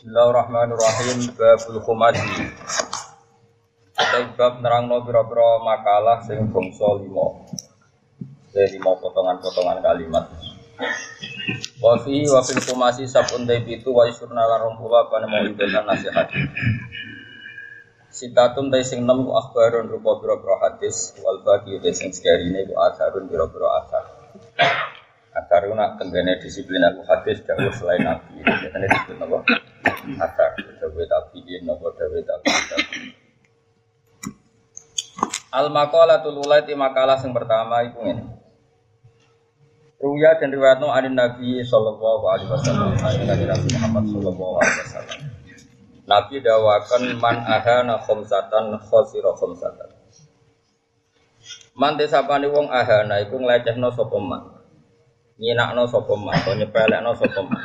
Bismillahirrahmanirrahim 0.00 1.28
babul 1.36 1.76
khumasi. 1.84 2.24
Bab 4.32 4.64
nerangno 4.64 5.04
pira-pira 5.04 5.60
makalah 5.60 6.24
sing 6.24 6.40
bangsa 6.48 6.88
lima. 7.04 7.44
Dari 8.48 8.80
lima 8.80 8.96
potongan-potongan 8.96 9.84
kalimat. 9.84 10.24
Wa 11.84 12.00
fi 12.00 12.24
wa 12.32 12.40
fil 12.40 12.64
khumasi 12.64 13.04
sabun 13.04 13.44
itu 13.44 13.92
wa 13.92 14.08
isurna 14.08 14.40
lan 14.48 14.80
pula 14.80 15.04
apa 15.04 15.20
mau 15.28 15.44
ibatan 15.44 15.84
nasihat. 15.84 16.32
Sitatun 18.08 18.72
tay 18.72 18.80
sing 18.80 19.04
nem 19.04 19.28
akhbarun 19.28 19.84
rupa 19.84 20.16
pira-pira 20.24 20.64
hadis 20.64 21.12
wal 21.20 21.44
baqi 21.44 21.76
tay 21.76 21.92
sing 21.92 22.08
sekarine 22.08 22.64
ku 22.64 22.72
atharun 22.72 23.28
pira-pira 23.28 23.84
athar. 23.84 24.04
Athar 25.40 25.64
nak 25.72 25.96
tenggene 25.96 26.36
disiplin 26.36 26.84
aku 26.84 27.00
hadis 27.08 27.40
jauh 27.48 27.72
selain 27.72 28.04
nabi. 28.04 28.44
Biasanya 28.44 28.86
disebut 28.92 29.16
apa? 29.24 29.38
asar 30.00 30.52
dawe 30.56 31.02
tabiin 31.04 31.64
nopo 31.64 31.92
dawe 31.92 32.18
tabiin 32.20 33.12
Al 35.50 35.66
maqalatul 35.74 36.38
ulaiti 36.46 36.78
makalah 36.78 37.18
yang 37.18 37.34
pertama 37.34 37.82
itu 37.82 37.98
ini. 38.06 38.22
Ruya 40.00 40.38
dan 40.38 40.54
riwayatno 40.54 40.88
anin 40.88 41.12
Nabi 41.18 41.60
sallallahu 41.60 42.24
alaihi 42.24 42.48
wasallam, 42.48 42.94
anin 43.02 43.26
Nabi 43.26 43.68
Muhammad 43.74 44.04
sallallahu 44.14 44.54
alaihi 44.62 44.80
wasallam. 44.86 45.18
Nabi 46.06 46.34
dawakan 46.40 47.02
man 47.18 47.36
ahana 47.44 47.98
khamsatan 47.98 48.78
khosira 48.78 49.34
khamsatan. 49.36 49.90
Man 51.74 51.98
desapane 51.98 52.46
wong 52.46 52.70
ahana 52.70 53.18
iku 53.26 53.42
nglecehno 53.42 53.90
sapa 53.90 54.18
man. 54.22 54.59
Nyinakno 55.40 55.88
sapa 55.88 56.14
man, 56.20 56.36
nyepelekno 56.60 57.16
sapa 57.16 57.40
man. 57.40 57.64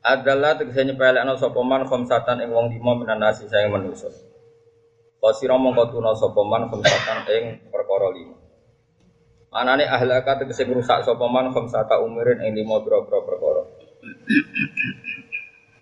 adalah 0.00 0.56
tegese 0.56 0.88
nyepelekno 0.88 1.36
sapa 1.36 1.60
man 1.60 1.84
khamsatan 1.84 2.40
ing 2.40 2.48
wong 2.56 2.72
lima 2.72 2.96
minan 2.96 3.20
nasi 3.20 3.44
saya 3.44 3.68
manusa. 3.68 4.08
Qasira 5.20 5.60
mongko 5.60 5.92
tuna 5.92 6.16
sapa 6.16 6.40
man 6.40 6.72
khamsatan 6.72 7.28
ing 7.28 7.44
perkara 7.68 8.08
lima. 8.16 8.40
Anane 9.52 9.84
ahlaka 9.84 10.40
tegese 10.40 10.64
ngrusak 10.64 11.04
sapa 11.04 11.28
man 11.28 11.52
khamsata 11.52 12.00
ing 12.00 12.56
lima 12.56 12.80
pira-pira 12.80 13.20
perkara. 13.20 13.62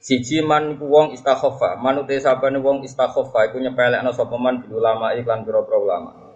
Siji 0.02 0.42
man 0.42 0.74
wong 0.82 1.14
istakhofa, 1.14 1.78
manute 1.78 2.18
sabane 2.18 2.58
wong 2.58 2.82
istakhofa 2.82 3.46
iku 3.46 3.62
nyepelekno 3.62 4.10
sapa 4.10 4.34
man 4.34 4.66
ulama 4.74 5.14
iklan 5.14 5.46
pira-pira 5.46 5.78
ulama. 5.78 6.27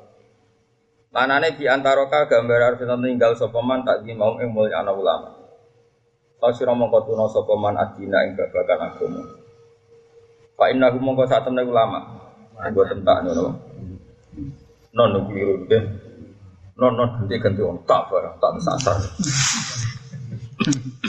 Manane 1.13 1.53
di 1.61 1.69
antara 1.69 2.09
ka 2.09 2.25
gambar 2.25 2.73
arep 2.73 2.89
tinggal 2.89 3.37
sapa 3.37 3.61
man 3.61 3.85
tak 3.85 4.01
di 4.01 4.17
mau 4.17 4.41
ing 4.41 4.49
mulya 4.49 4.81
ana 4.81 4.97
ulama. 4.97 5.29
Kasira 6.41 6.73
mongko 6.73 7.05
tuna 7.05 7.29
sapa 7.29 7.53
man 7.53 7.77
adina 7.77 8.25
ing 8.25 8.33
babagan 8.33 8.81
agama. 8.81 9.21
Fa 10.57 10.73
innahu 10.73 10.97
mongko 11.05 11.29
sak 11.29 11.45
temne 11.45 11.69
ulama. 11.69 12.01
Nggo 12.57 12.89
tentak 12.89 13.29
ngono. 13.29 13.53
Non 14.97 15.13
non 15.13 15.29
keliru 15.29 15.69
deh. 15.69 15.85
Non 16.81 16.97
non 16.97 17.21
ganti 17.21 17.37
ganti 17.37 17.61
on 17.61 17.77
tak 17.85 18.09
barang 18.09 18.41
tak 18.41 18.57
sasar. 18.65 18.97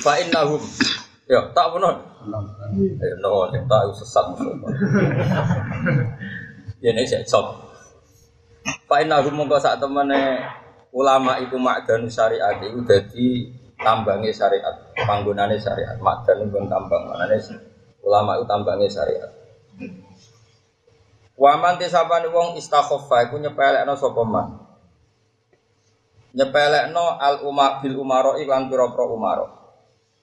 Fa 0.03 0.19
innahum 0.19 0.59
ya 1.31 1.47
tak 1.55 1.71
benar. 1.71 1.95
Ya 2.99 3.15
no 3.23 3.47
sing 3.55 3.63
tak 3.71 3.87
sesat 3.95 4.35
musuh. 4.35 4.51
Ya 6.83 6.91
nek 6.91 7.07
sik 7.07 7.23
cop. 7.23 7.62
Fa 8.93 9.01
innahum 9.01 9.33
mongko 9.33 9.57
sak 9.57 9.81
temene 9.81 10.37
ulama 10.93 11.41
iku 11.41 11.57
makdan 11.57 12.05
syariat 12.05 12.61
iku 12.61 12.85
dadi 12.85 13.49
tambangnya 13.81 14.29
syariat, 14.29 14.93
panggunane 14.93 15.57
syariat, 15.57 15.97
madan 15.97 16.45
pun 16.53 16.69
tambang, 16.69 17.09
manane 17.09 17.41
ulama 18.05 18.37
itu 18.37 18.45
tambangnya 18.45 18.85
syariat. 18.85 19.33
Waman 21.33 21.81
tisapane 21.81 22.29
wong 22.29 22.53
istakhofa 22.61 23.25
iku 23.25 23.41
nyepelekno 23.41 23.97
sapa 23.97 24.21
man. 24.21 24.61
Nyepelekno 26.37 27.17
al 27.17 27.49
umma 27.49 27.81
bil 27.81 27.97
umaro 27.97 28.37
iklan 28.37 28.69
pira-pira 28.69 29.09
umaro. 29.09 29.47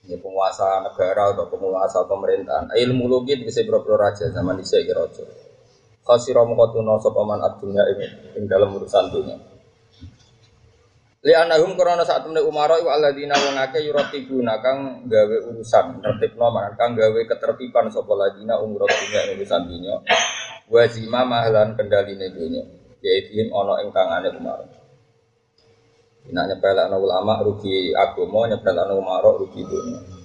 Ini 0.07 0.15
penguasa 0.23 0.79
negara 0.79 1.35
atau 1.35 1.51
penguasa 1.51 2.07
pemerintahan. 2.07 2.71
Ilmu 2.71 3.11
logi 3.11 3.35
bisa 3.35 3.67
pira-pira 3.67 3.99
raja 3.99 4.31
zaman 4.31 4.63
dhisik 4.63 4.87
raja. 4.95 5.27
Khasira 6.11 6.43
mongko 6.43 6.75
tuna 6.75 6.99
sapa 6.99 7.23
man 7.23 7.39
adunya 7.39 7.87
ing 7.87 7.99
ing 8.35 8.45
dalam 8.51 8.75
urusan 8.75 9.15
dunia. 9.15 9.39
Li 11.23 11.31
anahum 11.37 11.79
korona 11.79 12.03
saat 12.03 12.27
temen 12.27 12.43
umaro 12.43 12.83
iku 12.83 12.91
alladzina 12.91 13.39
wong 13.39 13.55
akeh 13.55 13.87
yuratibuna 13.87 14.59
kang 14.59 15.07
gawe 15.07 15.37
urusan 15.55 16.03
tertibno 16.03 16.51
man 16.51 16.75
kang 16.75 16.99
gawe 16.99 17.21
ketertiban 17.31 17.87
sapa 17.95 18.11
ladina 18.19 18.59
umur 18.59 18.91
dunya 18.91 19.39
urusan 19.39 19.71
dunya 19.71 19.95
wa 20.67 20.83
zima 20.91 21.23
mahlan 21.23 21.79
kendaline 21.79 22.27
dunya 22.35 22.65
yaitu 23.05 23.47
ana 23.47 23.79
ing 23.87 23.95
tangane 23.95 24.35
umaro. 24.35 24.67
Nek 26.27 26.45
nyepelekno 26.51 26.97
ulama 26.99 27.39
rugi 27.47 27.95
agama 27.95 28.51
nyepelekno 28.51 28.99
umaro 28.99 29.39
rugi 29.39 29.63
dunya. 29.63 30.20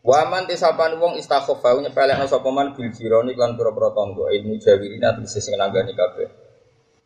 Waman 0.00 0.48
tisapan 0.48 0.96
wong 0.96 1.20
istakhofa 1.20 1.76
nyepelekno 1.76 2.24
sapa 2.24 2.48
man 2.48 2.72
bil 2.72 2.88
jironi 2.88 3.36
lan 3.36 3.52
pira-pira 3.52 3.92
tangga 3.92 4.32
ilmu 4.32 4.56
jawirina 4.56 5.12
tegese 5.12 5.44
sing 5.44 5.60
nanggani 5.60 5.92
kabeh. 5.92 6.28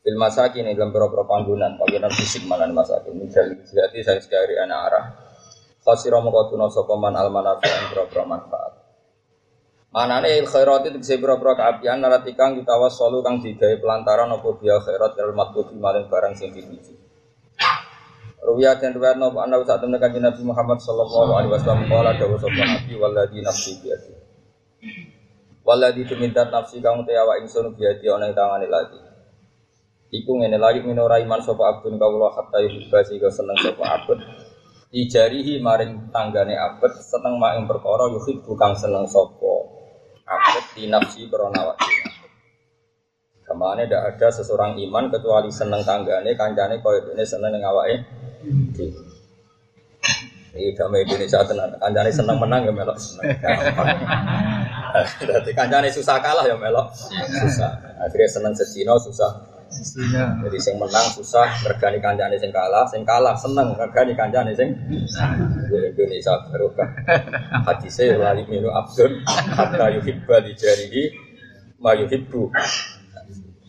Bil 0.06 0.14
masakin 0.14 0.70
dalam 0.70 0.94
beberapa 0.94 1.26
panggungan, 1.26 1.74
panggungan 1.74 2.12
fisik 2.14 2.46
malan 2.46 2.70
masakin. 2.70 3.18
Misal 3.18 3.50
jadi 3.66 3.98
saya 3.98 4.20
sekali 4.22 4.54
anak 4.54 4.78
arah. 4.86 5.04
Khasiro 5.82 6.22
mengkotuno 6.22 6.70
sokoman 6.70 7.18
almanafi 7.18 7.66
yang 7.66 7.90
beberapa 7.90 8.22
manfaat. 8.22 8.72
Mana 9.90 10.22
nih 10.22 10.42
il 10.42 10.46
khairat 10.46 10.86
itu 10.86 10.98
bisa 10.98 11.14
beberapa 11.18 11.54
keapian 11.54 11.98
naratikang 11.98 12.54
kita 12.58 12.78
was 12.78 12.94
solu 12.94 13.22
kang 13.26 13.42
digawe 13.42 13.74
pelantaran 13.78 14.30
opo 14.38 14.54
biya 14.58 14.78
khairat 14.78 15.18
kal 15.18 15.34
matbuti 15.34 15.74
maling 15.74 16.06
barang 16.06 16.34
sing 16.38 16.54
dituju. 16.54 16.94
Ruwiyah 18.44 18.76
dan 18.76 18.92
riwayat 18.92 19.16
nopo 19.16 19.40
anda 19.40 19.56
saat 19.64 19.80
temen 19.80 19.96
kanjeng 19.96 20.20
Nabi 20.20 20.44
Muhammad 20.44 20.76
sallallahu 20.76 21.32
alaihi 21.32 21.52
wasallam 21.56 21.88
qala 21.88 22.12
dawu 22.12 22.36
sapa 22.36 22.60
nabi 22.60 22.92
walladzi 22.92 23.40
nafsi 23.40 23.80
biyadi. 23.80 24.12
Walladzi 25.64 26.04
tumintat 26.04 26.52
nafsi 26.52 26.84
kang 26.84 27.08
te 27.08 27.16
awak 27.16 27.40
ingsun 27.40 27.72
biyadi 27.72 28.04
ana 28.12 28.28
ing 28.28 28.36
tangane 28.36 28.68
lagi. 28.68 29.00
Iku 30.12 30.44
ngene 30.44 30.60
lagi 30.60 30.84
minora 30.84 31.16
iman 31.24 31.40
sapa 31.40 31.72
abdun 31.72 31.96
kawula 31.96 32.36
hatta 32.36 32.60
yuhibba 32.60 33.00
sehingga 33.00 33.32
seneng 33.32 33.56
sapa 33.64 33.80
abd. 33.80 34.20
Dijarihi 34.92 35.64
maring 35.64 36.12
tanggane 36.12 36.52
abd 36.52 37.00
seneng 37.00 37.40
mak 37.40 37.56
ing 37.56 37.64
perkara 37.64 38.12
yuhib 38.12 38.44
bukan 38.44 38.76
seneng 38.76 39.08
sapa 39.08 39.72
abd 40.28 40.64
di 40.76 40.92
nafsi 40.92 41.32
awak 41.32 41.80
Ke 43.44 43.52
mana 43.56 43.88
tidak 43.88 44.16
ada 44.16 44.28
seseorang 44.36 44.76
iman 44.84 45.08
kecuali 45.08 45.48
seneng 45.48 45.80
tanggane 45.80 46.36
kancane 46.36 46.84
koyo 46.84 47.08
dene 47.08 47.24
seneng 47.24 47.56
ning 47.56 47.64
awake 48.74 48.94
Ini 50.54 50.70
damai 50.78 51.02
Indonesia 51.02 51.42
tenan. 51.42 51.74
Kancane 51.82 52.14
seneng 52.14 52.38
menang 52.38 52.62
ya 52.62 52.70
melok 52.70 52.94
seneng. 52.94 53.26
Berarti 55.26 55.50
kancane 55.50 55.90
susah 55.90 56.22
kalah 56.22 56.46
ya 56.46 56.54
melok 56.54 56.94
susah. 56.94 57.74
Akhirnya 57.98 58.30
seneng 58.30 58.54
sesino 58.54 58.94
susah. 58.94 59.50
Jadi 60.46 60.58
sing 60.62 60.78
menang 60.78 61.10
susah, 61.10 61.50
regani 61.66 61.98
kancane 61.98 62.38
sing 62.38 62.54
kalah, 62.54 62.86
sing 62.86 63.02
kalah 63.02 63.34
seneng 63.34 63.74
regani 63.74 64.14
kancane 64.14 64.54
sing 64.54 64.70
Indonesia 65.74 66.38
barokah. 66.46 66.86
Hadise 67.66 68.14
lali 68.14 68.46
minu 68.46 68.70
abdun 68.70 69.26
hatta 69.26 69.90
yuhibba 69.90 70.38
li 70.38 70.54
jarihi 70.54 71.10
ma 71.82 71.98
yuhibbu. 71.98 72.54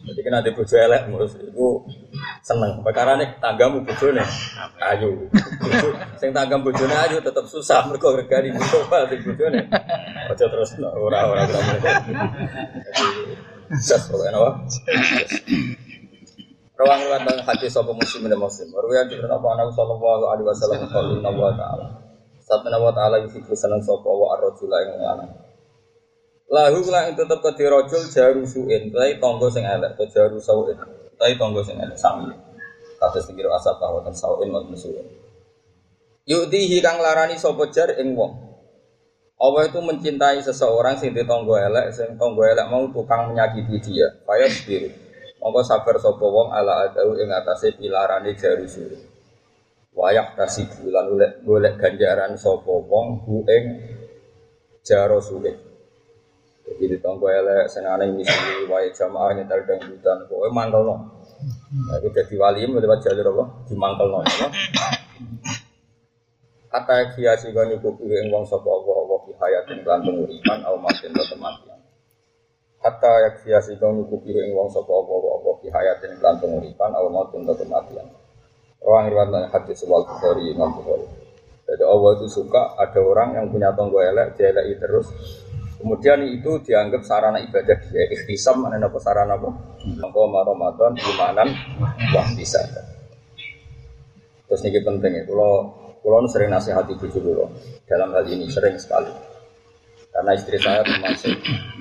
Jadi 0.06 0.22
kan 0.22 0.38
ada 0.38 0.50
bojo 0.54 0.76
elek 0.78 1.10
itu 1.10 1.68
seneng. 2.46 2.86
Perkara 2.86 3.18
nih 3.18 3.42
tanggamu 3.42 3.82
bojone 3.82 4.22
ayu. 4.78 5.26
Sing 6.22 6.30
tanggam 6.30 6.62
bojone 6.62 6.94
ayu 6.94 7.18
tetap 7.18 7.50
susah 7.50 7.90
mergo 7.90 8.14
regani 8.14 8.54
bojo 8.54 8.86
sing 8.86 9.20
bojone. 9.26 9.66
Aja 10.30 10.46
terus 10.46 10.78
ora 10.78 11.26
ora 11.26 11.42
ora. 11.42 11.42
Jadi, 13.66 14.30
apa? 14.30 14.52
Rawang 16.76 17.00
riwayat 17.08 17.24
dan 17.24 17.40
hadis 17.48 17.72
sapa 17.72 17.96
muslim 17.96 18.28
dan 18.30 18.38
muslim. 18.38 18.68
Riwayat 18.68 19.08
dari 19.08 19.24
Nabi 19.24 19.42
Muhammad 19.42 19.72
sallallahu 19.74 20.24
alaihi 20.28 20.46
wasallam 20.46 20.86
qala 20.92 21.32
wa 21.32 21.56
ta'ala. 21.56 21.86
Sabda 22.46 22.78
wa 22.78 22.92
ta'ala 22.92 23.26
yusiku 23.26 23.56
seneng 23.56 23.80
sapa 23.82 24.06
wa 24.06 24.38
ar-rajula 24.38 24.78
ing 24.86 25.02
lanang. 25.02 25.32
Lahu 26.52 26.84
la 26.94 27.10
ing 27.10 27.16
tetep 27.18 27.42
ke 27.42 27.64
rajul 27.66 28.04
jaru 28.12 28.44
suin, 28.46 28.94
tai 28.94 29.18
tangga 29.18 29.48
sing 29.50 29.66
elek, 29.66 29.98
jaru 30.14 30.38
sauin. 30.38 30.78
Tai 31.16 31.34
tangga 31.40 31.62
sing 31.64 31.80
elek 31.80 31.96
sami. 31.96 32.32
Kados 33.00 33.28
pikir 33.28 33.48
asap 33.48 33.80
bahwa 33.80 34.04
ten 34.04 34.16
sauin 34.16 34.52
wa 34.52 34.64
suin. 34.76 35.04
Yudihi 36.26 36.82
kang 36.82 36.98
larani 36.98 37.38
sapa 37.38 37.70
jar 37.70 37.94
ing 38.02 38.18
wong. 38.18 38.34
Allah 39.36 39.68
itu 39.68 39.78
mencintai 39.84 40.40
seseorang 40.40 40.96
sing 40.96 41.12
ditonggo 41.12 41.60
elek, 41.60 41.92
sing 41.92 42.16
tonggo 42.16 42.48
elek 42.48 42.66
mau 42.72 42.88
tukang 42.90 43.30
menyakiti 43.30 43.78
dia. 43.84 44.08
Fayas 44.24 44.64
biru. 44.64 44.90
Monggo 45.44 45.62
sabar 45.62 46.00
sapa 46.02 46.26
wong 46.26 46.50
ala 46.56 46.90
adau 46.90 47.14
ing 47.20 47.30
atase 47.30 47.76
pilarane 47.76 48.34
jaru 48.34 48.66
suri. 48.66 48.98
Wayak 49.94 50.40
tasik 50.40 50.72
bulan 50.82 51.14
golek 51.44 51.78
ganjaran 51.78 52.34
sapa 52.40 52.74
wong 52.74 53.28
bu 53.28 53.44
ing 53.52 53.64
jaro 54.82 55.20
sulit. 55.22 55.75
Jadi 56.66 56.84
di 56.90 56.98
tonggo 56.98 57.30
elek 57.30 57.70
senane 57.70 58.10
misi 58.10 58.66
wae 58.66 58.90
jamaah 58.90 59.38
nyetel 59.38 59.62
dangdutan 59.70 60.26
pokoke 60.26 60.50
mangkelno. 60.50 60.96
Nah, 61.86 61.96
itu 62.02 62.10
jadi 62.10 62.36
wali 62.42 62.66
lewat 62.66 63.06
jalur 63.06 63.28
apa? 63.38 63.44
Dimangkelno 63.70 64.20
ya. 64.26 64.48
Kata 66.74 67.16
kia 67.16 67.38
sih 67.40 67.56
kan 67.56 67.72
nyukup 67.72 68.02
ing 68.04 68.34
wong 68.34 68.44
sapa 68.44 68.68
apa 68.68 68.92
apa 68.92 69.16
fi 69.24 69.32
hayatin 69.40 69.80
lan 69.88 70.04
penguripan 70.04 70.60
au 70.68 70.76
matin 70.82 71.14
atau 71.16 71.38
kematian. 71.38 71.80
Kata 72.84 73.12
ya 73.24 73.30
kia 73.40 73.60
sih 73.64 73.80
kan 73.80 73.96
nyukup 73.96 74.26
ing 74.26 74.52
wong 74.52 74.68
sapa 74.74 74.92
apa 74.92 75.14
apa 75.16 75.50
fi 75.62 75.68
hayatin 75.72 76.20
lan 76.20 76.36
penguripan 76.42 76.92
au 76.98 77.08
matin 77.14 77.48
atau 77.48 77.56
kematian. 77.62 78.08
Orang 78.84 79.08
riwayat 79.08 79.54
hadis 79.54 79.88
wal 79.88 80.04
Bukhari 80.04 80.52
Imam 80.52 80.74
Bukhari. 80.76 81.08
Jadi 81.66 81.84
Allah 81.88 82.12
itu 82.20 82.28
suka 82.30 82.78
ada 82.78 83.02
orang 83.02 83.30
yang 83.34 83.46
punya 83.50 83.74
tonggo 83.74 83.98
elek, 83.98 84.38
dia 84.38 84.54
elek 84.54 84.78
terus. 84.78 85.10
Kemudian 85.76 86.24
itu 86.28 86.62
dianggap 86.64 87.04
sarana 87.04 87.40
ibadah 87.44 87.78
dia. 87.92 88.04
Ikhtisam 88.12 88.64
mana 88.64 88.80
apa 88.80 89.00
sarana 89.00 89.36
apa? 89.36 89.50
Apa 90.02 90.20
Ramadan, 90.48 90.94
imanan, 90.98 91.50
wah 92.16 92.28
bisa. 92.34 92.64
Terus 94.46 94.62
ini 94.66 94.80
penting 94.82 95.12
ya, 95.20 95.24
kalau 95.26 95.86
Kulo 96.06 96.22
sering 96.30 96.54
nasihati 96.54 96.94
bujuk 97.02 97.18
kulo 97.18 97.50
dalam 97.90 98.14
hal 98.14 98.30
ini 98.30 98.46
sering 98.46 98.78
sekali. 98.78 99.10
Karena 100.14 100.38
istri 100.38 100.62
saya 100.62 100.86
termasuk 100.86 101.34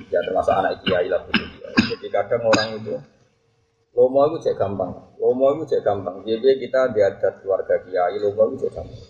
ya 0.08 0.16
termasuk 0.24 0.56
anak 0.56 0.80
kiai 0.80 1.12
lah 1.12 1.20
bujuk 1.28 1.44
Jadi 1.92 2.08
kadang 2.08 2.48
orang 2.48 2.80
itu 2.80 2.96
lomo 3.92 4.24
itu 4.32 4.48
cek 4.48 4.56
gampang, 4.56 4.96
lomo 5.20 5.60
itu 5.60 5.76
cek 5.76 5.84
gampang. 5.84 6.24
Jadi 6.24 6.56
kita 6.56 6.88
diadat 6.96 7.44
keluarga 7.44 7.76
kiai, 7.84 8.16
lomo 8.16 8.48
itu 8.48 8.64
cek 8.64 8.72
gampang. 8.72 9.04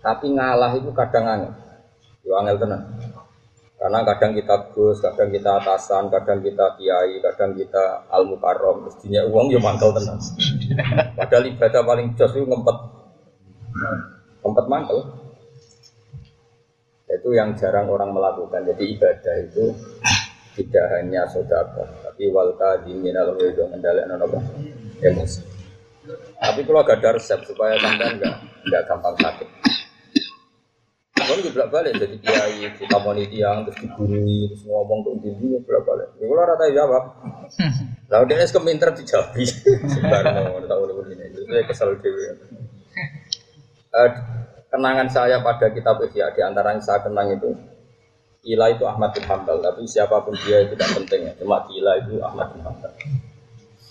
Tapi 0.00 0.26
ngalah 0.32 0.72
itu 0.80 0.90
kadang 0.96 1.24
aneh, 1.28 1.52
itu 2.28 2.36
angel 2.36 2.60
tenang. 2.60 2.84
Karena 3.80 4.04
kadang 4.04 4.36
kita 4.36 4.54
gus, 4.76 5.00
kadang 5.00 5.32
kita 5.32 5.64
atasan, 5.64 6.12
kadang 6.12 6.44
kita 6.44 6.76
kiai, 6.76 7.16
kadang 7.24 7.56
kita 7.56 8.04
al 8.12 8.28
mukarrom, 8.28 8.84
mestinya 8.84 9.24
uang 9.24 9.48
ya 9.48 9.56
mangkal 9.64 9.96
tenang. 9.96 10.20
Padahal 11.16 11.48
ibadah 11.48 11.82
paling 11.88 12.12
jos 12.12 12.36
itu 12.36 12.44
ngempet. 12.44 12.76
Tempat 14.44 14.64
mangkel. 14.68 15.00
Itu 17.08 17.32
yang 17.32 17.56
jarang 17.56 17.88
orang 17.88 18.12
melakukan. 18.12 18.68
Jadi 18.68 18.84
ibadah 18.92 19.34
itu 19.40 19.72
tidak 20.58 20.84
hanya 20.98 21.22
sodako 21.30 21.86
tapi 22.02 22.26
walta 22.34 22.82
diminal 22.82 23.30
itu 23.38 23.62
mendalek 23.70 24.10
nopo 24.10 24.42
emosi. 24.98 25.40
Tapi 26.34 26.66
kalau 26.66 26.82
gak 26.82 26.98
ada 26.98 27.14
resep 27.14 27.38
supaya 27.46 27.78
sampai 27.78 28.18
enggak 28.18 28.34
enggak 28.66 28.82
gampang 28.90 29.14
sakit 29.22 29.48
Kan 31.28 31.38
juga 31.44 31.68
balik 31.68 31.92
jadi 32.00 32.16
kiai, 32.24 32.64
kita 32.72 32.96
moni 33.04 33.28
tiang, 33.28 33.68
terus 33.68 33.84
digurui, 33.84 34.48
terus 34.48 34.64
ngomong 34.64 35.04
tuh 35.04 35.20
tinggi, 35.20 35.60
bolak 35.60 35.84
balik. 35.84 36.08
Ya 36.16 36.24
kalau 36.24 36.44
rata 36.48 36.64
jawab, 36.72 37.04
lalu 38.08 38.24
dia 38.32 38.40
es 38.40 38.52
keminter 38.56 38.88
dijawab, 38.96 39.36
sebenarnya 39.92 40.64
tahu 40.64 41.04
ini, 41.12 41.24
jadi 41.36 41.68
kesel 41.68 42.00
dewi 42.00 42.32
uh, 43.92 44.10
kenangan 44.68 45.08
saya 45.08 45.40
pada 45.40 45.72
kitab 45.72 46.00
Ihya 46.04 46.32
di 46.32 46.40
antara 46.44 46.76
yang 46.76 46.82
saya 46.84 47.00
kenang 47.04 47.32
itu 47.32 47.50
Ila 48.48 48.70
itu 48.70 48.86
Ahmad 48.86 49.12
bin 49.12 49.26
Hambal, 49.26 49.60
tapi 49.60 49.84
siapa 49.84 50.24
pun 50.24 50.32
dia 50.46 50.62
itu 50.62 50.72
tidak 50.78 50.94
penting 50.94 51.20
ya. 51.26 51.32
Cuma 51.36 51.66
Ila 51.68 51.92
itu 52.00 52.22
Ahmad 52.22 52.54
bin 52.54 52.62
Hambal. 52.64 52.92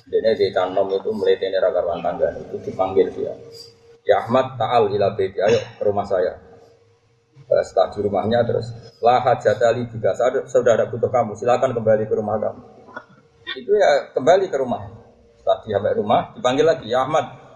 Jadi 0.07 0.40
di 0.40 0.56
Tanom 0.56 0.88
itu 0.88 1.12
melihat 1.12 1.51
rakaruan 1.68 2.00
tangga 2.00 2.31
itu 2.31 2.56
dipanggil 2.63 3.12
dia. 3.12 3.36
Ya 4.07 4.24
Ahmad 4.24 4.56
Taal 4.56 4.88
ila 4.95 5.19
beti, 5.19 5.44
ayo 5.44 5.60
ke 5.60 5.83
rumah 5.83 6.07
saya. 6.07 6.47
Setelah 7.48 7.88
di 7.96 8.00
rumahnya 8.04 8.44
terus 8.44 8.68
lah 9.00 9.24
hajatali 9.24 9.88
juga 9.88 10.12
sudah 10.52 10.74
ada 10.76 10.86
butuh 10.92 11.08
kamu 11.08 11.32
silakan 11.40 11.72
kembali 11.72 12.04
ke 12.06 12.14
rumah 12.14 12.36
kamu. 12.36 12.62
Itu 13.56 13.72
ya 13.72 14.12
kembali 14.12 14.52
ke 14.52 14.58
rumah. 14.60 14.84
Setelah 15.40 15.58
dia 15.64 15.80
sampai 15.80 15.96
rumah 15.96 16.22
dipanggil 16.36 16.68
lagi 16.68 16.92
ya 16.92 17.08
Ahmad 17.08 17.48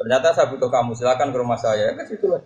Ternyata 0.00 0.32
saya 0.32 0.48
butuh 0.48 0.72
kamu, 0.72 0.96
silakan 0.96 1.28
ke 1.28 1.36
rumah 1.36 1.60
saya. 1.60 1.92
Kan 1.92 2.08
situ 2.08 2.24
lah. 2.24 2.40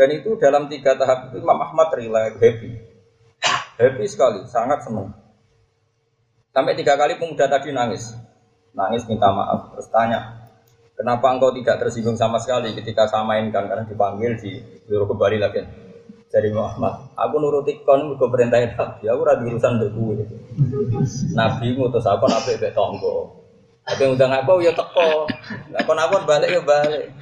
Dan 0.00 0.16
itu 0.16 0.32
dalam 0.40 0.64
tiga 0.72 0.96
tahap 0.96 1.28
itu 1.28 1.44
Imam 1.44 1.60
Ahmad 1.60 1.92
rela 1.92 2.32
happy. 2.32 2.72
Happy 3.76 4.04
sekali, 4.08 4.48
sangat 4.48 4.80
senang. 4.88 5.12
Sampai 6.56 6.72
tiga 6.72 6.96
kali 6.96 7.20
pemuda 7.20 7.52
tadi 7.52 7.68
nangis. 7.68 8.16
Nangis 8.72 9.04
minta 9.04 9.28
maaf, 9.28 9.76
terus 9.76 9.92
tanya, 9.92 10.40
Kenapa 10.94 11.26
engkau 11.34 11.50
tidak 11.50 11.82
tersinggung 11.82 12.14
sama 12.14 12.38
sekali 12.38 12.70
ketika 12.70 13.10
saya 13.10 13.26
mainkan 13.26 13.66
karena 13.66 13.82
dipanggil 13.82 14.38
di 14.38 14.62
suruh 14.86 15.10
kembali 15.10 15.42
lagi 15.42 15.66
dari 16.34 16.50
Muhammad. 16.50 17.14
Aku 17.14 17.38
nuruti 17.38 17.78
kon 17.86 18.10
mergo 18.10 18.26
perintahin 18.26 18.74
Nabi. 18.74 19.06
Aku 19.06 19.22
ora 19.22 19.38
urusan 19.38 19.78
mbek 19.78 19.94
kowe. 19.94 20.18
Nabi 21.38 21.78
ngutus 21.78 22.10
apa 22.10 22.26
nabi 22.26 22.58
mbek 22.58 22.74
tonggo. 22.74 23.38
Tapi 23.86 24.02
udah 24.10 24.42
aku 24.42 24.58
ya 24.58 24.74
teko. 24.74 25.30
Apa 25.78 25.92
napa 25.94 26.26
balik 26.26 26.50
ya 26.50 26.58
balik. 26.66 27.14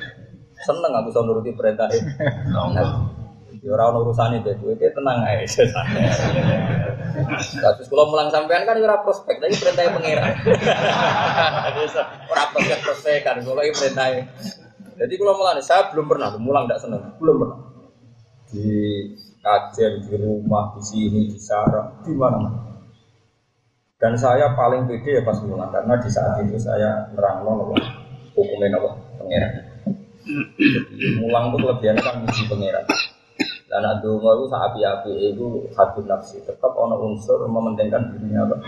Seneng 0.64 0.96
aku 0.96 1.12
sama 1.12 1.28
nuruti 1.28 1.52
perintah 1.52 1.92
itu. 1.92 2.08
Ya 3.62 3.70
ora 3.78 3.94
ono 3.94 4.02
urusane 4.02 4.42
deh, 4.42 4.58
kowe 4.58 4.74
tenang 4.74 5.22
ae. 5.22 5.46
Terus 7.52 7.86
kalau 7.86 8.10
mulang 8.10 8.26
sampean 8.32 8.66
kan 8.66 8.74
ora 8.74 8.98
prospek, 9.06 9.38
tapi 9.38 9.54
perintah 9.54 9.86
pangeran. 9.92 10.34
Ora 12.26 12.44
prospek 12.50 12.78
prospek 12.82 13.22
kan, 13.22 13.38
ini 13.38 13.70
perintah. 13.70 14.18
Jadi 14.98 15.14
kalau 15.14 15.38
mulang 15.38 15.62
saya 15.62 15.94
belum 15.94 16.10
pernah 16.10 16.34
mulang 16.42 16.66
tidak 16.66 16.80
seneng, 16.82 17.14
belum 17.22 17.36
pernah. 17.38 17.58
Di 18.52 18.68
kajian 19.40 20.04
di 20.04 20.14
rumah, 20.20 20.76
di 20.76 20.82
sini, 20.84 21.20
di 21.32 21.38
sarang, 21.40 22.04
di 22.04 22.12
mana-mana. 22.12 22.72
Dan 24.02 24.18
saya 24.18 24.50
paling 24.58 24.90
pede 24.90 25.14
ya 25.14 25.22
pas 25.22 25.38
mulang 25.46 25.70
karena 25.70 25.94
di 25.94 26.10
saat 26.10 26.42
itu 26.42 26.58
saya 26.58 27.06
nerang 27.14 27.46
nopo 27.46 27.70
hukumnya 28.34 28.74
nopo 28.74 28.98
pangeran. 29.14 29.62
mulang 31.22 31.54
itu 31.54 31.56
kelebihannya 31.62 32.02
kan 32.02 32.14
muji 32.18 32.42
pangeran. 32.50 32.82
Dan 33.70 33.82
adungo 33.86 34.26
itu 34.42 34.44
saat 34.50 34.74
api-api 34.74 35.12
itu 35.30 35.46
satu 35.70 36.02
nafsi 36.02 36.42
tetap 36.42 36.74
ono 36.74 36.98
unsur 36.98 37.46
mementingkan 37.46 38.10
dirinya 38.10 38.42
apa. 38.50 38.58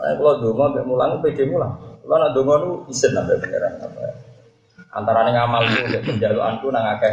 Nah, 0.00 0.12
kalau 0.16 0.40
dungo 0.40 0.64
sampai 0.64 0.84
mulang 0.88 1.20
pede 1.20 1.44
mulang. 1.44 2.00
Kalau 2.00 2.16
nak 2.16 2.32
dungo 2.32 2.54
itu 2.56 2.96
isen 2.96 3.12
sampai 3.12 3.44
pangeran 3.44 3.76
apa. 3.76 4.00
Antara 4.88 5.20
nih 5.28 5.36
ngamal 5.36 5.62
itu 5.68 6.00
penjaluanku 6.00 6.72
nang 6.72 6.96
akeh 6.96 7.12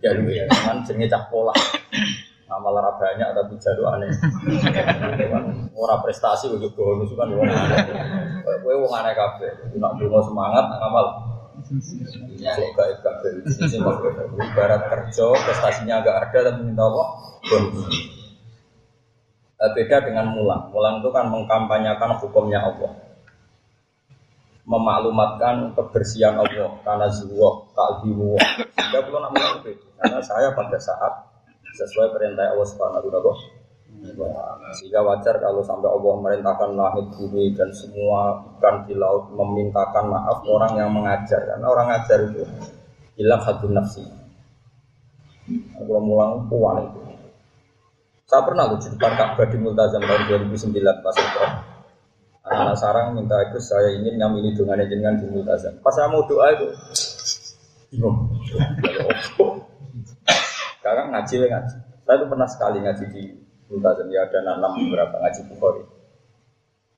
jalur 0.00 0.28
ya, 0.28 0.44
cuman 0.50 0.84
jenis 0.84 1.08
cak 1.08 1.28
pola. 1.32 1.54
Amal 2.46 2.78
ora 2.78 2.94
banyak 2.94 3.26
tapi 3.34 3.58
jalur 3.58 3.90
aneh. 3.90 4.06
Ora 5.74 5.98
prestasi 5.98 6.46
ujuk 6.46 6.78
bonus 6.78 7.10
kan 7.18 7.26
wong 7.26 7.42
aneh. 7.42 7.78
Kowe 8.62 8.74
wong 8.86 8.92
aneh 8.94 9.18
kabeh. 9.18 9.50
Nak 9.74 9.98
donga 9.98 10.20
semangat 10.22 10.64
amal. 10.78 11.06
Gaib 12.38 12.98
kabeh. 13.02 13.30
Ibarat 14.38 14.82
kerja 14.86 15.26
prestasinya 15.42 15.98
agak 16.04 16.30
ada 16.30 16.54
tapi 16.54 16.60
minta 16.70 16.86
apa? 16.86 17.02
Bonus. 17.50 17.90
Eh, 19.56 19.70
beda 19.74 20.06
dengan 20.06 20.30
mulang. 20.30 20.70
Mulang 20.70 21.02
itu 21.02 21.08
kan 21.10 21.26
mengkampanyakan 21.32 22.20
hukumnya 22.22 22.62
Allah. 22.62 22.92
Memaklumatkan 24.66 25.78
kebersihan 25.78 26.34
Allah 26.34 26.74
karena 26.82 27.06
zuwah, 27.06 27.62
kalbimu. 27.70 28.34
Sehingga 28.74 28.98
perlu 29.06 29.18
nak 29.22 29.30
mulang 29.30 29.62
itu. 29.62 29.86
Karena 29.94 30.18
saya 30.18 30.50
pada 30.58 30.74
saat 30.74 31.12
sesuai 31.76 32.10
perintah 32.10 32.50
Allah 32.50 32.66
Subhanahu 32.66 33.06
wa 33.06 33.34
Sehingga 34.76 35.00
wajar 35.06 35.38
kalau 35.38 35.62
sampai 35.62 35.88
Allah 35.88 36.14
merintahkan 36.20 36.70
langit 36.74 37.06
bumi 37.14 37.54
dan 37.54 37.70
semua 37.72 38.44
ikan 38.58 38.84
di 38.84 38.92
laut 38.98 39.30
memintakan 39.32 40.10
maaf 40.10 40.44
orang 40.44 40.72
yang 40.76 40.90
mengajar 40.92 41.40
karena 41.46 41.66
orang 41.66 41.86
ngajar 41.94 42.18
itu 42.28 42.42
hilang 43.16 43.40
satu 43.40 43.66
nafsi. 43.72 44.04
Kalau 45.46 46.02
mulang 46.02 46.44
puan 46.50 46.82
itu. 46.82 47.00
Saya 48.26 48.42
pernah 48.42 48.66
loh 48.66 48.78
di 48.82 48.90
depan 48.90 49.14
Ka'bah 49.14 49.46
di 49.46 49.56
Multazam 49.62 50.02
tahun 50.02 50.50
2009 50.50 50.74
pas 51.06 51.14
itu. 51.14 51.42
Anak-anak 52.46 52.76
sarang 52.78 53.06
minta 53.18 53.34
itu 53.50 53.58
saya 53.58 53.90
ingin 53.98 54.22
nyamini 54.22 54.54
dengan 54.54 54.78
jenengan 54.86 55.18
di 55.18 55.26
Multazam. 55.26 55.82
Pas 55.82 55.90
saya 55.90 56.06
mau 56.06 56.22
doa 56.30 56.46
itu 56.54 56.66
bingung. 57.90 58.30
Sekarang 60.78 61.10
ngaji 61.10 61.34
ngaji. 61.42 61.76
Saya 62.06 62.14
itu 62.22 62.26
pernah 62.30 62.46
sekali 62.46 62.78
ngaji 62.86 63.04
di 63.10 63.22
Multazam 63.66 64.06
ya 64.14 64.30
ada 64.30 64.38
enam 64.46 64.78
beberapa 64.78 65.18
ngaji 65.18 65.40
Bukhari. 65.50 65.82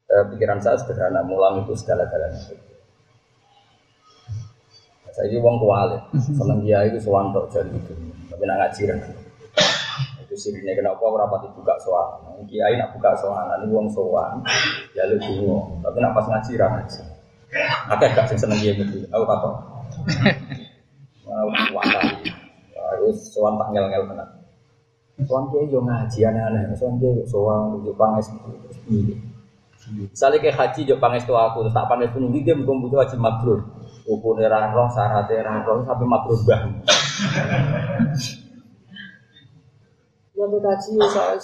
Eh, 0.09 0.25
pikiran 0.33 0.57
saya 0.61 0.81
sederhana, 0.81 1.21
mulang 1.21 1.65
itu 1.65 1.77
segala-galanya. 1.77 2.41
Saya 5.13 5.27
ini 5.29 5.37
uang 5.37 5.61
kuali, 5.61 5.99
seneng 6.33 6.65
dia 6.65 6.81
itu 6.89 6.97
sewantok 6.97 7.53
jadi 7.53 7.69
itu, 7.69 7.93
tapi 8.33 8.43
nak 8.49 8.57
ngaji 8.65 8.83
kan. 8.89 8.99
Itu 10.39 10.55
sirinya 10.55 10.71
kenapa 10.71 11.03
aku 11.03 11.19
rapat 11.19 11.51
buka 11.51 11.75
soal. 11.83 12.23
Kiai 12.47 12.79
nak 12.79 12.95
buka 12.95 13.11
soal, 13.19 13.59
ini 13.59 13.75
uang 13.75 13.91
soal, 13.91 14.39
ya 14.95 15.03
lu 15.11 15.19
bingung. 15.19 15.83
Tapi 15.83 15.99
nak 15.99 16.15
pas 16.15 16.31
ngaji 16.31 16.55
ra 16.55 16.79
ngaji. 16.79 17.03
Gak 18.15 18.39
seneng 18.39 18.63
dia 18.63 18.71
gitu? 18.79 19.03
Aku 19.11 19.27
kata, 19.27 19.51
Terus 22.71 23.19
sowan 23.35 23.59
tak 23.59 23.75
ngel-ngel 23.75 24.07
tenan. 24.07 24.29
Sowan 25.27 25.51
kiai 25.51 25.67
yo 25.75 25.83
ngaji 25.83 26.19
aneh-aneh, 26.23 26.71
sowan 26.79 27.03
kiai 27.03 27.19
yo 27.19 27.27
sowan 27.27 27.83
yo 27.83 27.91
panges 27.99 28.31
terus 28.31 28.79
piye. 28.87 29.19
Misalnya 29.91 30.39
kayak 30.39 30.55
haji 30.55 30.87
yo 30.87 31.03
panges 31.03 31.27
tuh 31.27 31.35
aku, 31.35 31.67
tak 31.75 31.91
panges 31.91 32.15
pun 32.15 32.31
dia 32.31 32.55
muga 32.55 32.79
butuh 32.79 33.03
haji 33.03 33.19
mabrur. 33.19 33.67
Hukumnya 34.07 34.47
ra 34.47 34.71
roh, 34.71 34.87
syaratnya 34.87 35.43
ra 35.43 35.67
roh, 35.67 35.83
sampai 35.83 36.07
mabrur 36.07 36.39
bah. 36.47 36.63
Ya 40.39 40.47
kaji 40.47 40.91
saya 41.11 41.35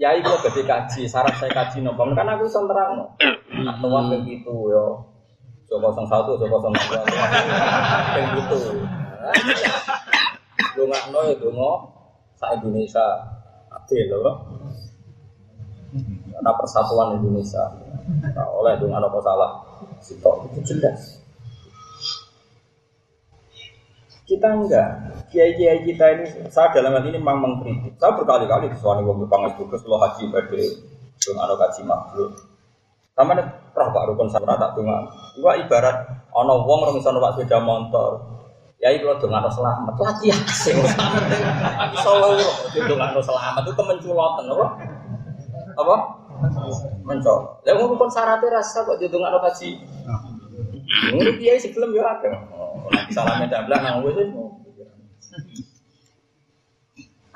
ya 0.00 0.08
itu 0.16 0.30
gede 0.48 0.62
kaji, 0.64 1.04
syarat 1.04 1.36
saya 1.36 1.52
kaji 1.52 1.84
nopo. 1.84 2.08
Kan 2.16 2.24
aku 2.32 2.48
bisa 2.48 2.64
terang 2.64 2.96
no. 2.96 3.04
Atau 3.52 3.92
waktu 3.92 4.24
gitu 4.24 4.72
yo. 4.72 5.04
Coba 5.68 5.92
kosong 5.92 6.08
satu, 6.08 6.40
coba 6.40 6.56
kosong 6.56 6.72
dua, 6.80 7.04
kayak 8.16 8.26
gitu. 8.40 8.56
Lu 10.80 10.82
nggak 10.88 11.04
no 11.12 11.20
ya 11.28 11.36
dungo, 11.36 11.72
sa 12.40 12.56
Indonesia 12.56 13.04
adil 13.68 14.16
loh. 14.16 14.48
Karena 16.32 16.50
persatuan 16.56 17.20
Indonesia. 17.20 17.68
Nah, 18.08 18.48
oleh 18.48 18.80
dengan 18.80 19.04
apa 19.04 19.20
salah, 19.20 19.60
sitok 20.00 20.48
itu 20.48 20.72
jelas. 20.72 21.20
Kita 24.28 24.44
enggak, 24.52 24.88
kiai-kiai 25.32 25.88
kita 25.88 26.04
ini, 26.20 26.24
saya 26.52 26.68
dalam 26.76 27.00
hal 27.00 27.04
ini 27.08 27.16
memang 27.16 27.40
mengkritik. 27.40 27.96
Saya 27.96 28.12
berkali-kali 28.12 28.68
disuani 28.68 29.00
wong 29.00 29.24
pangas 29.24 29.56
bukus 29.56 29.80
lo 29.88 29.96
haji 29.96 30.28
pada 30.28 30.52
dengan 31.16 31.48
ada 31.48 31.56
kaji 31.56 31.80
makhluk. 31.88 32.36
Sama 33.16 33.32
nih, 33.32 33.48
roh 33.72 33.88
pak 33.88 34.04
rukun 34.12 34.28
saya 34.28 34.44
tak 34.44 34.76
dengar. 34.76 35.08
Iwa 35.40 35.52
ibarat 35.64 35.96
ono 36.36 36.60
wong 36.60 36.78
orang 36.84 37.00
misalnya 37.00 37.24
pak 37.24 37.40
sepeda 37.40 37.56
motor. 37.64 38.20
Ya 38.78 38.92
itu 38.92 39.08
dengan 39.08 39.48
harus 39.48 39.56
selamat. 39.56 39.96
Lagi 39.96 40.28
selamat. 40.52 41.90
Solo 42.04 42.36
dengan 42.76 43.10
selamat 43.16 43.62
itu 43.64 43.74
kemenculotan, 43.80 44.44
apa? 44.44 44.66
Apa? 45.72 45.96
Mencol. 47.00 47.64
Ya 47.64 47.72
mau 47.80 47.88
rukun 47.88 48.12
syaratnya 48.12 48.60
rasa 48.60 48.84
kok 48.84 49.00
jadi 49.00 49.08
dengan 49.08 49.40
haji. 49.40 49.70
Ini 51.16 51.32
dia 51.40 51.56
sih 51.56 51.72
belum 51.72 51.96
ya 51.96 52.04
ada. 52.12 52.57
Nanti 52.88 53.12
salamnya 53.12 53.46
dablah 53.48 53.78
nang 53.80 54.02
wes 54.04 54.16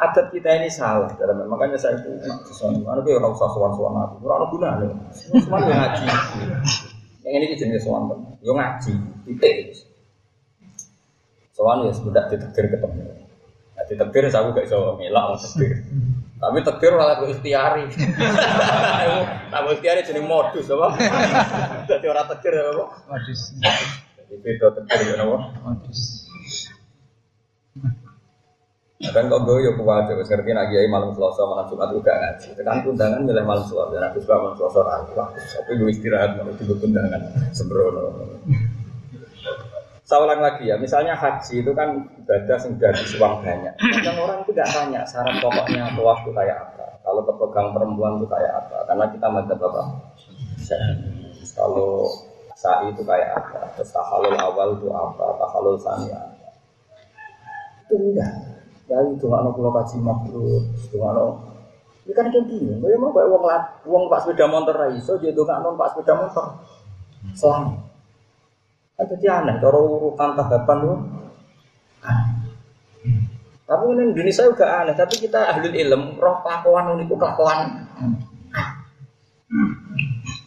adat 0.03 0.27
kita 0.35 0.51
ini 0.59 0.67
salah 0.67 1.15
dalam 1.15 1.47
makanya 1.47 1.79
saya 1.79 1.95
itu 1.95 2.11
mana 2.83 2.99
dia 3.07 3.23
orang 3.23 3.39
usah 3.39 3.49
suan 3.55 3.71
suan 3.79 3.95
aku. 3.95 4.27
Orang 4.27 4.51
guna 4.51 4.69
loh. 4.83 4.91
Semua 5.15 5.63
yang 5.63 5.79
ngaji. 5.79 6.05
Yang 7.23 7.35
ini 7.39 7.47
jenis 7.55 7.83
suan 7.87 8.11
yang 8.43 8.59
ngaji 8.59 8.93
titik. 9.31 9.79
Suan 11.55 11.87
ya 11.87 11.93
sudah 11.95 12.27
ditegur 12.27 12.67
ketemu 12.67 13.03
nah, 13.73 13.85
ditegur 13.87 14.25
saya 14.27 14.51
gak 14.51 14.65
bisa 14.67 14.77
ngelak 14.77 15.25
mau 15.29 15.37
tegur 15.39 15.73
tapi 16.43 16.59
tegur 16.67 16.93
malah 16.99 17.23
gue 17.23 17.39
ikhtiari. 17.39 17.87
Tak 19.53 19.63
ikhtiari 19.79 20.03
jadi 20.03 20.19
modus 20.19 20.67
apa? 20.75 20.99
Jadi 21.93 22.07
orang 22.11 22.27
tegur 22.27 22.55
apa? 22.59 22.85
Modus 23.07 23.55
tegur 24.41 25.01
ya 25.05 25.15
apa 25.21 25.39
modus 25.61 26.23
kan 29.11 29.27
kok 29.27 29.43
gue 29.43 29.67
yuk 29.67 29.83
kuat 29.83 30.07
coba 30.07 30.23
ngerti 30.23 30.53
lagi 30.55 30.79
ya 30.79 30.87
malam 30.87 31.11
selasa 31.11 31.43
malam 31.43 31.67
jumat 31.67 31.91
juga 31.91 32.15
ngaji. 32.23 32.55
Kan 32.63 32.87
undangan 32.87 33.21
milih 33.27 33.43
malam 33.43 33.67
selasa, 33.67 33.99
dan 33.99 34.15
suka 34.15 34.35
malam 34.39 34.55
selasa 34.55 34.81
lagi. 34.87 35.13
Tapi 35.59 35.73
gue 35.75 35.91
istirahat 35.91 36.39
malam 36.39 36.55
itu 36.55 36.71
undangan 36.79 37.19
sembrono. 37.51 38.15
Saya 40.07 40.19
ulang 40.23 40.39
lagi 40.45 40.71
ya, 40.71 40.79
misalnya 40.79 41.19
haji 41.19 41.67
itu 41.67 41.73
kan 41.75 41.99
ibadah 42.23 42.59
yang 42.63 42.73
dari 42.79 43.03
uang 43.19 43.35
banyak. 43.43 43.75
Kadang 43.75 44.17
orang 44.23 44.39
itu 44.47 44.51
tidak 44.55 44.69
tanya 44.71 45.01
syarat 45.03 45.35
pokoknya 45.43 45.83
atau 45.89 46.03
waktu 46.07 46.31
kayak 46.31 46.57
apa. 46.63 46.87
Kalau 47.03 47.23
kepegang 47.27 47.69
perempuan 47.75 48.23
itu 48.23 48.27
kayak 48.31 48.53
apa? 48.55 48.77
Karena 48.87 49.05
kita 49.11 49.27
madzhab 49.33 49.61
apa? 49.67 49.83
Kalau 51.59 52.07
sa'i 52.63 52.95
itu 52.95 53.03
kayak 53.03 53.35
apa? 53.35 53.75
Terus 53.75 53.91
tahalul 53.91 54.39
awal 54.39 54.79
itu 54.79 54.87
apa? 54.95 55.35
Tahalul 55.35 55.75
sani 55.83 56.15
apa? 56.15 56.49
Itu 57.91 57.99
enggak. 57.99 58.33
Ya 58.87 58.99
itu 59.03 59.25
nggak 59.27 59.43
nopo 59.43 59.71
kaji 59.75 59.97
mabrur, 59.99 60.63
itu 60.79 60.95
nggak 60.95 61.15
Ini 62.03 62.13
kan 62.19 62.27
kayak 62.35 62.51
gini, 62.51 62.83
gue 62.83 62.99
mau 62.99 63.15
kayak 63.15 63.31
uang 63.31 63.45
lat, 63.47 63.65
uang 63.87 64.11
pak 64.11 64.27
sepeda 64.27 64.51
motor 64.51 64.75
raiso, 64.75 65.23
jadi 65.23 65.39
nggak 65.39 65.59
non 65.63 65.79
pak 65.79 65.95
sepeda 65.95 66.19
motor. 66.19 66.47
Selang. 67.31 67.79
Kan 68.99 69.07
jadi 69.07 69.27
aneh, 69.39 69.55
cara 69.63 69.79
urutan 69.79 70.35
tahapan 70.35 70.79
lu. 70.83 70.95
Tapi 73.63 73.85
ini 73.95 74.03
Indonesia 74.11 74.43
juga 74.51 74.67
aneh, 74.83 74.99
tapi 74.99 75.15
kita 75.23 75.47
ahli 75.47 75.71
ilm, 75.79 76.19
roh 76.19 76.43
kelakuan 76.43 76.99
ini 76.99 77.07
kelakuan. 77.07 77.87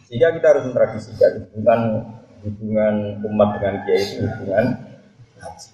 Sehingga 0.06 0.30
kita 0.38 0.46
harus 0.54 0.64
mentradisikan 0.70 1.50
hubungan 1.50 1.80
hubungan 2.46 2.94
umat 3.26 3.58
dengan 3.58 3.74
kiai 3.82 4.02
itu 4.06 4.22
hubungan 4.22 4.66
haji. 5.42 5.70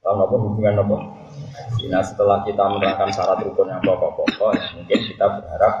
Tahu 0.00 0.16
apa 0.20 0.36
hubungan 0.40 0.74
apa? 0.80 0.96
Nah 1.84 2.00
setelah 2.00 2.40
kita 2.48 2.64
menerangkan 2.64 3.12
syarat 3.12 3.44
rukun 3.44 3.68
yang 3.68 3.80
pokok-pokok, 3.84 4.56
mungkin 4.76 4.98
kita 5.04 5.26
berharap 5.36 5.74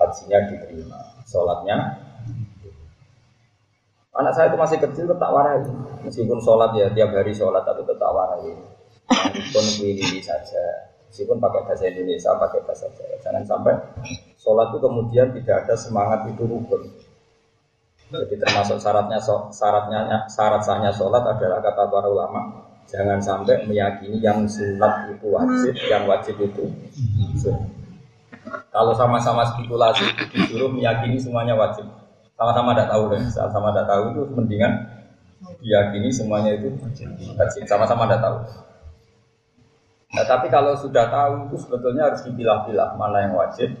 hajinya 0.00 0.38
diterima, 0.48 1.00
sholatnya. 1.28 2.00
Anak 4.14 4.32
saya 4.32 4.46
itu 4.48 4.56
masih 4.56 4.78
kecil 4.78 5.04
tetap 5.10 5.28
warai, 5.28 5.60
meskipun 6.06 6.38
sholat 6.40 6.70
ya 6.78 6.86
tiap 6.96 7.12
hari 7.12 7.34
sholat 7.36 7.66
tapi 7.66 7.84
tetap 7.84 8.08
warai. 8.08 8.56
Rukun 9.36 9.66
ini 9.84 10.20
saja, 10.24 10.88
meskipun 11.12 11.36
pakai 11.36 11.60
bahasa 11.68 11.84
Indonesia, 11.92 12.30
pakai 12.40 12.60
bahasa 12.64 12.88
Jawa. 12.94 13.16
Jangan 13.20 13.42
sampai 13.44 13.74
sholat 14.44 14.76
itu 14.76 14.78
kemudian 14.84 15.32
tidak 15.32 15.64
ada 15.64 15.74
semangat 15.80 16.28
itu 16.28 16.44
rukun. 16.44 16.84
Jadi 18.12 18.36
termasuk 18.36 18.76
syaratnya 18.76 19.16
syaratnya 19.48 20.28
syarat 20.28 20.60
sahnya 20.60 20.92
sholat 20.92 21.24
adalah 21.24 21.64
kata 21.64 21.88
para 21.88 22.06
ulama 22.12 22.64
Jangan 22.84 23.16
sampai 23.16 23.64
meyakini 23.64 24.20
yang 24.20 24.44
sunat 24.44 25.08
itu 25.16 25.32
wajib, 25.32 25.72
yang 25.88 26.04
wajib 26.04 26.36
itu 26.36 26.68
sunat. 27.40 27.64
Kalau 28.68 28.92
sama-sama 28.92 29.40
spekulasi 29.48 30.04
disuruh 30.36 30.68
meyakini 30.68 31.16
semuanya 31.16 31.56
wajib. 31.56 31.88
Sama-sama 32.36 32.76
tidak 32.76 32.92
tahu 32.92 33.02
deh, 33.14 33.22
sama-sama 33.32 33.72
tidak 33.72 33.88
tahu 33.88 34.02
itu 34.12 34.22
mendingan 34.36 34.72
diyakini 35.64 36.12
semuanya 36.12 36.50
itu 36.60 36.76
wajib. 37.40 37.64
Sama-sama 37.64 38.04
tidak 38.04 38.20
tahu. 38.20 38.36
Nah, 40.14 40.24
tapi 40.28 40.46
kalau 40.52 40.76
sudah 40.78 41.10
tahu 41.10 41.50
itu 41.50 41.56
sebetulnya 41.58 42.12
harus 42.12 42.22
dipilah-pilah 42.22 42.94
mana 42.94 43.26
yang 43.26 43.34
wajib, 43.34 43.74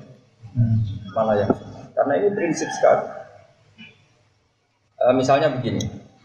mana 1.14 1.32
yang. 1.38 1.50
Karena 1.94 2.12
ini 2.18 2.28
prinsip 2.34 2.68
sekali. 2.74 3.06
E, 4.98 5.04
misalnya 5.14 5.50
begini, 5.54 5.82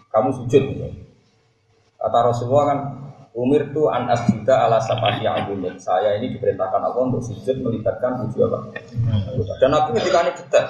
kamu 0.09 0.29
sujud, 0.33 0.63
Kata 1.99 2.31
Rasulullah 2.31 2.65
kan 2.71 2.79
Umir 3.39 3.71
tu 3.71 3.85
an 3.87 4.09
asjuda 4.09 4.67
ala 4.67 4.81
sapati 4.81 5.23
agumin. 5.23 5.77
Saya 5.77 6.17
ini 6.17 6.33
diperintahkan 6.35 6.81
Allah 6.81 7.03
untuk 7.07 7.21
sujud 7.23 7.61
melibatkan 7.61 8.25
tujuh 8.25 8.41
apa? 8.49 8.73
Dan 9.61 9.69
Nabi 9.69 9.89
ngendikan 9.95 10.27
detail. 10.33 10.67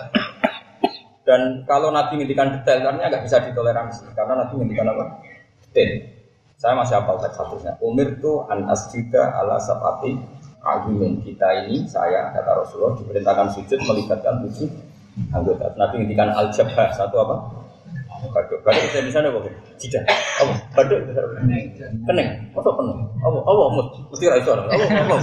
Dan 1.23 1.41
kalau 1.63 1.89
Nabi 1.89 2.19
ngendikan 2.19 2.51
detail, 2.51 2.83
karena 2.83 3.09
nggak 3.09 3.23
bisa 3.25 3.41
ditoleransi. 3.47 4.11
Karena 4.11 4.43
Nabi 4.43 4.53
ngendikan 4.59 4.85
apa? 4.91 5.03
Detail. 5.65 6.19
Saya 6.59 6.73
masih 6.75 6.99
hafal 6.99 7.17
teks 7.23 7.39
satunya. 7.39 7.73
Umir 7.79 8.19
tu 8.19 8.43
an 8.45 8.67
asjuda 8.67 9.39
ala 9.39 9.55
sapati 9.63 10.19
agumin. 10.63 11.23
Kita 11.23 11.65
ini, 11.65 11.83
saya 11.87 12.31
kata 12.35 12.51
Rasulullah 12.63 12.95
diperintahkan 12.99 13.47
sujud 13.55 13.79
melibatkan 13.87 14.43
tujuh 14.47 14.69
anggota. 15.35 15.71
Nabi 15.75 16.03
ngendikan 16.03 16.31
al 16.31 16.51
jabha 16.51 16.91
satu 16.95 17.17
apa? 17.23 17.35
Baduk, 18.19 18.59
baduk 18.67 18.83
bisa 18.91 18.99
di 18.99 19.11
sana 19.15 19.31
apa? 19.31 19.47
Tidak. 19.79 20.03
Apa? 20.43 20.53
Baduk 20.75 20.99
Keneng. 22.03 22.27
Masuk 22.51 22.75
penuh. 22.75 22.99
Apa? 23.23 23.39
Apa? 23.47 23.63
Mesti 24.11 24.25
raiso. 24.27 24.51
Apa? 24.59 24.67
Apa? 24.75 25.15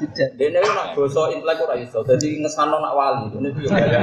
Tidak. 0.00 0.28
Dene 0.40 0.64
nak 0.64 0.96
dosa 0.96 1.28
intelek 1.28 1.60
ora 1.60 1.76
iso. 1.76 2.00
Dadi 2.08 2.40
ngesano 2.40 2.80
nak 2.80 2.96
wali. 2.96 3.36
Ini 3.36 3.48
dia. 3.52 4.00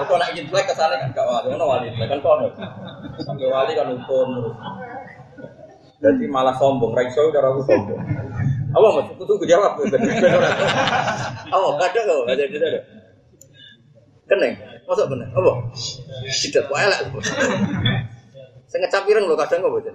Mergo 0.00 0.16
nak 0.16 0.32
intelek 0.32 0.64
kesane 0.72 0.96
kan 0.96 1.12
gak 1.12 1.28
wali. 1.28 1.52
Ono 1.52 1.64
wali 1.68 1.92
kan 1.92 2.20
kono. 2.24 2.48
Sampai 3.20 3.52
wali 3.52 3.76
kan 3.76 3.92
ukun. 3.92 4.56
Jadi 5.96 6.28
malah 6.28 6.52
sombong, 6.60 6.92
raiso 6.92 7.32
cara 7.32 7.48
aku 7.48 7.64
sombong. 7.64 7.96
Apa? 8.76 8.88
Aku 9.16 9.24
tunggu 9.24 9.48
jawab. 9.48 9.80
Apa? 11.54 11.68
Kadang 11.80 12.04
kok, 12.04 12.28
ada 12.28 12.44
ada. 12.44 12.68
Keneng. 14.28 14.52
Masa 14.84 15.08
bener? 15.08 15.32
Apa? 15.32 15.52
Tidak 16.28 16.68
kok 16.68 16.76
elek. 16.76 17.00
Saya 18.68 18.78
ngecap 18.84 19.08
ireng 19.08 19.24
loh 19.24 19.40
kadang 19.40 19.64
kok 19.64 19.72
bocah. 19.72 19.92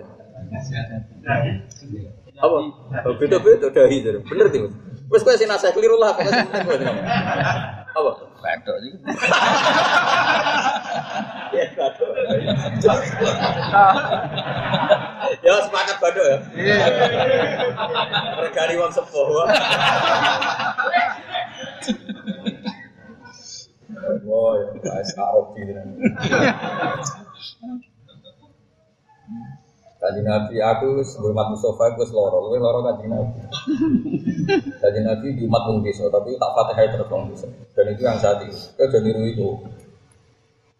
Apa? 2.41 2.57
Oh, 3.05 3.13
beda-beda 3.21 3.69
dahi 3.69 4.01
itu. 4.01 4.09
Bener 4.25 4.49
tuh. 4.49 4.73
Wes 5.13 5.21
kowe 5.21 5.37
sing 5.37 5.45
nasihat 5.45 5.75
keliru 5.75 5.99
lah 6.01 6.17
kok 6.17 6.25
Apa? 7.91 8.11
Badok 8.41 8.77
iki. 8.81 8.97
Ya 11.51 11.67
badok. 11.75 12.15
ya 15.45 15.53
sepakat 15.65 15.97
badok 16.01 16.25
ya. 16.25 16.37
Regani 18.41 18.73
wong 18.79 18.91
sepuh. 18.93 19.27
Wah, 24.21 24.53
ya, 24.57 24.67
guys, 24.81 25.11
gitu. 25.53 25.71
Kaji 30.01 30.25
Nabi 30.25 30.57
aku 30.57 31.05
sebelum 31.05 31.37
mati 31.37 31.53
sofa 31.61 31.93
aku 31.93 32.01
seloro, 32.09 32.49
gue 32.49 32.57
loro 32.57 32.81
kaji 32.81 33.05
Nabi. 33.05 33.37
Kaji 34.81 34.99
Nabi 35.05 35.27
di 35.37 35.45
desa, 35.85 36.09
tapi 36.09 36.33
tak 36.41 36.51
fatihah 36.57 36.97
terus 36.97 37.21
desa. 37.29 37.47
Dan 37.77 37.85
itu 37.93 38.01
yang 38.01 38.17
saat 38.17 38.41
itu, 38.41 38.57
kau 38.73 38.89
jadi 38.89 39.13
niru 39.13 39.21
itu. 39.29 39.49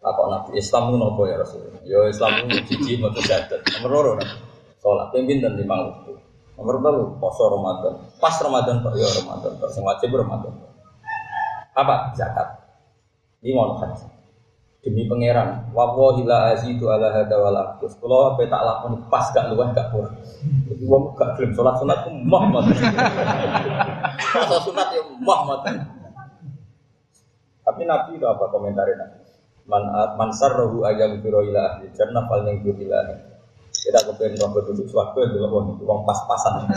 Apa 0.02 0.22
Nabi 0.26 0.58
Islam 0.58 0.90
itu 0.90 0.96
nopo 0.98 1.22
ya 1.30 1.38
Rasul? 1.38 1.62
Yo 1.86 2.10
Islam 2.10 2.50
itu 2.50 2.74
cici 2.74 2.98
mau 2.98 3.14
terjadat. 3.14 3.62
Nomor 3.78 3.90
loro 3.90 4.10
nabi. 4.18 4.34
Sholat 4.82 5.14
pimpin 5.14 5.38
dan 5.38 5.54
lima 5.54 5.78
waktu. 5.78 6.18
Nomor 6.58 6.82
telu 6.82 7.04
poso 7.22 7.46
Ramadan. 7.46 7.94
Pas 8.18 8.34
Ramadan 8.42 8.82
pak, 8.82 8.92
yo 8.98 9.06
Ramadan. 9.06 9.52
Pas 9.62 9.70
wajib 9.70 10.10
Ramadan. 10.10 10.52
Apa 11.78 12.10
zakat? 12.18 12.66
Ini 13.46 13.54
mau 13.54 13.78
haji 13.78 14.12
demi 14.82 15.06
pangeran 15.06 15.70
wawahi 15.70 16.26
la 16.26 16.50
azidu 16.50 16.90
ala 16.90 17.14
hada 17.14 17.38
wal 17.38 17.54
aqdus 17.54 17.94
kula 18.02 18.34
tak 18.34 18.62
lakoni 18.66 18.98
pas 19.06 19.30
gak 19.30 19.46
luwih 19.54 19.70
gak 19.70 19.94
kurang 19.94 20.10
jadi 20.66 20.84
wong 20.90 21.14
gak 21.14 21.38
gelem 21.38 21.54
salat 21.54 21.78
sunat 21.78 22.02
ku 22.02 22.10
mah 22.26 22.50
mah 22.50 22.66
salat 24.34 24.60
sunat 24.66 24.88
ya 24.90 25.02
mah 25.22 25.62
tapi 27.62 27.82
nabi 27.86 28.18
itu 28.18 28.26
apa 28.26 28.42
komentarnya 28.50 29.06
nabi 29.06 29.21
man 29.66 29.82
man 30.18 30.30
sarrahu 30.34 30.82
ayam 30.86 31.22
biro 31.22 31.42
ila 31.42 31.76
ahli 31.76 31.90
jannah 31.94 32.26
fal 32.26 32.42
yang 32.42 32.58
ila 32.62 32.98
kita 33.72 33.98
kepengen 33.98 34.38
roh 34.38 34.62
duduk 34.62 34.86
suatu 34.86 35.22
dulu 35.26 35.46
wong 35.48 35.66
wong 35.82 36.00
pas-pasan 36.06 36.66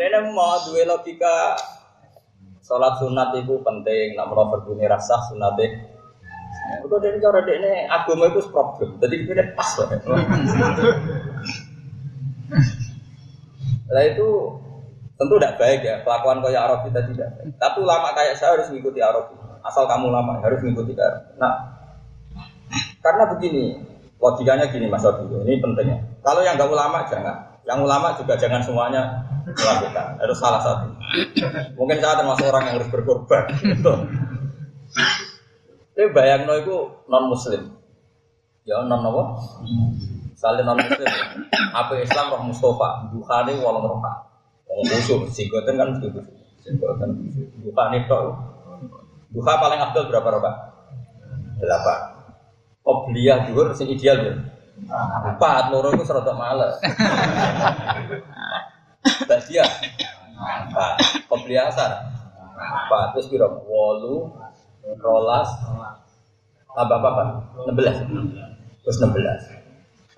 Nenek 0.00 0.32
mau 0.32 0.56
dua 0.64 0.88
logika 0.88 1.56
Sholat 2.64 3.02
sunat 3.02 3.34
itu 3.34 3.58
penting, 3.66 4.14
nak 4.14 4.30
mau 4.30 4.46
berbunyi 4.46 4.86
rasa 4.86 5.18
sunat 5.26 5.58
itu 6.70 6.96
dari 7.02 7.18
cara 7.18 7.42
dia 7.42 7.58
ini 7.58 7.72
agama 7.90 8.30
itu 8.30 8.46
problem, 8.46 8.94
jadi 9.02 9.14
ini 9.26 9.44
pas 9.58 9.70
lah. 9.74 9.88
Nah 13.90 14.02
itu 14.06 14.28
tentu 15.18 15.34
tidak 15.34 15.56
baik 15.58 15.80
ya, 15.82 15.96
kelakuan 16.06 16.38
kayak 16.46 16.62
Arab 16.62 16.80
kita 16.86 17.00
tidak 17.10 17.28
baik. 17.38 17.52
Tapi 17.58 17.76
ulama 17.82 18.14
kayak 18.14 18.38
saya 18.38 18.54
harus 18.54 18.70
mengikuti 18.70 19.02
Arab. 19.02 19.34
Asal 19.60 19.84
kamu 19.84 20.08
lama 20.08 20.40
harus 20.40 20.60
mengikuti 20.64 20.96
Arab. 20.96 21.36
Nah, 21.36 21.54
karena 23.00 23.24
begini, 23.32 23.76
logikanya 24.20 24.68
gini 24.68 24.86
Mas 24.88 25.04
Abi, 25.04 25.28
ini 25.28 25.60
pentingnya. 25.60 26.00
Kalau 26.20 26.40
yang 26.44 26.56
nggak 26.56 26.70
ulama 26.70 27.04
jangan, 27.08 27.36
yang 27.64 27.80
ulama 27.84 28.16
juga 28.16 28.36
jangan 28.36 28.60
semuanya 28.64 29.24
melakukan. 29.46 30.20
Harus 30.20 30.38
salah 30.38 30.60
satu. 30.60 30.88
Mungkin 31.76 31.98
saya 32.00 32.20
termasuk 32.20 32.44
orang 32.48 32.64
yang 32.70 32.74
harus 32.80 32.90
berkorban. 32.92 33.44
Gitu. 33.60 33.94
Tapi 35.96 36.08
bayang 36.16 36.48
no 36.48 36.54
itu 36.56 36.76
non 37.06 37.28
muslim. 37.28 37.62
Ya 38.64 38.80
non 38.84 39.04
apa? 39.04 39.22
Saling 40.36 40.64
non 40.64 40.80
muslim. 40.80 41.08
Apa 41.70 41.92
Islam 42.00 42.32
roh 42.32 42.42
Mustafa? 42.48 43.12
Bukhari 43.12 43.54
walau 43.60 43.84
roka. 43.84 44.12
Wong 44.70 44.86
musuh, 44.86 45.26
singgoten 45.28 45.74
kan 45.76 45.94
begitu. 45.98 46.20
Singgoten. 46.62 47.10
Bukhari 47.62 48.06
tok. 48.06 48.49
Duha 49.30 49.52
paling 49.62 49.78
abdul 49.78 50.10
berapa 50.10 50.28
roka? 50.28 50.52
Delapan. 51.62 51.98
Obliyah 52.82 53.46
juga 53.46 53.76
sing 53.78 53.86
ideal 53.92 54.18
ya. 54.20 54.34
Empat, 55.26 55.70
loro 55.70 55.92
itu 55.94 56.02
serata 56.02 56.34
males. 56.34 56.80
Badia. 59.28 59.64
Empat. 60.34 60.94
Obliyah 61.30 61.70
asar. 61.70 62.10
Empat. 62.58 63.06
Terus 63.14 63.26
kira 63.30 63.46
wolu, 63.46 64.34
rolas, 64.98 65.48
apa 66.74 66.94
apa 66.96 67.08
apa, 67.10 67.22
enam 67.66 67.74
belas, 67.76 67.96
terus 68.82 68.96
enam 69.02 69.10
belas. 69.14 69.40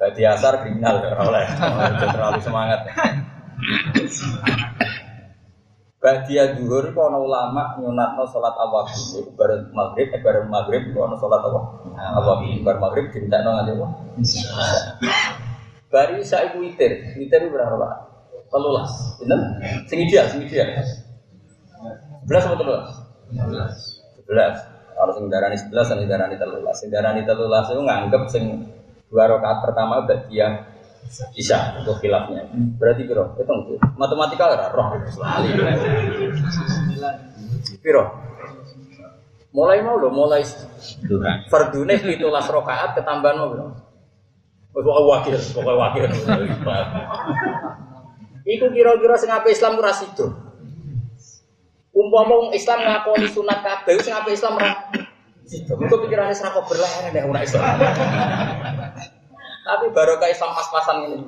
Asar 0.02 0.62
kriminal 0.64 0.98
ya 0.98 1.14
oleh, 1.14 1.46
terlalu 2.10 2.40
semangat. 2.42 2.80
Badia 6.02 6.58
duhur 6.58 6.90
itu 6.90 6.98
ada 6.98 7.14
ulama 7.14 7.78
nyunatno 7.78 8.26
sholat 8.26 8.58
awabin 8.58 9.22
Itu 9.22 9.30
bareng 9.38 9.70
maghrib, 9.70 10.10
eh 10.10 10.18
bareng 10.18 10.50
maghrib 10.50 10.82
itu 10.90 10.98
ada 10.98 11.14
sholat 11.14 11.38
apa? 11.46 11.60
Awabin 12.18 12.66
Bareng 12.66 12.82
maghrib 12.82 13.06
dintekno 13.14 13.54
nganti 13.54 13.70
apa? 13.78 13.86
Bari 15.94 16.14
isa 16.18 16.42
ibu 16.50 16.66
witir 16.66 17.14
Witir 17.14 17.46
itu 17.46 17.54
berapa? 17.54 18.10
Telulas 18.50 18.90
Bener? 19.22 19.38
Sing 19.86 20.02
ideal, 20.02 20.26
sing 20.26 20.42
ideal 20.42 20.74
Sebelas 22.26 22.50
atau 22.50 22.58
telulas? 22.58 22.90
Sebelas 24.18 24.56
Kalau 24.98 25.12
sing 25.14 25.30
darani 25.30 25.54
sebelas, 25.54 25.86
sing 25.86 26.02
darani 26.10 26.34
telulas 26.34 26.74
Sing 26.82 26.90
darani 26.90 27.22
telulas 27.22 27.70
itu 27.70 27.78
nganggep 27.78 28.22
sing 28.26 28.44
Dua 29.06 29.30
rakaat 29.30 29.70
pertama 29.70 30.02
badia 30.02 30.71
bisa 31.36 31.76
untuk 31.80 32.00
khilafnya. 32.00 32.48
Berarti 32.80 33.04
piro? 33.04 33.36
Tuh. 33.36 33.78
Matematika 34.00 34.48
ora 34.48 34.68
roh 34.72 34.96
selalu. 35.12 35.48
Piro? 37.82 38.04
Mulai 39.52 39.84
mau 39.84 40.00
lo, 40.00 40.08
mulai 40.08 40.40
fardune 41.52 42.00
17 42.00 42.16
rakaat 42.24 42.96
ketambahan 42.96 43.36
mau 43.36 43.48
piro? 43.52 43.66
Wis 44.72 44.88
wakil, 44.88 45.36
pokoknya 45.52 45.76
wakil. 45.76 46.08
Iku 48.42 48.66
kira-kira 48.72 49.14
sing 49.20 49.28
ape 49.28 49.52
Islam 49.52 49.76
ora 49.76 49.92
sido. 49.92 50.32
Umpama 51.92 52.48
Islam 52.56 52.80
ngakoni 52.80 53.28
sunat 53.28 53.60
kabeh 53.60 54.00
sing 54.00 54.16
ape 54.16 54.32
Islam 54.32 54.56
ora 54.56 54.88
sido. 55.44 55.76
Iku 55.76 55.94
pikirane 56.08 56.32
sak 56.32 56.56
kok 56.56 56.64
berlehar 56.72 57.12
nek 57.12 57.28
ora 57.28 57.40
Islam. 57.44 57.76
Tapi 59.62 59.86
baru 59.94 60.18
kayak 60.18 60.34
Islam 60.34 60.50
pas-pasan 60.58 60.96
ini. 61.06 61.18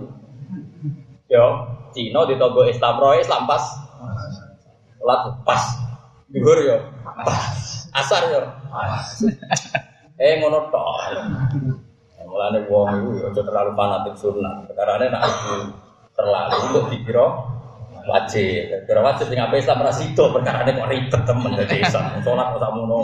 Yo, 1.30 1.46
Cina 1.94 2.26
di 2.26 2.34
togo 2.34 2.66
Islam 2.66 2.98
roy 2.98 3.22
Islam 3.22 3.46
pas. 3.46 3.62
Lat 5.04 5.22
pas. 5.46 5.62
Dhuwur 6.34 6.58
yo. 6.66 6.76
Pas. 7.22 7.88
Asar 7.94 8.26
yo. 8.34 8.42
Pas. 8.68 9.22
Eh 10.18 10.42
ngono 10.42 10.66
tok. 10.74 11.14
Mulane 12.24 12.66
wong 12.66 12.88
iku 12.98 13.10
yo 13.22 13.24
aja 13.30 13.42
terlalu 13.46 13.70
fanatik 13.78 14.14
sunat. 14.18 14.66
Karena 14.74 15.06
nek 15.06 15.22
terlalu 16.18 16.56
untuk 16.70 16.84
dikira 16.90 17.26
wajib. 18.10 18.84
Kira 18.90 19.00
wajib 19.00 19.30
sing 19.30 19.38
ape 19.38 19.62
Islam 19.62 19.86
ra 19.86 19.92
sida 19.94 20.24
perkara 20.34 20.66
kok 20.66 20.90
ribet 20.90 21.22
temen 21.22 21.54
dadi 21.54 21.76
Islam. 21.78 22.18
Salat 22.26 22.46
kok 22.52 22.60
sakmono. 22.60 23.00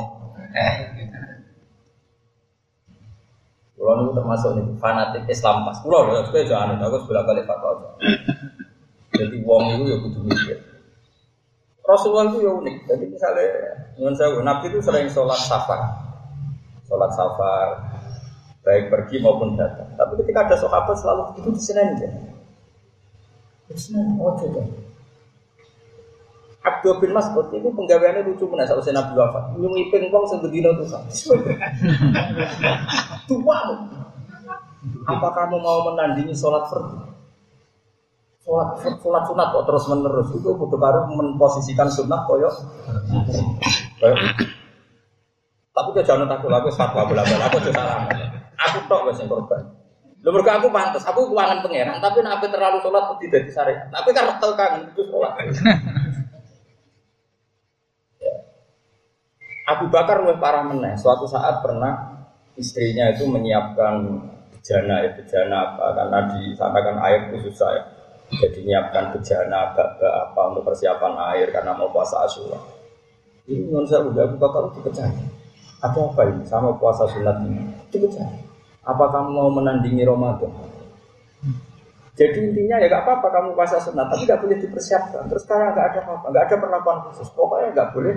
Kulo 3.81 3.97
niku 3.97 4.13
termasuk 4.13 4.61
nih 4.61 4.77
fanatik 4.77 5.25
Islam 5.33 5.65
pas. 5.65 5.81
Kulo 5.81 6.05
lho, 6.05 6.21
kowe 6.29 6.37
aja 6.37 6.69
anu, 6.69 6.77
aku 6.85 7.01
sebelah 7.01 7.25
kali 7.25 7.41
fatwa. 7.49 7.97
Jadi 9.17 9.41
wong 9.41 9.63
itu 9.73 9.85
ya 9.89 9.97
kudu 10.05 10.21
mikir. 10.21 10.61
Rasulullah 11.89 12.29
itu 12.29 12.45
ya 12.45 12.53
unik. 12.61 12.77
Jadi 12.85 13.05
misalnya, 13.09 13.49
dengan 13.97 14.13
saya, 14.13 14.37
Nabi 14.45 14.69
itu 14.69 14.85
sering 14.85 15.09
sholat 15.09 15.41
safar, 15.49 15.97
sholat 16.85 17.09
safar, 17.17 17.69
baik 18.69 18.93
pergi 18.93 19.25
maupun 19.25 19.57
datang. 19.57 19.89
Tapi 19.97 20.13
ketika 20.21 20.45
ada 20.45 20.57
sahabat 20.61 21.01
selalu 21.01 21.33
begitu 21.33 21.49
di 21.57 21.61
sini 21.65 21.81
aja. 21.81 22.09
Di 23.65 23.81
sini, 23.81 24.21
oh 24.21 24.37
coba. 24.37 24.61
Abdul 26.61 27.01
bin 27.01 27.17
Mas'ud 27.17 27.49
itu 27.57 27.69
penggaweannya 27.73 28.29
lucu 28.29 28.45
mana 28.45 28.69
saat 28.69 28.85
saya 28.85 29.01
Nabi 29.01 29.17
wafat. 29.17 29.57
Nyungi 29.57 29.89
pingpong 29.89 30.29
sebegini 30.29 30.69
tuh 30.77 30.87
kan. 30.93 31.03
Tua. 33.29 33.59
Apa 35.09 35.29
kamu 35.33 35.57
mau 35.57 35.89
menandingi 35.89 36.37
sholat 36.37 36.69
fardu? 36.69 37.01
Sholat 38.45 38.77
sholat 39.01 39.25
sunat 39.25 39.47
kok 39.57 39.65
terus 39.69 39.85
menerus 39.89 40.29
itu 40.37 40.49
butuh 40.53 40.77
baru 40.77 41.09
memposisikan 41.09 41.89
sunnah 41.89 42.29
koyo. 42.29 42.53
Tapi 45.73 45.89
kau 45.97 46.05
jangan 46.05 46.29
takut 46.29 46.53
aku 46.53 46.69
fatwa 46.77 47.09
bola 47.09 47.25
bola 47.25 47.45
aku 47.49 47.57
juga 47.65 47.81
salah. 47.81 48.05
Aku 48.69 48.85
tok 48.85 49.17
yang 49.17 49.33
korban. 49.33 49.65
Lu 50.21 50.37
mereka 50.37 50.61
aku 50.61 50.69
pantas, 50.69 51.01
aku 51.09 51.33
keuangan 51.33 51.65
pangeran, 51.65 51.97
tapi 51.97 52.21
nabi 52.21 52.45
terlalu 52.53 52.77
sholat 52.85 53.17
tidak 53.17 53.49
di 53.49 53.51
syariat. 53.57 53.89
Tapi 53.89 54.13
karena 54.13 54.37
tahu 54.37 54.53
kan 54.53 54.85
itu 54.85 55.01
sholat. 55.09 55.33
Abu 59.71 59.87
Bakar 59.87 60.27
lebih 60.27 60.43
parah 60.43 60.67
meneh. 60.67 60.99
Suatu 60.99 61.31
saat 61.31 61.63
pernah 61.63 62.19
istrinya 62.59 63.07
itu 63.15 63.25
menyiapkan 63.31 64.03
bejana 64.51 65.07
ya 65.07 65.11
bejana 65.15 65.57
apa 65.73 65.87
karena 65.97 66.19
di 66.35 66.53
sana 66.59 66.79
kan 66.83 66.97
air 67.07 67.31
itu 67.31 67.49
susah 67.49 67.71
ya. 67.79 67.83
Jadi 68.31 68.67
menyiapkan 68.67 69.15
bejana 69.15 69.75
bak 69.75 69.99
apa 70.03 70.41
untuk 70.51 70.67
persiapan 70.67 71.15
air 71.35 71.55
karena 71.55 71.75
mau 71.75 71.91
puasa 71.91 72.27
Asyura. 72.27 72.59
Ini 73.51 73.67
menurut 73.67 73.87
saya 73.91 74.07
Abu 74.07 74.37
Bakar 74.39 74.71
dipecah. 74.75 75.11
Ada 75.81 75.97
apa 76.13 76.23
ini 76.29 76.45
sama 76.45 76.77
puasa 76.77 77.09
sunat 77.09 77.41
ini? 77.47 77.65
Dipecah. 77.89 78.29
Apa 78.85 79.05
kamu 79.11 79.31
mau 79.33 79.51
menandingi 79.51 80.05
Ramadan? 80.05 80.53
Jadi 82.21 82.53
intinya 82.53 82.77
ya 82.77 82.87
gak 82.93 83.09
apa-apa 83.09 83.33
kamu 83.33 83.49
puasa 83.57 83.81
sunat, 83.81 84.13
tapi 84.13 84.29
gak 84.29 84.45
boleh 84.45 84.61
dipersiapkan. 84.61 85.25
Terus 85.33 85.41
sekarang 85.49 85.73
gak 85.73 85.87
ada 85.95 85.99
apa-apa, 86.05 86.27
gak 86.37 86.45
ada 86.53 86.57
perlakuan 86.61 86.99
khusus. 87.09 87.33
Pokoknya 87.33 87.73
gak 87.73 87.97
boleh, 87.97 88.13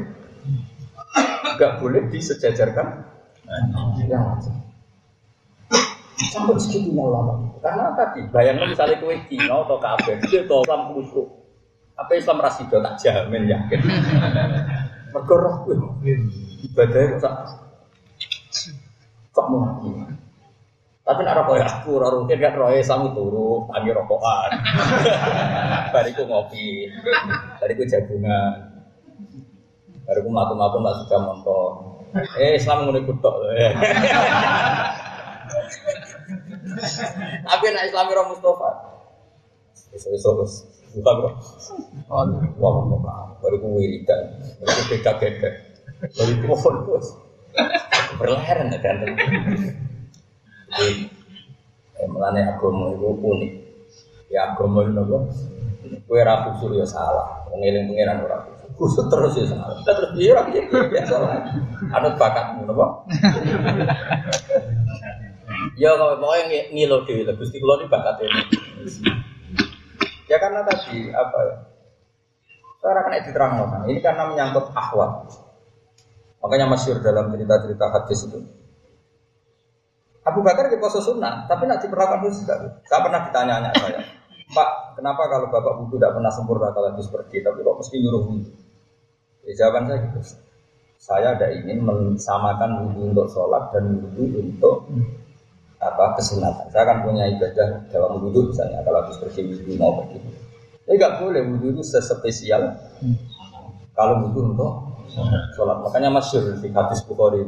gak 1.60 1.84
boleh 1.84 2.08
disejajarkan 2.10 2.88
yang 4.08 4.23
wajib. 4.23 4.53
Sampai 6.32 6.56
segitunya 6.58 7.03
ulama. 7.03 7.36
Karena 7.60 7.93
tadi 7.93 8.25
bayangnya 8.32 8.71
misalnya 8.71 8.97
kue 9.01 9.17
Cina 9.27 9.65
atau 9.65 9.77
kafe, 9.77 10.17
itu 10.23 10.45
itu 10.45 10.56
Islam 10.65 10.82
khusus. 10.93 11.27
Apa 11.93 12.12
Islam 12.17 12.41
rasido 12.41 12.77
tak 12.82 12.97
jamin 13.01 13.45
yakin. 13.45 13.79
Mergo 15.13 15.36
roh 15.38 15.56
kuwi. 15.67 16.15
Ibadah 16.63 17.19
kok 17.19 17.19
sak 19.34 19.45
mau 19.49 19.82
Tapi 21.03 21.19
nek 21.19 21.36
rokok 21.36 21.60
ya 21.60 21.67
aku 21.67 21.99
ora 21.99 22.08
rutin 22.08 22.39
kan 22.39 22.56
roe 22.56 22.79
sami 22.79 23.12
turu, 23.12 23.67
tangi 23.67 23.91
rokokan. 23.91 24.56
Bariku 25.93 26.23
ngopi. 26.23 26.88
Bariku 27.60 27.84
jagungan. 27.84 28.72
Bariku 30.03 30.27
mlaku-mlaku 30.27 30.77
mbak 30.83 30.95
sudah 31.03 31.19
montor. 31.23 31.69
Eh 32.37 32.59
Islam 32.59 32.85
ngono 32.85 32.99
iku 32.99 33.13
tok. 33.23 33.35
Tapi 37.47 37.65
nek 37.71 37.87
Islam 37.87 38.11
ora 38.11 38.23
Mustafa. 38.27 38.69
Esok-esok 39.93 40.33
buka 40.93 41.11
bro. 41.17 41.29
Wah, 42.09 42.25
wah, 42.61 43.33
baru 43.41 43.57
ku 43.57 43.67
wiridan, 43.81 44.37
baru 44.61 44.81
beda 44.89 45.11
beda, 45.17 45.49
baru 46.13 46.33
ku 46.45 46.53
fokus. 46.57 47.17
Berleheran 48.17 48.73
ya 48.73 48.79
kan. 48.81 48.97
Jadi, 50.73 51.05
melane 52.09 52.41
agama 52.45 52.93
itu 52.93 53.09
unik. 53.09 53.51
Ya 54.29 54.53
agama 54.53 54.85
itu 54.85 54.91
nopo. 54.93 55.17
Kue 56.09 56.21
rapi 56.21 56.57
suruh 56.61 56.77
ya 56.77 56.87
salah, 56.87 57.45
mengiling 57.53 57.89
pengiran 57.89 58.25
ora 58.25 58.52
kusut 58.77 59.07
terus 59.09 59.33
ya 59.38 59.45
salah. 59.49 59.77
Terus 59.86 60.12
orang 60.17 60.47
biasa 60.89 61.15
lah. 61.19 61.31
Anut 61.93 62.15
bakatmu 62.17 62.65
nopo. 62.65 63.07
Ya 65.73 65.95
kalau 65.97 66.21
pokoknya 66.21 66.69
ngilo 66.69 67.01
dewi, 67.07 67.25
Gusti 67.33 67.57
Kulo 67.57 67.81
ini 67.81 67.89
bakatnya. 67.89 68.29
Ya 70.29 70.38
karena 70.38 70.62
tadi 70.65 71.09
apa 71.09 71.38
ya? 71.49 71.55
Saya 72.83 72.99
kena 72.99 73.23
diterang 73.23 73.51
kan. 73.63 73.81
Ini 73.88 73.99
karena 74.03 74.23
menyangkut 74.27 74.75
ahwal. 74.75 75.23
Makanya 76.43 76.67
masyur 76.67 76.99
dalam 76.99 77.31
cerita-cerita 77.31 77.86
hadis 77.88 78.19
itu. 78.27 78.39
Abu 80.23 80.39
Bakar 80.39 80.71
di 80.71 80.79
poso 80.79 81.03
sunnah, 81.03 81.47
tapi 81.51 81.67
nanti 81.67 81.88
diperlakukan 81.88 82.23
khusus 82.23 82.47
tidak. 82.47 82.83
Saya 82.88 83.03
pernah 83.03 83.27
ditanya 83.27 83.75
saya, 83.75 83.99
Pak, 84.55 84.95
kenapa 84.95 85.27
kalau 85.27 85.51
bapak 85.51 85.83
wudhu 85.83 85.99
tidak 85.99 86.15
pernah 86.15 86.31
sempurna 86.31 86.71
kalau 86.71 86.95
habis 86.95 87.12
pergi, 87.12 87.43
tapi 87.43 87.59
kok 87.59 87.75
mesti 87.75 87.95
nyuruh 87.99 88.21
wudhu? 88.31 88.51
Ya, 89.43 89.51
jawaban 89.60 89.91
saya 89.91 89.99
gitu. 90.08 90.19
Saya 91.03 91.36
ada 91.36 91.51
ingin 91.51 91.84
mensamakan 91.84 92.88
wudhu 92.88 93.12
untuk 93.12 93.27
sholat 93.27 93.75
dan 93.75 93.99
wudhu 93.99 94.39
untuk 94.39 94.88
apa 95.84 96.15
kesunatan. 96.15 96.71
Saya 96.71 96.88
akan 96.88 96.97
punya 97.03 97.27
ibadah 97.27 97.91
dalam 97.91 98.23
wudhu 98.23 98.56
misalnya 98.56 98.79
kalau 98.88 99.03
habis 99.03 99.19
bersih 99.19 99.43
wudhu 99.51 99.75
mau 99.75 99.99
pergi. 99.99 100.23
Ini 100.88 100.95
nggak 100.95 101.13
boleh 101.19 101.41
wudhu 101.43 101.75
itu 101.75 101.84
sespesial 101.84 102.71
kalau 103.91 104.23
wudhu 104.23 104.56
untuk 104.56 104.71
sholat. 105.51 105.84
Makanya 105.84 106.08
masyur 106.08 106.56
di 106.63 106.71
hadis 106.71 107.03
Bukhari 107.03 107.43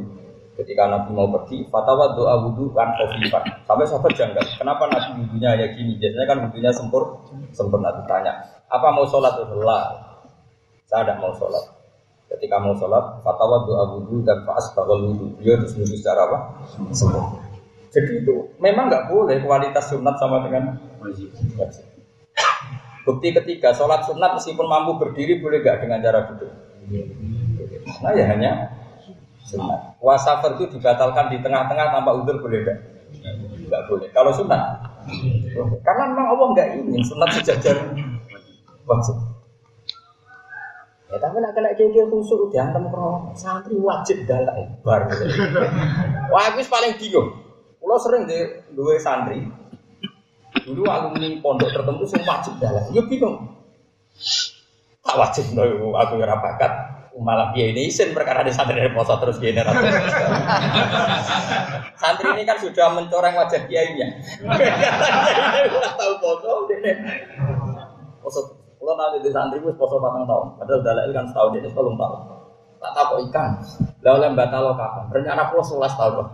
ketika 0.56 0.88
Nabi 0.88 1.12
mau 1.12 1.28
pergi, 1.32 1.64
fatwa 1.68 2.12
doa 2.16 2.44
wudhu 2.44 2.72
kan 2.72 2.92
kofifan. 2.96 3.44
Sampai 3.64 3.84
sahabat 3.88 4.12
janggal, 4.16 4.44
kenapa 4.56 4.88
Nabi 4.88 5.24
wudhunya 5.24 5.50
ya 5.52 5.66
gini? 5.72 5.96
Biasanya 6.00 6.26
kan 6.28 6.38
wudhunya 6.48 6.70
sempur, 6.72 7.24
sempurna 7.52 7.92
ditanya. 8.04 8.36
Apa 8.68 8.92
mau 8.92 9.04
sholat? 9.08 9.36
Allah. 9.36 9.96
Saya 10.88 11.04
tidak 11.04 11.24
mau 11.24 11.32
sholat. 11.36 11.75
Ketika 12.36 12.60
mau 12.60 12.76
sholat, 12.76 13.24
fatwa 13.24 13.64
doa 13.64 13.96
wudhu 13.96 14.20
dan 14.20 14.44
faas 14.44 14.68
bakal 14.76 15.00
wudhu. 15.08 15.32
Dia 15.40 15.56
terus 15.56 15.72
wudhu 15.72 15.96
secara 15.96 16.28
apa? 16.28 16.38
Sempurna. 16.92 17.48
Jadi 17.88 18.20
itu 18.20 18.52
memang 18.60 18.92
nggak 18.92 19.08
boleh 19.08 19.40
kualitas 19.40 19.88
sunat 19.88 20.20
sama 20.20 20.44
dengan. 20.44 20.76
Bukti 23.08 23.32
ketiga, 23.32 23.72
sholat 23.72 24.04
sunat 24.04 24.36
meskipun 24.36 24.68
mampu 24.68 25.00
berdiri 25.00 25.40
boleh 25.40 25.64
nggak 25.64 25.80
dengan 25.80 26.04
cara 26.04 26.28
duduk? 26.28 26.52
Nah 28.04 28.12
ya 28.12 28.28
hanya 28.28 28.52
sunat. 29.48 29.96
Wasafar 29.96 30.60
itu 30.60 30.76
dibatalkan 30.76 31.32
di 31.32 31.40
tengah-tengah 31.40 31.88
tanpa 31.88 32.12
udur 32.12 32.36
boleh 32.42 32.68
nggak? 32.68 32.78
Nggak 33.66 33.82
boleh. 33.88 34.08
Kalau 34.12 34.34
sunat, 34.34 34.60
karena 35.80 36.04
memang 36.12 36.26
Allah 36.36 36.46
nggak 36.52 36.68
ingin 36.84 37.00
sunat 37.00 37.30
sejajar 37.40 37.80
wajib. 38.84 39.16
Ya 41.06 41.22
tapi 41.22 41.38
nak 41.38 41.54
kena 41.54 41.70
kayak 41.78 42.10
khusus 42.10 42.50
diantem 42.50 42.90
krono 42.90 43.30
santri 43.38 43.78
wajib 43.78 44.26
dalai 44.26 44.66
bar. 44.82 45.06
Wah, 46.34 46.50
aku 46.50 46.66
paling 46.66 46.98
bingung. 46.98 47.30
Kalau 47.78 47.98
sering 48.02 48.26
di 48.26 48.34
dua 48.74 48.98
santri, 48.98 49.46
dulu 50.66 50.82
alumni 50.90 51.38
pondok 51.38 51.70
tertentu 51.70 52.02
semua 52.10 52.42
wajib 52.42 52.58
dalam. 52.58 52.82
Yo 52.90 53.06
bingung. 53.06 53.54
Tak 55.06 55.14
wajib 55.14 55.54
no, 55.54 55.94
aku 55.94 56.18
nggak 56.18 56.42
bakat. 56.42 56.72
Malah 57.16 57.54
dia 57.56 57.72
ini 57.72 57.88
isin 57.88 58.12
perkara 58.12 58.44
di 58.44 58.52
santri 58.52 58.76
dari 58.76 58.92
poso 58.92 59.16
terus 59.16 59.40
dia 59.40 59.62
Santri 62.02 62.28
ini 62.34 62.42
kan 62.44 62.58
sudah 62.60 62.92
mencoreng 62.92 63.38
wajah 63.38 63.62
kiainya. 63.70 64.20
Tahu 66.02 66.14
poso, 66.20 66.68
nanti 66.68 66.92
di 69.26 69.34
santri 69.34 69.58
gue 69.58 69.74
poso 69.74 69.98
patang 69.98 70.22
tahun, 70.22 70.54
padahal 70.62 70.80
dalil 70.86 71.10
kan 71.10 71.26
setahun 71.26 71.58
ini 71.58 71.66
sebelum 71.66 71.98
tahun. 71.98 72.20
Tak 72.78 72.92
tahu 72.94 73.18
ikan. 73.26 73.50
Lalu 74.06 74.38
batal 74.38 74.78
kapan? 74.78 75.04
Rencana 75.10 75.50
pulau 75.50 75.64
sebelas 75.66 75.94
tahun. 75.98 76.26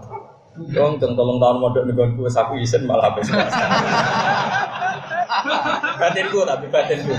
Dong, 0.77 1.01
dong 1.01 1.17
tolong 1.17 1.41
tahun 1.41 1.57
modal 1.65 1.89
nih 1.89 1.97
gue 1.97 2.29
saku 2.29 2.61
isen 2.61 2.85
malah 2.85 3.09
habis 3.09 3.25
batin 6.01 6.29
gue 6.29 6.45
tapi 6.45 6.67
batin 6.69 6.99
gue. 7.09 7.17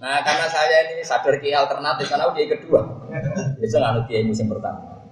Nah 0.00 0.18
karena 0.24 0.46
saya 0.48 0.88
ini 0.88 1.04
sadar 1.04 1.36
ki 1.36 1.52
alternatif 1.52 2.08
karena 2.08 2.32
dia 2.32 2.48
kedua, 2.56 2.80
bisa 3.60 3.76
nggak 3.76 4.08
dia 4.08 4.24
musim 4.24 4.48
pertama. 4.48 5.04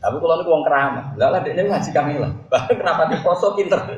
Tapi 0.00 0.16
kalau 0.16 0.40
ini 0.40 0.48
uang 0.48 0.64
keramat, 0.64 1.04
lah 1.20 1.40
dia 1.44 1.52
ini 1.52 1.68
ngaji 1.68 1.90
kami 1.92 2.16
lah. 2.16 2.32
Bahkan 2.48 2.74
kenapa 2.80 3.12
di 3.12 3.16
poso 3.20 3.52
pinter? 3.52 3.80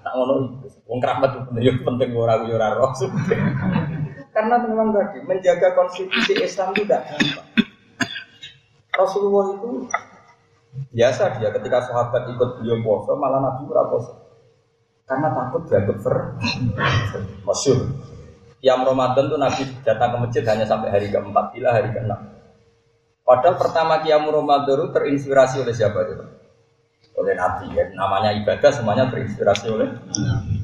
Tak 0.00 0.16
ngono, 0.16 0.64
uang 0.88 1.00
keramat 1.00 1.28
itu 1.60 1.80
penting 1.84 2.16
orang 2.16 2.48
orang 2.48 2.72
roh. 2.76 2.92
Karena 4.36 4.56
memang 4.64 4.96
tadi 4.96 5.20
menjaga 5.24 5.76
konstitusi 5.76 6.40
Islam 6.40 6.72
itu 6.72 6.88
tidak 6.88 7.04
gampang. 7.08 7.48
Rasulullah 8.96 9.44
itu 9.56 9.70
biasa 10.94 11.40
dia 11.40 11.50
ketika 11.50 11.82
sahabat 11.88 12.30
ikut 12.30 12.62
beliau 12.62 12.78
puasa 12.84 13.12
malah 13.18 13.42
Nabi 13.42 13.66
puasa 13.66 14.12
karena 15.10 15.28
takut 15.34 15.62
dia 15.66 15.82
ver 15.82 16.16
masyur. 17.48 17.90
Yang 18.62 18.80
Ramadan 18.92 19.24
tuh 19.26 19.40
Nabi 19.40 19.62
datang 19.82 20.14
ke 20.14 20.16
masjid 20.22 20.44
hanya 20.46 20.68
sampai 20.68 20.92
hari 20.92 21.08
keempat, 21.08 21.50
bila 21.50 21.74
hari 21.74 21.90
keenam. 21.90 22.39
Padahal 23.30 23.62
pertama 23.62 24.02
Qiyam 24.02 24.26
Ramadan 24.26 24.90
terinspirasi 24.90 25.62
oleh 25.62 25.70
siapa 25.70 26.02
itu? 26.02 26.18
Oleh 27.14 27.38
Nabi 27.38 27.70
ya. 27.78 27.86
Namanya 27.94 28.34
ibadah 28.34 28.74
semuanya 28.74 29.06
terinspirasi 29.06 29.70
oleh 29.70 29.86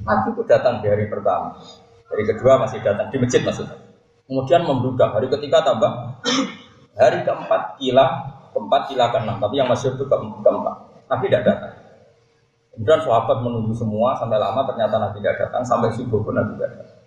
Nabi 0.02 0.28
itu 0.34 0.42
datang 0.50 0.82
di 0.82 0.90
hari 0.90 1.06
pertama. 1.06 1.62
Hari 2.10 2.26
kedua 2.26 2.58
masih 2.58 2.82
datang 2.82 3.06
di 3.14 3.22
masjid 3.22 3.38
maksudnya. 3.46 3.78
Kemudian 4.26 4.66
membludak. 4.66 5.14
Hari 5.14 5.30
ketiga 5.30 5.62
tambah. 5.62 6.18
Hari 6.98 7.22
keempat 7.22 7.78
kila, 7.78 8.34
keempat 8.50 8.82
kila 8.90 9.14
ke 9.14 9.18
enam. 9.22 9.36
Tapi 9.38 9.54
yang 9.62 9.70
masih 9.70 9.94
itu 9.94 10.02
ke 10.02 10.16
keempat. 10.18 10.74
Nabi 11.06 11.24
tidak 11.30 11.42
datang. 11.46 11.74
Kemudian 12.74 12.98
sahabat 12.98 13.46
menunggu 13.46 13.78
semua 13.78 14.18
sampai 14.18 14.42
lama 14.42 14.66
ternyata 14.66 14.98
Nabi 14.98 15.22
tidak 15.22 15.38
datang 15.38 15.62
sampai 15.62 15.94
subuh 15.94 16.18
pun 16.18 16.34
Nabi 16.34 16.58
tidak 16.58 16.82
datang. 16.82 16.98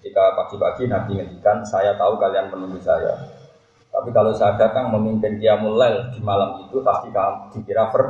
Jika 0.00 0.24
pagi-pagi 0.32 0.88
Nabi 0.88 1.20
ngendikan, 1.20 1.60
saya 1.60 1.92
tahu 2.00 2.16
kalian 2.16 2.48
menunggu 2.48 2.80
saya. 2.80 3.41
Tapi 3.92 4.08
kalau 4.08 4.32
saya 4.32 4.56
datang 4.56 4.88
memimpin 4.88 5.36
dia 5.36 5.60
mulai 5.60 6.08
di 6.16 6.20
malam 6.24 6.64
itu 6.64 6.80
pasti 6.80 7.12
kamu 7.12 7.52
dikira 7.52 7.92
ver. 7.92 8.04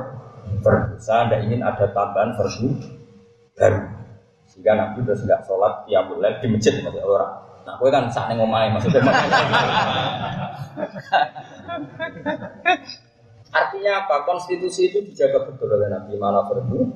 Saya 1.03 1.27
tidak 1.27 1.43
ingin 1.51 1.61
ada 1.67 1.91
tambahan 1.91 2.39
versi 2.39 2.71
baru. 3.59 3.83
Sehingga 4.47 4.79
Nabi 4.79 5.03
terus 5.03 5.27
nggak 5.27 5.43
sholat 5.43 5.83
ya 5.91 6.07
boleh 6.07 6.39
di 6.39 6.47
masjid 6.55 6.79
maksudnya 6.79 7.03
orang. 7.03 7.35
Nah, 7.63 7.75
gue 7.79 7.91
kan 7.91 8.07
saat 8.11 8.35
ngomai 8.39 8.71
maksudnya. 8.71 9.03
Artinya 13.53 13.93
apa? 14.07 14.25
Konstitusi 14.25 14.89
itu 14.89 15.03
dijaga 15.03 15.51
betul 15.51 15.67
oleh 15.67 15.91
Nabi 15.91 16.15
mana 16.17 16.47
perlu 16.47 16.89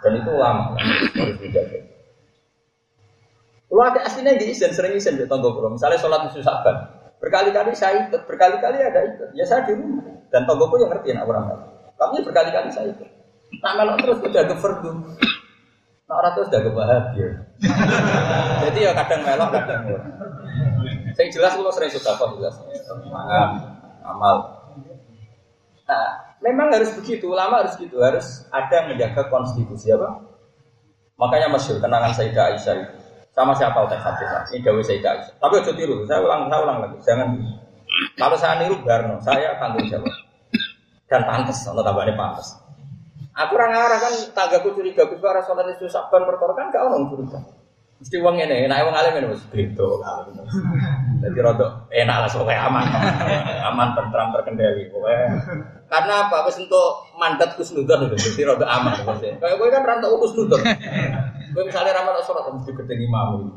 dan 0.00 0.12
itu 0.16 0.32
lama 0.36 0.76
harus 0.76 1.36
dijaga. 1.40 1.78
Kalau 3.70 3.84
ada 3.86 4.02
aslinya 4.02 4.34
di 4.34 4.50
isen, 4.50 4.74
sering 4.74 4.98
isen 4.98 5.14
di 5.14 5.30
tonggo 5.30 5.54
Misalnya 5.70 6.02
sholat 6.02 6.26
musuh 6.26 6.42
sahabat, 6.42 6.99
berkali-kali 7.20 7.72
saya 7.76 8.08
ikut, 8.08 8.24
berkali-kali 8.24 8.80
ada 8.80 9.00
ikut. 9.04 9.30
Ya 9.36 9.44
saya 9.44 9.68
di 9.68 9.76
rumah. 9.76 10.02
Dan 10.32 10.48
tonggoku 10.48 10.80
yang 10.80 10.90
ngerti 10.90 11.12
nak 11.12 11.28
orang 11.28 11.44
melok. 11.52 11.70
Tapi 12.00 12.16
berkali-kali 12.24 12.70
saya 12.72 12.88
itu. 12.90 13.04
Nak 13.60 13.72
melok 13.76 13.96
terus 14.00 14.18
udah 14.24 14.42
ke 14.48 14.54
fardu. 14.56 14.90
Nak 16.08 16.16
orang 16.16 16.32
terus 16.34 16.48
udah 16.48 16.60
ke 16.64 16.70
bahagia. 16.72 17.28
Jadi 18.64 18.78
ya 18.82 18.92
kadang 18.96 19.20
melok, 19.22 19.48
kadang 19.52 19.80
ora. 19.90 20.04
Saya 21.14 21.28
jelas 21.28 21.52
kalau 21.52 21.72
sering 21.74 21.92
sudah 21.92 22.12
kok 22.16 22.30
jelas. 22.40 22.54
Maaf, 23.12 23.50
amal. 24.06 24.36
Nah, 25.84 26.08
memang 26.38 26.70
harus 26.70 26.94
begitu, 26.94 27.28
ulama 27.28 27.66
harus 27.66 27.74
gitu, 27.76 27.98
harus 27.98 28.46
ada 28.54 28.86
menjaga 28.86 29.26
konstitusi 29.26 29.90
apa? 29.90 30.22
Makanya 31.18 31.52
masyur 31.52 31.82
kenangan 31.82 32.14
Sayyidah 32.16 32.54
Aisyah 32.54 32.74
itu. 32.80 32.99
Sama 33.30 33.54
siapa 33.54 33.78
udah 33.86 33.94
hadis 33.94 34.26
Ini 34.50 34.66
Dawi 34.66 34.82
Sayyidah 34.82 35.10
Aisyah. 35.14 35.34
Tapi 35.38 35.54
ojo 35.62 35.72
tiru, 35.78 35.96
saya 36.04 36.18
ulang, 36.20 36.50
saya 36.50 36.60
ulang 36.66 36.78
lagi. 36.82 36.96
Jangan 37.06 37.28
kalau 38.16 38.36
saya 38.36 38.62
niru 38.62 38.80
Barno, 38.82 39.18
saya 39.20 39.56
tanggung 39.58 39.86
jawab. 39.88 40.14
Dan 41.10 41.26
pantas, 41.26 41.66
kalau 41.66 41.82
tambahnya 41.82 42.14
pantas. 42.14 42.54
Aku 43.34 43.54
orang 43.56 43.74
arah 43.74 43.98
kan 43.98 44.12
tanggaku 44.34 44.78
curiga, 44.78 45.06
gue 45.06 45.18
arah 45.18 45.42
sholat 45.42 45.74
itu 45.74 45.86
saban 45.90 46.26
perkara 46.26 46.54
kan 46.54 46.70
gak 46.70 46.82
orang 46.82 47.08
curiga. 47.10 47.38
Mesti 48.00 48.16
uang 48.16 48.40
ini, 48.40 48.64
enak 48.64 48.80
uang 48.88 48.96
alim 48.96 49.12
ini 49.20 49.28
mas 49.28 49.44
beda. 49.52 49.86
Jadi 51.20 51.38
rada 51.44 51.84
enak 51.92 52.16
lah 52.24 52.30
soalnya 52.32 52.64
aman, 52.64 52.84
aman 53.60 53.88
tentram 53.92 54.32
terkendali. 54.32 54.88
Karena 55.84 56.14
apa? 56.24 56.48
Wes 56.48 56.56
untuk 56.56 57.12
mandat 57.20 57.60
kusnudon 57.60 58.08
jadi 58.16 58.56
rada 58.56 58.66
aman. 58.72 59.04
Kayak 59.20 59.56
gue 59.60 59.68
kan 59.68 59.82
rantau 59.84 60.16
kusnudon. 60.16 60.64
Gue 61.50 61.62
misalnya 61.66 61.92
ramal 61.98 62.22
sholat 62.22 62.46
mesti 62.54 62.70
gede 62.74 62.94
imam. 63.02 63.50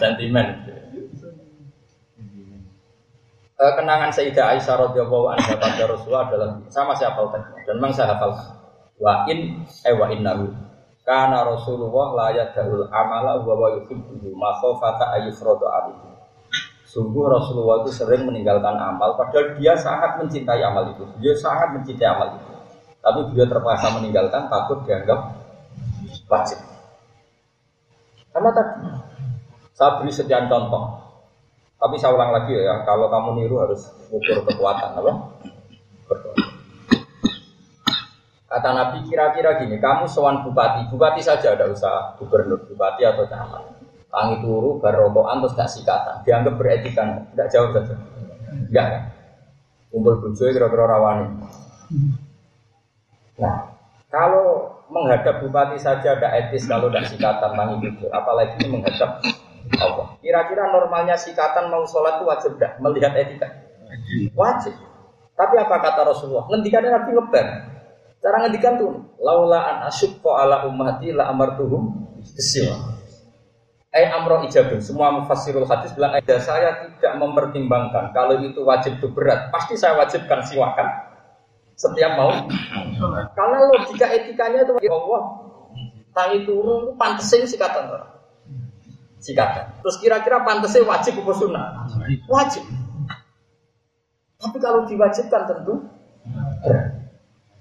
Sentimen. 0.00 0.46
Eh, 3.54 3.72
kenangan 3.78 4.10
Sayyidah 4.10 4.58
Aisyah 4.58 4.76
radhiyallahu 4.90 5.30
anha 5.30 5.54
pada 5.54 5.86
Rasulullah 5.86 6.26
adalah 6.26 6.58
sama 6.66 6.90
siapa 6.90 7.22
tadi 7.30 7.64
dan 7.70 7.78
memang 7.78 7.94
saya 7.94 8.10
hafal 8.10 8.34
wa 8.98 9.24
in 9.30 9.62
eh 9.86 9.94
wa 9.94 10.10
innahu 10.10 10.50
karena 11.06 11.46
Rasulullah 11.46 12.18
la 12.18 12.28
yadul 12.34 12.90
amala 12.90 13.38
wa 13.46 13.54
wa 13.54 13.68
yuhibbu 13.78 14.34
ma 14.34 14.58
khafata 14.58 15.14
alaihi 15.14 15.38
Sungguh 16.82 17.26
Rasulullah 17.30 17.86
itu 17.86 17.94
sering 17.94 18.26
meninggalkan 18.26 18.74
amal 18.74 19.14
padahal 19.14 19.54
dia 19.54 19.78
sangat 19.78 20.18
mencintai 20.18 20.62
amal 20.62 20.90
itu. 20.90 21.06
Dia 21.22 21.34
sangat 21.38 21.78
mencintai 21.78 22.06
amal 22.10 22.38
itu. 22.38 22.54
Tapi 23.02 23.20
dia 23.38 23.46
terpaksa 23.46 23.86
meninggalkan 23.98 24.50
takut 24.50 24.82
dianggap 24.82 25.43
wajib. 26.28 26.58
Karena 28.34 28.50
tadi 28.50 28.88
saya 29.74 30.02
beri 30.02 30.12
sekian 30.14 30.46
contoh 30.50 31.04
tapi 31.84 32.00
saya 32.00 32.16
ulang 32.16 32.32
lagi 32.32 32.56
ya, 32.56 32.80
kalau 32.88 33.12
kamu 33.12 33.44
niru 33.44 33.60
harus 33.60 33.92
ukur 34.08 34.40
kekuatan, 34.48 34.96
apa? 35.04 35.12
Kata 38.48 38.70
Nabi 38.72 39.04
kira-kira 39.04 39.60
gini, 39.60 39.76
kamu 39.76 40.08
sewan 40.08 40.48
bupati, 40.48 40.88
bupati 40.88 41.20
saja 41.20 41.52
ada 41.52 41.68
usah 41.68 42.16
gubernur, 42.16 42.64
bupati 42.64 43.04
atau 43.04 43.28
camat. 43.28 43.68
Tangi 44.08 44.40
turu, 44.40 44.80
barokokan, 44.80 45.44
terus 45.44 45.58
gak 45.60 45.70
sikatan. 45.76 46.16
Dianggap 46.24 46.54
beretika, 46.56 47.04
tidak 47.34 47.48
jauh 47.52 47.68
saja. 47.76 47.94
Enggak 48.72 48.86
kan? 48.88 49.02
Kumpul 49.92 50.14
bujoy 50.24 50.56
kira-kira 50.56 50.88
rawani. 50.88 51.26
Nah, 53.42 53.76
kalau 54.08 54.73
menghadap 54.94 55.42
bupati 55.42 55.74
saja 55.74 56.14
ada 56.14 56.30
etis 56.38 56.70
kalau 56.70 56.86
tidak 56.86 57.10
sikatan 57.10 57.50
tangi 57.58 57.90
turu, 57.98 58.06
apalagi 58.14 58.62
menghadap 58.70 59.18
Allah. 59.82 60.14
Kira-kira 60.22 60.70
normalnya 60.70 61.18
sikatan 61.18 61.66
mau 61.66 61.82
sholat 61.82 62.22
itu 62.22 62.24
wajib 62.30 62.52
dah 62.62 62.78
melihat 62.78 63.10
etika? 63.18 63.50
Wajib. 64.38 64.74
Tapi 65.34 65.54
apa 65.58 65.82
kata 65.82 66.06
Rasulullah? 66.06 66.46
Ngendikannya 66.46 66.94
Nabi 66.94 67.10
ngeber. 67.10 67.46
Cara 68.22 68.36
ngendikan 68.46 68.78
tuh, 68.78 69.18
laula 69.18 69.60
an 69.66 69.76
asyukko 69.90 70.30
ala 70.30 70.64
ummati 70.70 71.10
la 71.10 71.28
amartuhum 71.28 72.14
bisiwa. 72.22 72.94
Eh 73.90 74.06
amro 74.10 74.46
ijabun. 74.46 74.78
Semua 74.78 75.10
mufassirul 75.10 75.66
hadis 75.66 75.90
bilang, 75.98 76.14
eh 76.14 76.22
saya 76.38 76.86
tidak 76.86 77.14
mempertimbangkan 77.18 78.14
kalau 78.14 78.38
itu 78.38 78.62
wajib 78.62 79.02
itu 79.02 79.10
berat. 79.10 79.50
Pasti 79.50 79.74
saya 79.74 79.98
wajibkan 79.98 80.40
siwakan 80.46 81.13
setiap 81.74 82.12
mau. 82.18 82.30
Karena 83.34 83.58
logika 83.70 84.06
etikanya 84.10 84.66
itu 84.66 84.74
Allah 84.88 85.22
tangi 86.14 86.46
turun 86.46 86.94
pantesin 86.94 87.44
sikatan 87.44 87.90
orang 87.90 88.14
sikatan. 89.24 89.64
Terus 89.80 89.96
kira-kira 90.04 90.44
pantasnya 90.44 90.84
wajib 90.84 91.16
apa 91.24 91.32
sunnah? 91.32 91.88
Wajib. 92.28 92.64
Tapi 94.36 94.56
kalau 94.60 94.84
diwajibkan 94.84 95.48
tentu 95.48 95.88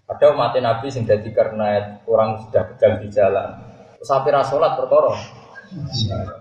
Ada 0.04 0.36
umat 0.36 0.52
Nabi 0.60 0.92
sing 0.92 1.08
jadi 1.08 1.26
karena 1.32 2.00
orang 2.04 2.44
sudah 2.44 2.76
pegang 2.76 3.00
di 3.00 3.08
jalan. 3.08 3.56
Sampai 4.04 4.36
sholat 4.44 4.76
perkara. 4.76 5.16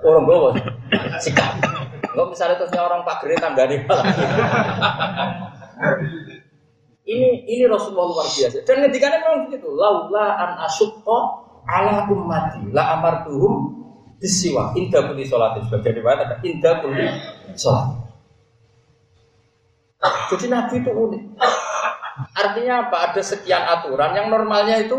Orang 0.02 0.26
bawa 0.26 0.50
sikap. 1.22 1.62
Enggak 2.12 2.26
misalnya 2.34 2.58
terusnya 2.60 2.82
orang 2.84 3.06
pak 3.06 3.24
gere 3.24 3.38
tanggane 3.40 3.86
Ini 7.02 7.50
ini 7.50 7.64
Rasulullah 7.66 8.14
luar 8.14 8.26
biasa. 8.30 8.62
Dan 8.62 8.86
ngedikannya 8.86 9.18
memang 9.20 9.40
begitu. 9.50 9.68
Laula 9.74 10.38
an 10.38 10.50
asyukko 10.70 11.18
ala 11.66 12.06
ummati 12.10 12.70
la 12.70 12.98
amartuhum 12.98 13.82
bisiwa 14.22 14.74
indah 14.78 15.10
kulli 15.10 15.26
sholat 15.26 15.58
sebagai 15.66 15.98
riwayat 15.98 16.18
ada 16.26 16.36
indah 16.46 16.78
kulli 16.78 17.06
sholat 17.58 18.02
jadi 20.02 20.44
nabi 20.50 20.82
itu 20.82 20.90
unik. 20.90 21.22
Artinya 22.34 22.88
apa? 22.88 22.96
Ada 23.10 23.22
sekian 23.22 23.62
aturan 23.62 24.18
yang 24.18 24.28
normalnya 24.34 24.82
itu 24.82 24.98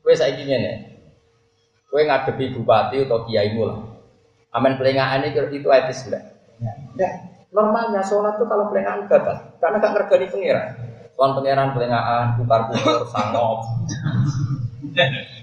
kue 0.00 0.14
saya 0.16 0.32
ingin 0.40 0.60
ya 0.60 0.74
kue 1.92 2.04
ngadepi 2.08 2.56
bupati 2.56 3.04
atau 3.04 3.28
kiai 3.28 3.52
lah. 3.52 3.80
Aman 4.56 4.80
pelengahan 4.80 5.22
itu 5.28 5.44
itu 5.52 5.68
etis 5.70 6.08
enggak 6.08 6.24
ya. 6.96 7.08
Normalnya 7.50 8.02
sholat 8.02 8.38
itu 8.38 8.46
kalau 8.46 8.70
pelengahan 8.70 9.06
gagal 9.10 9.36
karena 9.58 9.76
gak 9.82 9.92
ngergani 9.94 10.26
pengiran 10.30 10.68
Tuan 11.20 11.36
pangeran 11.36 11.76
pelengahan, 11.76 12.32
bukar-bukar, 12.40 13.04
sangop 13.12 13.60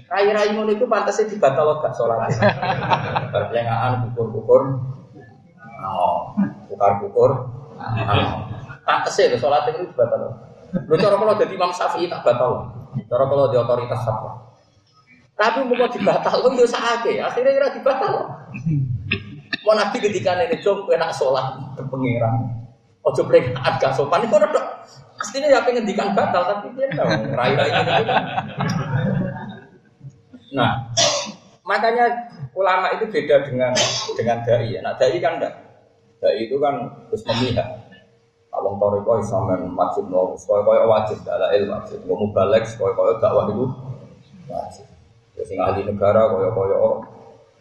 Rai-rai 0.08 0.56
ngono 0.56 0.72
itu 0.72 0.88
pantasnya 0.88 1.28
dibatal 1.28 1.84
gak 1.84 1.92
sholat. 1.92 2.32
Berpelengaan 3.32 4.08
kukur-kukur. 4.08 4.80
Oh, 5.84 6.32
kukur-kukur. 6.68 7.30
Pantasnya 8.88 9.24
itu 9.32 9.36
sholat 9.36 9.68
itu 9.68 9.84
dibatal. 9.92 10.48
Lu 10.88 10.96
cara 10.96 11.16
kalau 11.16 11.36
jadi 11.36 11.52
Imam 11.52 11.72
Syafi'i 11.72 12.08
tak 12.08 12.24
batal. 12.24 12.72
Cara 13.08 13.24
kalau 13.28 13.52
di 13.52 13.56
otoritas 13.60 14.02
apa? 14.08 14.30
Tapi 15.38 15.70
mau 15.70 15.86
dibatal, 15.86 16.34
lu 16.44 16.58
ya 16.58 16.66
sakit. 16.66 17.22
Akhirnya 17.22 17.52
kira 17.54 17.68
dibatal. 17.76 18.12
Mau 19.68 19.76
nabi 19.76 20.00
ketika 20.00 20.32
ini 20.48 20.56
jom 20.64 20.88
enak 20.88 21.12
sholat 21.12 21.60
berpengiran. 21.76 22.40
Ojo 23.04 23.20
peringatan 23.28 23.76
gak 23.76 23.92
sopan 23.92 24.24
itu 24.24 24.32
udah. 24.32 24.64
Pastinya 25.20 25.52
ya 25.52 25.60
pengen 25.60 25.84
dikan 25.84 26.16
batal 26.16 26.40
tapi 26.48 26.72
dia 26.72 26.88
tahu 26.96 27.36
rai-rai 27.36 27.68
itu 27.68 27.92
kan. 28.08 28.24
Nah, 30.56 30.72
makanya 31.68 32.32
ulama 32.56 32.96
itu 32.96 33.12
beda 33.12 33.44
dengan 33.44 33.76
dengan 34.16 34.40
dai. 34.40 34.72
Nah, 34.80 34.96
dai 34.96 35.20
kan 35.20 35.36
enggak. 35.36 35.52
Dai 36.24 36.48
itu 36.48 36.56
kan 36.56 36.88
terus 37.12 37.28
memihak. 37.28 37.68
Kalau 38.48 38.80
toriko 38.80 39.20
isamen 39.20 39.68
wajib 39.76 40.08
no, 40.08 40.32
kaya 40.32 40.64
kaya 40.64 40.84
wajib 40.88 41.20
dalam 41.28 41.52
ilmu 41.52 41.76
wajib. 41.76 42.00
Mau 42.08 42.24
balik 42.32 42.64
kaya 42.72 42.96
kaya 42.96 43.12
dakwah 43.20 43.52
itu 43.52 43.68
wajib. 44.48 44.86
Terus 45.36 45.50
ahli 45.60 45.84
negara 45.84 46.24
kaya 46.32 46.56
kaya 46.56 46.76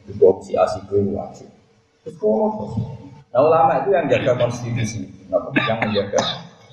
juga 0.07 0.29
si 0.39 0.55
asik 0.55 0.87
wajib. 0.87 1.56
Nah 2.15 3.41
ulama 3.43 3.83
itu 3.83 3.89
yang 3.91 4.07
jaga 4.07 4.33
konstitusi, 4.39 5.03
yang 5.29 5.79
menjaga 5.83 6.21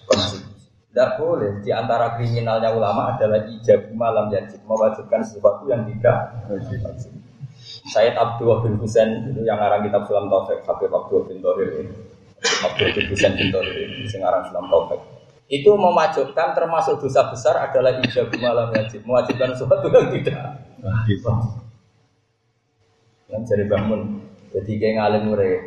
konstitusi. 0.07 0.55
Tidak 0.94 1.18
boleh. 1.18 1.59
Di 1.66 1.75
antara 1.75 2.14
kriminalnya 2.14 2.70
ulama 2.70 3.18
adalah 3.18 3.42
ijab 3.51 3.90
malam 3.99 4.31
yajib 4.31 4.62
mewajibkan 4.62 5.27
sesuatu 5.27 5.66
yang 5.66 5.83
tidak 5.90 6.47
wajib. 6.47 6.87
Sayyid 7.90 8.14
Abdul 8.14 8.64
bin 8.64 8.79
Husain 8.79 9.29
itu 9.29 9.42
yang 9.44 9.61
ngarang 9.61 9.85
kitab 9.85 10.07
Sulam 10.09 10.31
Taufik, 10.33 10.62
Habib 10.64 10.94
Abdul 10.94 11.27
bin 11.29 11.42
Torir 11.42 11.85
ini. 11.85 11.94
Abdul 12.62 12.94
bin 12.94 13.05
Husain 13.11 13.35
bin 13.37 13.51
Torir 13.51 13.75
ini, 13.75 14.07
yang 14.09 14.23
ngarang 14.25 14.49
Sulam 14.49 14.66
Taufik. 14.70 15.01
Itu 15.53 15.77
mewajibkan 15.77 16.57
termasuk 16.57 17.03
dosa 17.05 17.29
besar 17.29 17.61
adalah 17.61 18.01
ijab 18.01 18.33
malam 18.40 18.73
yajib, 18.73 19.05
mewajibkan 19.05 19.53
sesuatu 19.53 19.92
yang 19.92 20.09
tidak 20.14 20.62
wajib. 20.81 21.20
Yang 23.29 23.42
jadi 23.53 23.64
bangun, 23.68 24.23
jadi 24.54 24.70
kayak 24.78 24.94
ngalim 25.02 25.22
murid. 25.34 25.60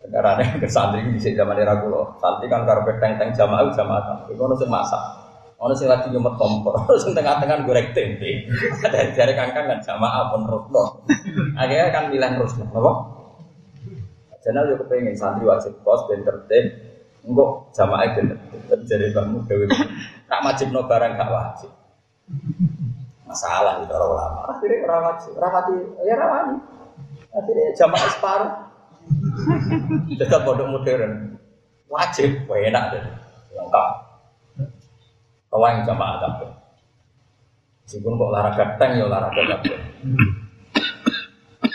Karena 0.00 0.42
ke 0.56 0.68
santri 0.70 1.02
bisa 1.10 1.34
zaman 1.34 1.58
era 1.58 1.76
kulo. 1.82 2.14
Santri 2.22 2.46
kan 2.46 2.62
karpet 2.62 3.02
teng 3.02 3.18
teng 3.18 3.30
jamaah 3.34 3.68
jamaah. 3.74 4.30
Itu 4.30 4.38
ono 4.38 4.54
sing 4.54 4.70
masak. 4.70 5.02
Ono 5.60 5.74
sing 5.74 5.90
lagi 5.90 6.08
nyumet 6.14 6.34
kompor. 6.38 6.72
Ono 6.86 6.96
sing 6.96 7.12
tengah-tengah 7.12 7.68
goreng 7.68 7.90
tempe. 7.92 8.48
Dari 8.82 9.12
dari 9.12 9.32
kangkang 9.36 9.66
kan 9.68 9.78
jamaah 9.82 10.32
pun 10.32 10.42
rusno. 10.48 11.04
Akhirnya 11.58 11.92
kan 11.92 12.08
milih 12.08 12.32
rusno. 12.40 12.64
Apa? 12.70 12.92
Jenal 14.40 14.72
yo 14.72 14.80
kepengen 14.80 15.12
santri 15.12 15.44
wajib 15.44 15.76
kos 15.84 16.08
ben 16.08 16.24
tertib. 16.24 16.64
Engko 17.26 17.68
jamaah 17.76 18.08
ben 18.16 18.32
tertib. 18.32 18.80
Jadi 18.88 19.12
kamu 19.12 19.44
dewe. 19.44 19.68
Tak 20.30 20.40
wajib 20.46 20.72
no 20.72 20.88
barang 20.88 21.12
gak 21.18 21.28
wajib. 21.28 21.70
Masalah 23.28 23.84
itu 23.84 23.92
orang 23.94 24.10
ulama. 24.10 24.40
Akhirnya 24.50 24.90
wajib, 24.90 25.38
rawati, 25.38 25.76
ya 26.02 26.18
rawani. 26.18 26.79
Akhirnya 27.30 27.68
jamaah 27.78 28.08
separuh. 28.10 28.52
Dekat 30.18 30.40
pondok 30.42 30.68
modern. 30.70 31.38
Wajib, 31.90 32.46
enak 32.46 32.84
deh. 32.94 33.02
Lengkap. 33.54 33.88
Kau 35.50 35.66
yang 35.66 35.82
jamaah 35.82 36.16
kabeh. 36.22 36.50
Meskipun 37.82 38.14
kok 38.14 38.30
olahraga 38.30 38.64
tank 38.78 39.02
ya 39.02 39.04
olahraga 39.10 39.42
kabeh. 39.58 39.78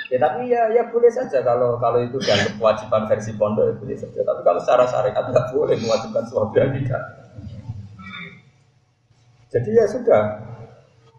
Ya 0.08 0.18
tapi 0.22 0.48
ya 0.48 0.72
ya 0.72 0.88
boleh 0.88 1.12
saja 1.12 1.44
kalau 1.44 1.76
kalau 1.76 2.00
itu 2.00 2.15
dianggap 2.24 2.56
kewajiban 2.56 3.04
versi 3.04 3.36
pondok 3.36 3.68
ya 3.68 3.74
boleh 3.76 3.98
saja. 4.00 4.24
Tapi 4.24 4.41
kalau 4.48 4.60
secara 4.63 4.88
syariat 4.88 5.26
nggak 5.28 5.52
boleh 5.52 5.76
mewajibkan 5.76 6.24
suami 6.24 6.56
nikah. 6.72 7.04
Jadi 9.52 9.70
ya 9.76 9.86
sudah. 9.91 10.24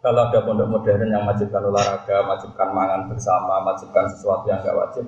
Kalau 0.07 0.31
ada 0.31 0.39
pondok 0.39 0.71
modern 0.71 1.11
yang 1.11 1.27
wajibkan 1.27 1.67
olahraga, 1.67 2.23
wajibkan 2.31 2.71
mangan 2.71 3.11
bersama, 3.11 3.59
wajibkan 3.67 4.07
sesuatu 4.07 4.47
yang 4.47 4.63
nggak 4.63 4.79
wajib, 4.79 5.03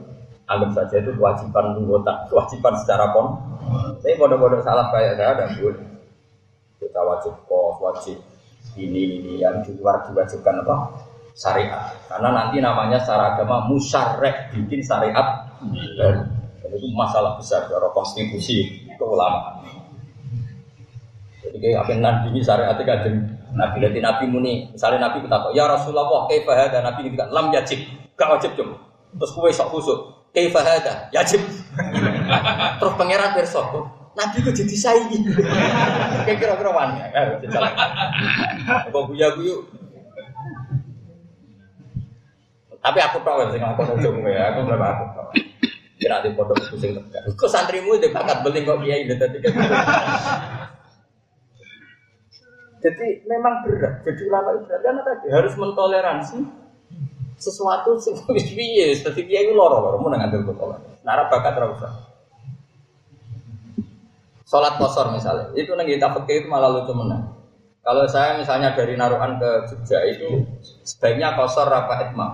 anggap 0.50 0.70
saja 0.74 0.98
itu 0.98 1.14
kewajiban 1.14 1.78
anggota, 1.78 2.26
kewajiban 2.26 2.74
secara 2.82 3.14
pon. 3.14 3.38
Tapi 4.02 4.18
pondok-pondok 4.18 4.58
salah 4.66 4.90
kayak 4.90 5.14
saya 5.14 5.38
ada 5.38 5.46
boleh. 5.54 5.86
Kita 6.82 6.98
wajib 7.06 7.30
kos, 7.46 7.78
wajib 7.78 8.18
ini 8.74 9.22
ini 9.22 9.32
yang 9.38 9.62
di 9.62 9.78
luar 9.78 10.02
diwajibkan 10.10 10.66
apa? 10.66 10.76
syariat. 11.38 11.94
Karena 12.10 12.34
nanti 12.34 12.58
namanya 12.58 12.98
secara 12.98 13.38
agama 13.38 13.70
musyarek 13.70 14.50
bikin 14.50 14.82
syariat 14.82 15.46
dan 15.94 16.26
itu 16.74 16.90
masalah 16.98 17.38
besar 17.38 17.70
dari 17.70 17.86
konstitusi 17.94 18.82
keulamaan. 18.98 19.77
Jadi 21.58 21.74
apa 21.74 21.90
nanti 21.98 22.26
ini 22.30 22.40
syariat 22.40 22.78
kan 22.78 23.02
Nabi 23.50 23.76
nanti 23.82 23.98
Nabi 23.98 24.24
muni, 24.30 24.54
misalnya 24.70 25.10
Nabi 25.10 25.26
kita 25.26 25.50
ya 25.50 25.66
Rasulullah, 25.66 26.30
kayak 26.30 26.70
dan 26.70 26.86
Nabi 26.86 27.10
kita 27.10 27.26
lam 27.34 27.50
yajib, 27.50 27.82
gak 28.14 28.30
wajib 28.30 28.54
cuma. 28.54 28.78
Terus 29.18 29.30
kue 29.34 29.50
sok 29.50 29.68
khusuk, 29.74 29.98
kayak 30.30 30.54
ada, 30.54 31.10
yajib. 31.10 31.42
Terus 32.78 32.94
pangeran 32.94 33.34
bersok, 33.34 33.66
Nabi 34.14 34.36
itu 34.38 34.50
jadi 34.62 34.76
saingi. 34.78 35.18
Kayak 36.28 36.38
kira-kira 36.38 36.70
wani, 36.70 37.00
ya, 37.00 37.38
Kok 38.92 39.02
guya 39.10 39.32
guyu, 39.34 39.64
tapi 42.78 42.98
aku 43.02 43.18
tahu 43.26 43.50
sing 43.50 43.62
aku 43.62 43.82
ujung 43.98 44.22
ya, 44.24 44.54
aku 44.54 44.64
berapa 44.64 44.86
aku 44.86 45.04
tahu. 45.12 45.30
Kira 45.98 46.22
di 46.22 46.30
pondok 46.30 46.62
itu 46.62 46.76
sing 46.78 46.90
tegak. 46.94 47.26
Kok 47.34 47.50
santrimu 47.50 47.98
itu 47.98 48.06
bakat 48.14 48.46
beli 48.46 48.62
kok 48.62 48.78
kiai 48.80 49.02
itu 49.02 49.18
tadi 49.18 49.38
Jadi 52.88 53.28
memang 53.28 53.68
berat. 53.68 54.00
Jadi 54.00 54.22
ulama 54.24 54.56
itu 54.56 54.64
berat 54.64 54.80
karena 54.80 55.02
tadi 55.04 55.26
harus 55.28 55.52
mentoleransi 55.60 56.38
sesuatu 57.36 58.00
sing 58.00 58.16
wis 58.34 58.48
piye, 58.56 58.96
dadi 58.96 59.28
kiai 59.28 59.52
loro-loro 59.52 60.00
mun 60.00 60.16
ngambil 60.16 60.48
botol. 60.48 60.72
Nara 61.04 61.28
bakat 61.28 61.52
ora 61.60 61.68
usah. 61.76 61.92
Sholat 64.48 64.80
kosor 64.80 65.12
misalnya, 65.12 65.52
itu 65.52 65.76
nang 65.76 65.84
kita 65.84 66.08
pakai 66.08 66.40
itu 66.40 66.48
malah 66.48 66.72
lucu 66.72 66.96
menang. 66.96 67.36
Kalau 67.84 68.08
saya 68.08 68.40
misalnya 68.40 68.72
dari 68.72 68.96
Naruhan 68.96 69.36
ke 69.36 69.68
Jogja 69.68 70.00
itu 70.08 70.40
sebaiknya 70.88 71.36
kosor 71.36 71.68
apa 71.68 72.08
itmam. 72.08 72.32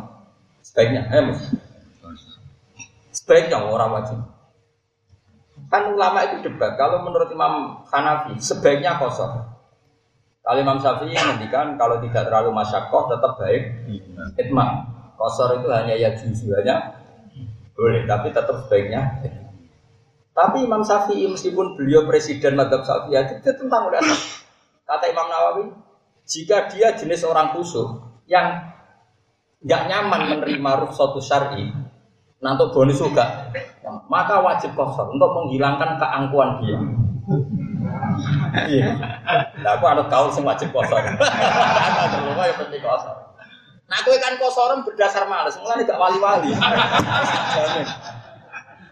Sebaiknya, 0.62 1.11
eh, 1.11 1.35
sebaiknya 3.11 3.67
orang 3.67 3.99
wajib. 3.99 4.19
Kan 5.67 5.90
ulama 5.90 6.23
itu 6.31 6.47
debat. 6.47 6.79
Kalau 6.79 7.03
menurut 7.03 7.35
Imam 7.35 7.83
Hanafi, 7.90 8.38
sebaiknya 8.38 8.95
kosor. 9.03 9.54
Kalau 10.45 10.61
Imam 10.61 10.77
Syafi'i 10.77 11.17
menghentikan 11.17 11.81
kalau 11.81 12.05
tidak 12.05 12.29
terlalu 12.29 12.53
masyakoh 12.53 13.09
tetap 13.09 13.41
baik 13.41 13.89
itmam. 14.37 14.93
Kosor 15.17 15.57
itu 15.57 15.73
hanya 15.73 15.97
ya 15.97 16.13
hanya 16.13 17.01
boleh, 17.73 18.05
tapi 18.05 18.29
tetap 18.29 18.69
sebaiknya. 18.69 19.25
Tapi 20.37 20.69
Imam 20.69 20.85
Syafi'i 20.85 21.33
meskipun 21.33 21.81
beliau 21.81 22.05
presiden 22.05 22.61
madhab 22.61 22.85
Syafi'i 22.85 23.41
itu 23.41 23.51
tentang 23.57 23.89
ulama. 23.89 24.13
Kata 24.85 25.05
Imam 25.09 25.33
Nawawi, 25.33 25.65
jika 26.29 26.69
dia 26.69 26.93
jenis 26.93 27.25
orang 27.25 27.57
khusyuk 27.57 28.05
yang 28.29 28.69
nggak 29.65 29.83
nyaman 29.89 30.29
menerima 30.29 30.93
suatu 30.93 31.25
syari, 31.25 31.73
nanti 32.45 32.65
bonus 32.69 33.01
juga, 33.01 33.49
maka 34.13 34.45
wajib 34.45 34.77
kosong 34.77 35.17
untuk 35.17 35.31
menghilangkan 35.41 35.97
keangkuhan 35.97 36.51
dia. 36.61 36.79
Iya. 38.70 38.88
Nah, 39.62 39.70
aku 39.79 39.85
ada 39.88 40.05
kaul 40.09 40.31
sing 40.31 40.44
wajib 40.46 40.70
ya 40.74 42.55
penting 42.61 42.83
kosong. 42.83 43.18
Nah, 43.85 43.96
aku 44.00 44.16
kan 44.16 44.35
kosoran 44.40 44.81
berdasar 44.83 45.29
males, 45.29 45.57
mulai 45.61 45.85
gak 45.85 46.00
wali-wali. 46.00 46.50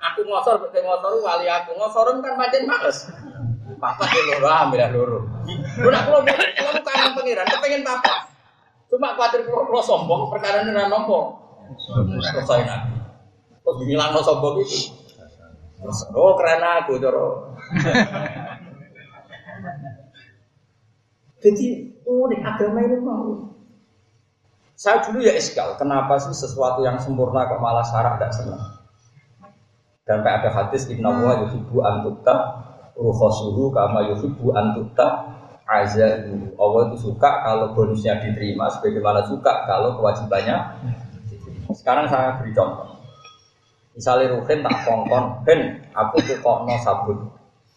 aku 0.03 0.21
ngosor, 0.27 0.61
betul 0.61 0.83
ngosor 0.85 1.13
wali 1.25 1.47
aku 1.49 1.73
ngosoran 1.79 2.21
kan 2.21 2.35
macam 2.37 2.63
males. 2.69 3.09
Papa 3.83 4.05
ke 4.07 4.21
loro, 4.31 4.47
ambil 4.47 4.83
loro. 4.95 5.19
Lu 5.83 5.89
nak 5.91 6.07
kalau 6.07 6.23
mau 6.23 6.83
kangen 6.87 7.13
pengiran, 7.19 7.47
kepengen 7.51 7.83
papa. 7.83 8.31
Cuma 8.87 9.17
khawatir 9.17 9.43
kalau 9.49 9.83
sombong, 9.83 10.31
perkara 10.31 10.63
ini 10.63 10.71
ora 10.71 10.87
nompo. 10.87 11.41
Selesai 11.81 12.63
nabi. 12.69 12.95
Terus 13.65 13.77
bilang 13.89 14.13
sombong 14.21 14.61
itu. 14.63 15.03
Oh 16.15 16.39
karena 16.39 16.85
aku 16.85 17.01
coro. 17.03 17.57
Jadi 21.43 21.67
unik 22.07 22.41
agama 22.47 22.79
ini 22.87 22.97
mau. 23.03 23.51
Saya 24.79 25.03
dulu 25.03 25.23
ya 25.23 25.35
eskal, 25.35 25.75
kenapa 25.79 26.19
sih 26.19 26.35
sesuatu 26.35 26.83
yang 26.83 26.99
sempurna 26.99 27.47
kok 27.47 27.59
malah 27.63 27.83
syarat 27.87 28.19
tidak 28.19 28.33
senang? 28.35 28.63
Dan 30.03 30.27
ada 30.27 30.51
hadis 30.51 30.91
Inna 30.91 31.11
wa 31.11 31.39
yuhibbu 31.47 31.79
antukta 31.83 32.35
ruhosuhu 32.99 33.71
kama 33.71 34.11
yuhibbu 34.11 34.51
antukta 34.51 35.39
azal 35.71 36.27
Allah 36.59 36.81
itu 36.91 36.99
suka 37.11 37.31
kalau 37.47 37.71
bonusnya 37.71 38.19
diterima 38.19 38.67
sebagaimana 38.67 39.23
suka 39.31 39.63
kalau 39.71 39.95
kewajibannya 40.03 40.59
sekarang 41.71 42.11
saya 42.11 42.43
beri 42.43 42.51
contoh. 42.51 42.99
Misalnya 43.95 44.35
Ruhin 44.35 44.67
tak 44.67 44.77
kongkon 44.83 45.25
Ben 45.47 45.87
aku 45.95 46.17
tuh 46.27 46.37
kok 46.43 46.59
no 46.67 46.75
sabun. 46.83 47.31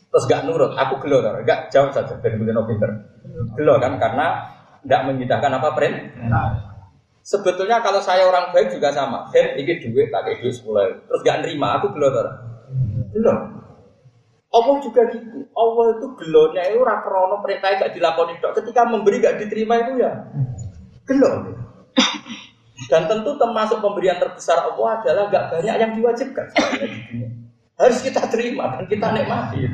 Terus 0.10 0.25
gak 0.25 0.49
nurut 0.49 0.73
aku 0.73 1.06
gelo 1.06 1.21
gak 1.21 1.69
jauh 1.69 1.93
saja 1.93 2.17
Ben 2.17 2.41
no 2.41 2.65
pinter 2.65 3.14
gelo 3.56 3.76
kan 3.82 3.98
karena 3.98 4.26
tidak 4.86 5.02
menyidahkan 5.10 5.52
apa 5.58 5.70
print 5.74 5.96
sebetulnya 7.26 7.82
kalau 7.82 8.00
saya 8.00 8.30
orang 8.30 8.54
baik 8.54 8.70
juga 8.70 8.94
sama 8.94 9.26
Ben 9.34 9.58
ini 9.58 9.82
duit 9.82 10.14
tak 10.14 10.30
kayak 10.30 10.46
duit 10.46 10.54
sepuluh 10.54 10.86
terus 11.10 11.22
gak 11.26 11.42
nerima 11.42 11.82
aku 11.82 11.90
gelo 11.94 12.10
gelo 13.14 13.34
Allah 14.56 14.80
juga 14.80 15.04
gitu. 15.12 15.52
Allah 15.52 15.86
itu 16.00 16.08
gelonya 16.16 16.64
itu 16.72 16.80
rakrono 16.80 17.44
perintah 17.44 17.76
gak 17.76 17.92
dilakoni 17.92 18.40
dok. 18.40 18.56
Ketika 18.56 18.88
memberi 18.88 19.20
gak 19.20 19.36
diterima 19.36 19.84
itu 19.84 20.00
ya 20.00 20.12
gelo. 21.04 21.60
Dan 22.88 23.08
tentu 23.12 23.36
termasuk 23.36 23.84
pemberian 23.84 24.16
terbesar 24.16 24.64
Allah 24.64 25.04
adalah 25.04 25.28
gak 25.28 25.46
banyak 25.60 25.76
yang 25.76 25.92
diwajibkan. 25.92 26.48
Harus 27.76 28.00
kita 28.00 28.24
terima 28.32 28.72
dan 28.80 28.88
kita 28.88 29.08
nikmati. 29.12 29.68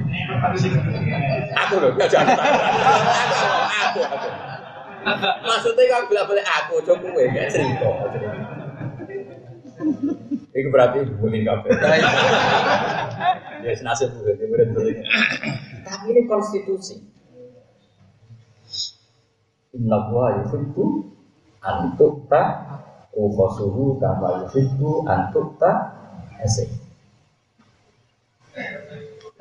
Aku 1.53 1.75
loh, 1.77 1.93
ya 2.01 2.09
jangan 2.09 2.33
aku, 2.33 2.57
aku, 3.69 3.99
aku. 4.01 4.29
Maksudnya 5.45 5.83
kalau 5.85 6.05
bilang 6.09 6.25
boleh 6.25 6.45
aku, 6.45 6.75
coba 6.81 7.05
gue 7.13 7.29
gak 7.29 7.47
cerita. 7.53 7.89
Itu 10.49 10.67
berarti 10.73 10.97
bullying 11.21 11.45
kafe. 11.45 11.69
Ya 13.61 13.71
senasib 13.77 14.17
berarti 14.17 14.49
murid 14.49 14.69
Tapi 15.85 16.05
ini 16.09 16.21
konstitusi. 16.25 17.05
Inna 19.77 20.09
wa 20.09 20.41
yuhibbu 20.41 21.05
antuk 21.61 22.25
ta 22.27 22.43
ukhosuhu 23.13 24.01
kama 24.01 24.49
yuhibbu 24.49 25.05
antuk 25.05 25.61
ta 25.61 26.01
esek. 26.41 26.80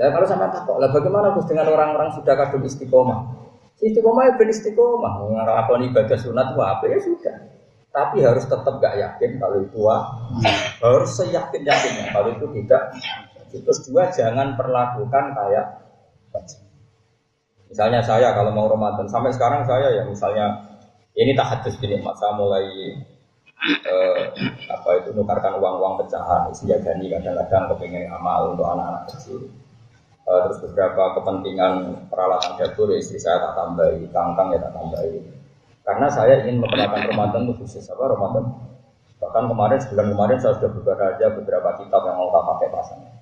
Ya 0.01 0.09
kalau 0.09 0.25
sama 0.25 0.49
takut 0.49 0.81
lah 0.81 0.89
bagaimana 0.89 1.37
Gus 1.37 1.45
dengan 1.45 1.69
orang-orang 1.69 2.17
sudah 2.17 2.33
kadung 2.33 2.65
istiqomah? 2.65 3.21
Istiqomah 3.85 4.23
ya 4.25 4.33
ben 4.41 4.49
istiqomah, 4.49 5.29
ngelakoni 5.29 5.93
ibadah 5.93 6.17
sunat 6.17 6.57
apa 6.57 6.85
ya 6.89 6.99
sudah. 7.05 7.37
Tapi 7.93 8.25
harus 8.25 8.49
tetap 8.49 8.81
gak 8.81 8.97
yakin 8.97 9.37
kalau 9.37 9.61
itu. 9.61 9.81
Harus 10.81 11.11
seyakin 11.21 11.63
yakinnya 11.69 12.17
kalau 12.17 12.33
itu 12.33 12.49
tidak. 12.57 12.97
Terus 13.53 13.79
dua 13.85 14.09
jangan 14.09 14.57
perlakukan 14.57 15.37
kayak 15.37 15.67
Misalnya 17.71 18.03
saya 18.03 18.35
kalau 18.35 18.51
mau 18.51 18.67
Ramadan 18.67 19.07
sampai 19.07 19.31
sekarang 19.31 19.63
saya 19.63 19.95
ya 19.95 20.03
misalnya 20.03 20.75
ini 21.15 21.39
tak 21.39 21.55
hadis 21.55 21.79
gini 21.79 22.03
mas 22.03 22.19
saya 22.19 22.35
mulai 22.35 22.67
eh, 23.87 24.23
apa 24.67 24.91
itu 24.99 25.15
nukarkan 25.15 25.59
uang-uang 25.63 26.03
pecahan, 26.03 26.51
gani 26.83 27.07
kadang-kadang 27.15 27.71
kepengen 27.75 28.11
amal 28.11 28.55
untuk 28.55 28.67
anak-anak 28.67 29.07
kecil. 29.15 29.60
Eh, 30.31 30.41
terus 30.47 30.63
beberapa 30.63 31.19
kepentingan 31.19 32.07
peralatan 32.07 32.55
dapur 32.55 32.95
istri 32.95 33.19
saya 33.19 33.43
tak 33.51 33.59
tambahi, 33.59 34.07
kangkang 34.15 34.55
ya 34.55 34.63
tak 34.63 34.79
tambahi. 34.79 35.19
Karena 35.83 36.07
saya 36.07 36.47
ingin 36.47 36.63
memperlakukan 36.63 37.11
Ramadan 37.11 37.51
itu 37.51 37.59
khusus 37.59 37.83
apa 37.91 38.15
Ramadan. 38.15 38.47
Bahkan 39.19 39.45
kemarin 39.51 39.79
sebulan 39.83 40.07
kemarin 40.15 40.39
saya 40.39 40.55
sudah 40.55 40.71
buka 40.71 40.95
aja 40.95 41.35
beberapa 41.35 41.75
kitab 41.83 42.07
yang 42.07 42.15
mau 42.15 42.31
tak 42.31 42.47
pakai 42.47 42.69
pasangan. 42.71 43.13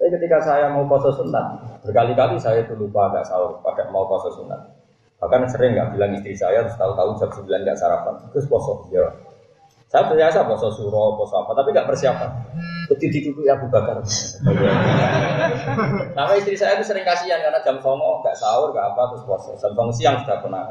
Tapi 0.00 0.08
ketika 0.16 0.38
saya 0.40 0.72
mau 0.72 0.88
puasa 0.88 1.12
sunat, 1.12 1.46
berkali-kali 1.84 2.40
saya 2.40 2.64
itu 2.64 2.72
lupa 2.72 3.12
agak 3.12 3.28
sahur 3.28 3.60
pada 3.60 3.84
mau 3.92 4.08
puasa 4.08 4.32
sunat. 4.32 4.60
Bahkan 5.20 5.44
sering 5.52 5.76
nggak 5.76 5.92
bilang 5.92 6.16
istri 6.16 6.32
saya, 6.32 6.64
terus 6.64 6.80
tahu-tahu 6.80 7.20
jam 7.20 7.30
9 7.36 7.68
nggak 7.68 7.76
sarapan, 7.76 8.16
terus 8.32 8.48
puasa. 8.48 8.72
Ya, 8.88 9.12
saya 9.92 10.08
biasa 10.08 10.48
puasa 10.48 10.72
suro, 10.72 11.20
puasa 11.20 11.44
apa, 11.44 11.52
tapi 11.52 11.68
nggak 11.76 11.84
persiapan. 11.84 12.30
Begitu 12.90 13.32
duduk 13.32 13.48
ya 13.48 13.56
Abu 13.56 13.66
Bakar. 13.72 14.04
Nama 16.12 16.32
istri 16.36 16.56
saya 16.58 16.76
itu 16.76 16.84
sering 16.84 17.06
kasihan 17.06 17.40
karena 17.40 17.60
jam 17.64 17.80
songo 17.80 18.20
nggak 18.20 18.36
sahur, 18.36 18.72
nggak 18.76 18.86
apa, 18.92 19.02
terus 19.14 19.24
puasa. 19.24 19.56
Songo 19.56 19.88
siang 19.96 20.20
sudah 20.24 20.38
pernah. 20.44 20.62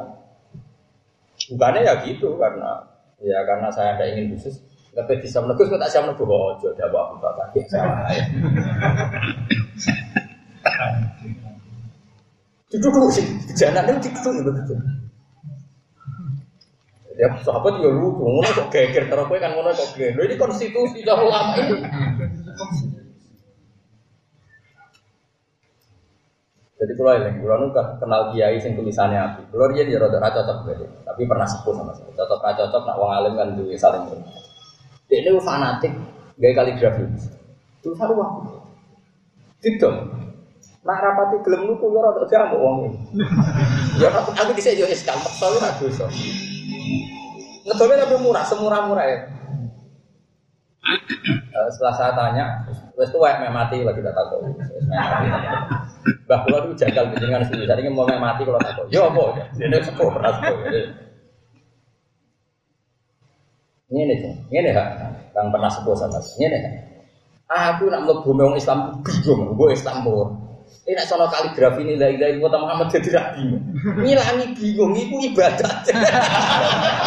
Bukannya 1.49 1.81
ya 1.83 1.93
gitu 2.05 2.37
karena 2.37 2.85
ya 3.19 3.41
karena 3.43 3.67
saya 3.73 3.97
tidak 3.97 4.07
ingin 4.13 4.37
khusus. 4.37 4.55
Lebih 4.93 5.25
bisa 5.25 5.41
menegus, 5.41 5.73
tak 5.73 5.89
siap 5.89 6.05
menegus, 6.05 6.29
oh, 6.29 6.53
jodoh 6.61 6.85
Abu 6.85 7.17
Bakar. 7.17 7.49
Duduk 12.69 13.09
sih, 13.09 13.25
jangan 13.57 13.89
itu 13.89 14.09
begitu. 14.45 14.73
Ya 17.13 17.29
sahabat 17.45 17.77
ya 17.77 17.93
lucu, 17.93 18.25
ngono 18.25 18.49
kok 18.49 18.73
geger 18.73 19.05
karo 19.05 19.29
kowe 19.29 19.37
kan 19.37 19.53
ngono 19.53 19.69
kok 19.69 19.93
geger. 19.93 20.17
Ini 20.17 20.33
konstitusi 20.33 21.05
dah 21.05 21.13
ulama 21.21 21.53
ini. 21.61 21.77
Jadi 26.83 26.93
kalau 26.99 27.15
yang 27.15 27.37
kalau 27.39 27.57
nu 27.63 27.67
kenal 27.71 28.21
kiai 28.33 28.57
sing 28.59 28.73
tulisannya 28.73 29.15
api, 29.15 29.41
kalau 29.53 29.71
dia 29.71 29.85
dia 29.85 30.01
rada 30.01 30.19
cocok 30.19 30.67
berarti, 30.67 30.85
tapi 31.05 31.21
pernah 31.29 31.47
sepuh 31.47 31.73
sama 31.79 31.93
saya. 31.95 32.11
Cocok 32.17 32.39
cocok 32.43 32.81
nak 32.83 32.97
wong 32.97 33.11
alim 33.13 33.33
kan 33.39 33.49
duwe 33.55 33.77
saling 33.77 34.03
Dia 35.07 35.21
ini 35.21 35.37
fanatik 35.39 35.93
gaya 36.41 36.53
kaligrafi. 36.57 37.05
Tulisan 37.85 38.09
uang. 38.09 38.33
Tidak. 39.61 39.95
Nak 40.83 40.97
rapati 40.99 41.39
gelem 41.45 41.71
nuku 41.71 41.85
ya 41.93 41.99
rada 42.03 42.23
jamu 42.25 42.57
wong. 42.57 42.77
Ya 44.01 44.09
aku 44.11 44.51
dhisik 44.57 44.75
yo 44.75 44.89
es 44.89 45.05
gampang, 45.05 45.31
tapi 45.39 45.61
ra 45.61 45.71
dosa. 45.77 46.05
Ngedolnya 47.63 48.03
tapi 48.03 48.15
murah, 48.19 48.43
semurah-murah 48.43 49.05
ya. 49.07 49.17
Uh, 50.83 51.67
setelah 51.73 51.95
saya 51.95 52.11
tanya, 52.11 52.45
wes 52.99 53.07
tua 53.07 53.31
yang 53.39 53.55
mati 53.55 53.79
lagi 53.87 54.03
tak 54.03 54.11
tahu. 54.11 54.51
Bah 56.27 56.43
kula 56.43 56.67
itu 56.67 56.83
jagal 56.83 57.07
dengan. 57.15 57.39
Saya 57.47 57.79
ingin 57.79 57.95
mau 57.95 58.03
mati 58.03 58.43
kalau 58.43 58.59
tahu. 58.59 58.91
Ya 58.91 59.07
apa? 59.07 59.23
Ini 59.55 59.79
sepuh 59.79 60.09
beras 60.11 60.35
Ini 63.93 64.09
nih, 64.09 64.17
ini 64.49 64.59
nih, 64.65 64.73
yang 65.37 65.53
pernah 65.53 65.69
sepuh 65.69 65.93
sama 65.93 66.17
Ini 66.17 66.47
nih. 66.49 66.61
Aku 67.45 67.85
nak 67.93 68.09
mau 68.09 68.25
bumi 68.25 68.57
Islam 68.57 69.05
bingung, 69.05 69.53
gue 69.53 69.69
Islam 69.77 70.01
pur. 70.01 70.33
Ini 70.83 70.97
nak 70.97 71.05
soal 71.05 71.29
kaligrafi 71.29 71.85
ini 71.85 72.01
dari 72.01 72.17
dari 72.17 72.41
kota 72.41 72.57
Muhammad 72.57 72.89
jadi 72.89 73.13
rapi. 73.13 73.45
Ngilangi 74.01 74.45
bingung, 74.57 74.97
itu 74.97 75.15
ibadah. 75.29 75.71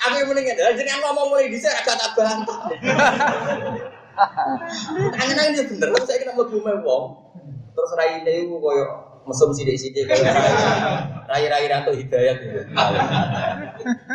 Aku 0.00 0.14
yang 0.16 0.28
mendingan, 0.32 0.56
jadi 0.56 0.90
ngomong 1.04 1.28
mulai 1.28 1.52
di 1.52 1.60
sini 1.60 1.76
agak 1.76 1.96
tak 2.00 2.10
bantah. 2.16 2.60
Tangan 5.16 5.48
ini 5.52 5.60
bener, 5.68 5.88
saya 6.04 6.18
kena 6.24 6.32
mau 6.36 6.48
bumi 6.48 6.72
wong. 6.80 7.04
Terus 7.76 7.90
rai 7.96 8.20
ini 8.24 8.48
itu 8.48 8.56
koyo 8.60 8.84
mesum 9.28 9.52
sidik-sidik 9.52 10.08
kayak 10.08 10.32
rai-rai 11.28 11.68
rantu 11.68 11.92
hidayat. 11.92 12.40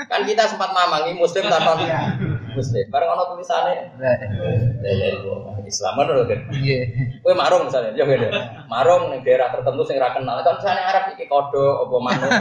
Kan 0.09 0.21
kita 0.25 0.43
sempat 0.49 0.73
mamangi 0.73 1.13
muslim 1.13 1.45
tanpa 1.45 1.77
muslim. 2.55 2.85
Bareng 2.89 3.09
ono 3.11 3.23
tulisannya. 3.35 3.93
Islam 5.65 5.97
loh 5.97 6.25
kan. 6.29 6.39
Iya. 6.53 6.79
Kowe 7.25 7.33
marung 7.33 7.67
misalnya, 7.67 7.91
ya 7.97 8.05
beda. 8.05 8.29
Marung 8.69 9.11
ning 9.11 9.25
daerah 9.25 9.49
tertentu 9.51 9.81
sing 9.83 9.97
ora 9.99 10.13
kenal. 10.13 10.39
Kan 10.45 10.61
misalnya 10.61 10.83
Arab 10.87 11.03
iki 11.17 11.25
kodo 11.27 11.85
apa 11.85 11.95
manuk. 11.99 12.31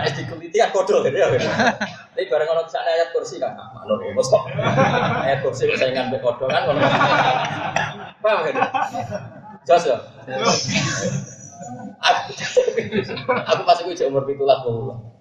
Nek 0.00 0.08
dikuliti 0.16 0.58
ya 0.58 0.72
kodo 0.72 1.04
ya. 1.06 1.28
Tapi 1.28 2.26
bareng 2.26 2.48
ono 2.50 2.60
tulisannya 2.66 2.90
ayat 2.98 3.08
kursi 3.14 3.36
kan 3.38 3.54
manuk 3.54 4.02
ya 4.02 4.10
mesti. 4.16 4.38
Ayat 5.22 5.38
kursi 5.44 5.70
saingan 5.76 6.10
mbek 6.10 6.24
kodo 6.24 6.50
kan 6.50 6.66
ngono. 6.66 6.80
Paham 8.18 8.38
kan? 8.48 8.54
Jelas 9.68 9.84
ya? 9.84 9.96
Aku 13.52 13.62
pas 13.66 13.78
gue 13.82 13.94
umur 14.06 14.24
pitulah 14.24 14.62
puluh. 14.64 15.17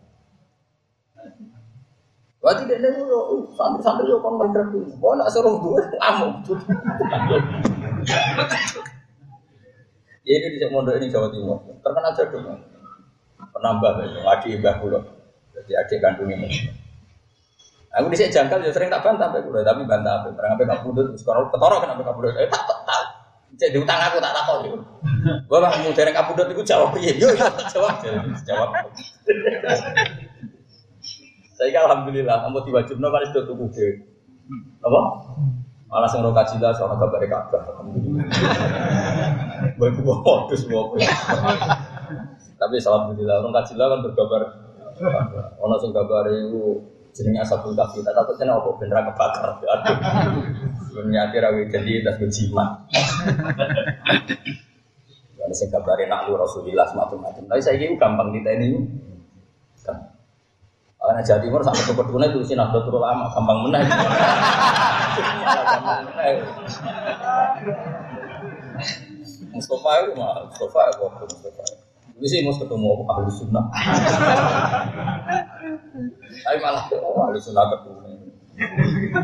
Berarti 2.47 2.63
dia 2.63 2.79
nih 2.79 3.03
lo 3.03 3.43
santri-santri 3.59 4.07
lo 4.07 4.23
kan 4.23 4.39
bener 4.39 4.63
tuh. 4.71 4.87
Kau 5.03 5.19
nak 5.19 5.27
suruh 5.27 5.59
gue 5.59 5.83
amuk. 5.99 6.47
Ya 10.23 10.33
ini 10.39 10.55
di 10.55 10.67
Mondok 10.71 10.95
ini 10.95 11.11
Jawa 11.11 11.27
Timur. 11.27 11.59
Terkenal 11.83 12.15
dong. 12.15 12.63
Penambah 13.51 13.91
itu, 13.99 14.23
adik 14.23 14.63
mbah 14.63 14.79
pulau. 14.79 15.03
Jadi 15.59 15.75
adik 15.75 15.99
kandung 15.99 16.31
ini. 16.31 16.71
Aku 17.99 18.07
di 18.07 18.15
sini 18.15 18.31
jangkal 18.31 18.63
ya 18.63 18.71
sering 18.71 18.87
tak 18.87 19.03
bantah 19.03 19.27
sampai 19.27 19.43
kulo, 19.43 19.59
tapi 19.67 19.83
bantah 19.83 20.23
apa? 20.23 20.31
Barang 20.31 20.55
apa 20.55 20.63
nggak 20.63 20.81
pudut, 20.87 21.19
sekarang 21.19 21.51
ketoro 21.51 21.83
kenapa 21.83 21.99
nggak 21.99 22.15
pudut? 22.15 22.31
Eh 22.39 22.47
tak 22.47 22.63
tak. 22.63 23.03
Cek 23.59 23.75
diutang 23.75 23.99
aku 23.99 24.23
tak 24.23 24.31
takut 24.31 24.57
gitu. 24.63 24.77
Gua 25.51 25.59
bang 25.67 25.83
mau 25.83 25.91
dereng 25.91 26.15
kapudut 26.15 26.47
itu 26.47 26.63
jawab 26.63 26.95
iya, 26.95 27.11
yo 27.17 27.27
jawab 27.75 27.99
jawab. 28.47 28.69
Saya 31.57 31.73
kan 31.73 31.89
alhamdulillah, 31.89 32.45
kamu 32.45 32.69
diwajib 32.69 33.01
no 33.01 33.09
kan 33.09 33.25
sudah 33.33 33.43
tuku 33.49 33.65
ke. 33.73 33.87
Apa? 34.85 35.01
Malah 35.89 36.09
sing 36.11 36.21
roka 36.21 36.45
cila 36.45 36.69
soal 36.77 36.93
kabar 37.01 37.17
kabar. 37.25 37.61
Alhamdulillah. 37.73 38.29
Baik 39.81 39.97
gua 40.05 40.15
modus 40.21 40.69
gua. 40.69 40.93
Tapi 42.57 42.75
alhamdulillah 42.77 43.41
orang 43.41 43.55
kacila 43.57 43.89
kan 43.89 43.99
berkabar. 44.05 44.41
Ono 45.57 45.75
sing 45.81 45.89
kabar 45.95 46.29
itu 46.29 46.77
jenenge 47.15 47.41
asabul 47.41 47.73
kafi. 47.73 48.05
Tak 48.05 48.13
takut 48.13 48.37
kena 48.37 48.61
apa 48.61 48.69
bener 48.77 49.01
kebakar. 49.09 49.57
Aduh. 49.57 49.97
Dunia 50.93 51.29
akhir 51.29 51.71
jadi 51.73 52.05
tas 52.05 52.21
berjimat. 52.21 52.69
Ada 55.41 55.55
sing 55.55 55.71
kabare 55.71 56.05
nak 56.11 56.27
lu 56.27 56.35
Rasulillah 56.35 56.85
semacam-macam. 56.91 57.47
Tapi 57.47 57.61
saya 57.63 57.79
ini 57.79 57.95
gampang 57.95 58.29
kita 58.35 58.49
ini. 58.59 58.69
Karena 61.07 61.23
Jawa 61.23 61.39
Timur 61.39 61.63
sampai 61.63 61.83
ke 61.87 61.93
Peduna 61.95 62.25
itu 62.27 62.43
sih 62.43 62.59
Nahdlatul 62.59 62.99
Ulama 62.99 63.29
gampang 63.33 63.59
menang. 63.63 63.87
Mustafa 69.55 69.91
itu 70.03 70.11
mah 70.19 70.51
Mustafa 70.51 70.79
itu 70.91 71.01
waktu 71.07 71.23
Mustafa. 71.31 71.63
Ini 72.17 72.27
sih 72.27 72.39
mau 72.43 72.53
ketemu 72.59 72.91
ahli 73.07 73.31
sunnah. 73.31 73.65
Tapi 76.43 76.57
malah 76.59 76.83
oh, 76.99 77.31
ahli 77.31 77.39
sunnah 77.39 77.71
ketemu. 77.71 78.27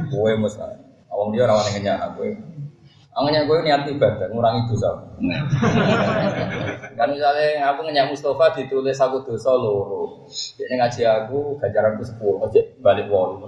Gue 0.08 0.32
mesti, 0.40 0.64
awang 1.12 1.36
dia 1.36 1.44
rawan 1.52 1.68
yang 1.76 1.84
nyanyi 1.84 2.08
gue. 2.16 2.30
Angin 3.14 3.46
gue 3.46 3.58
niat 3.62 3.86
ibadah, 3.86 4.26
ngurangi 4.34 4.74
dosa. 4.74 4.90
kan 6.98 7.08
misalnya 7.14 7.70
aku 7.70 7.86
ngenyak 7.86 8.10
Mustafa 8.10 8.58
ditulis 8.58 8.98
aku 8.98 9.22
dosa 9.22 9.54
loro. 9.54 10.26
Jadi 10.30 10.82
ngaji 10.82 11.02
aku 11.06 11.62
ganjaran 11.62 12.02
ke 12.02 12.10
sepuluh, 12.10 12.42
aja 12.42 12.62
balik 12.82 13.06
wolu. 13.14 13.46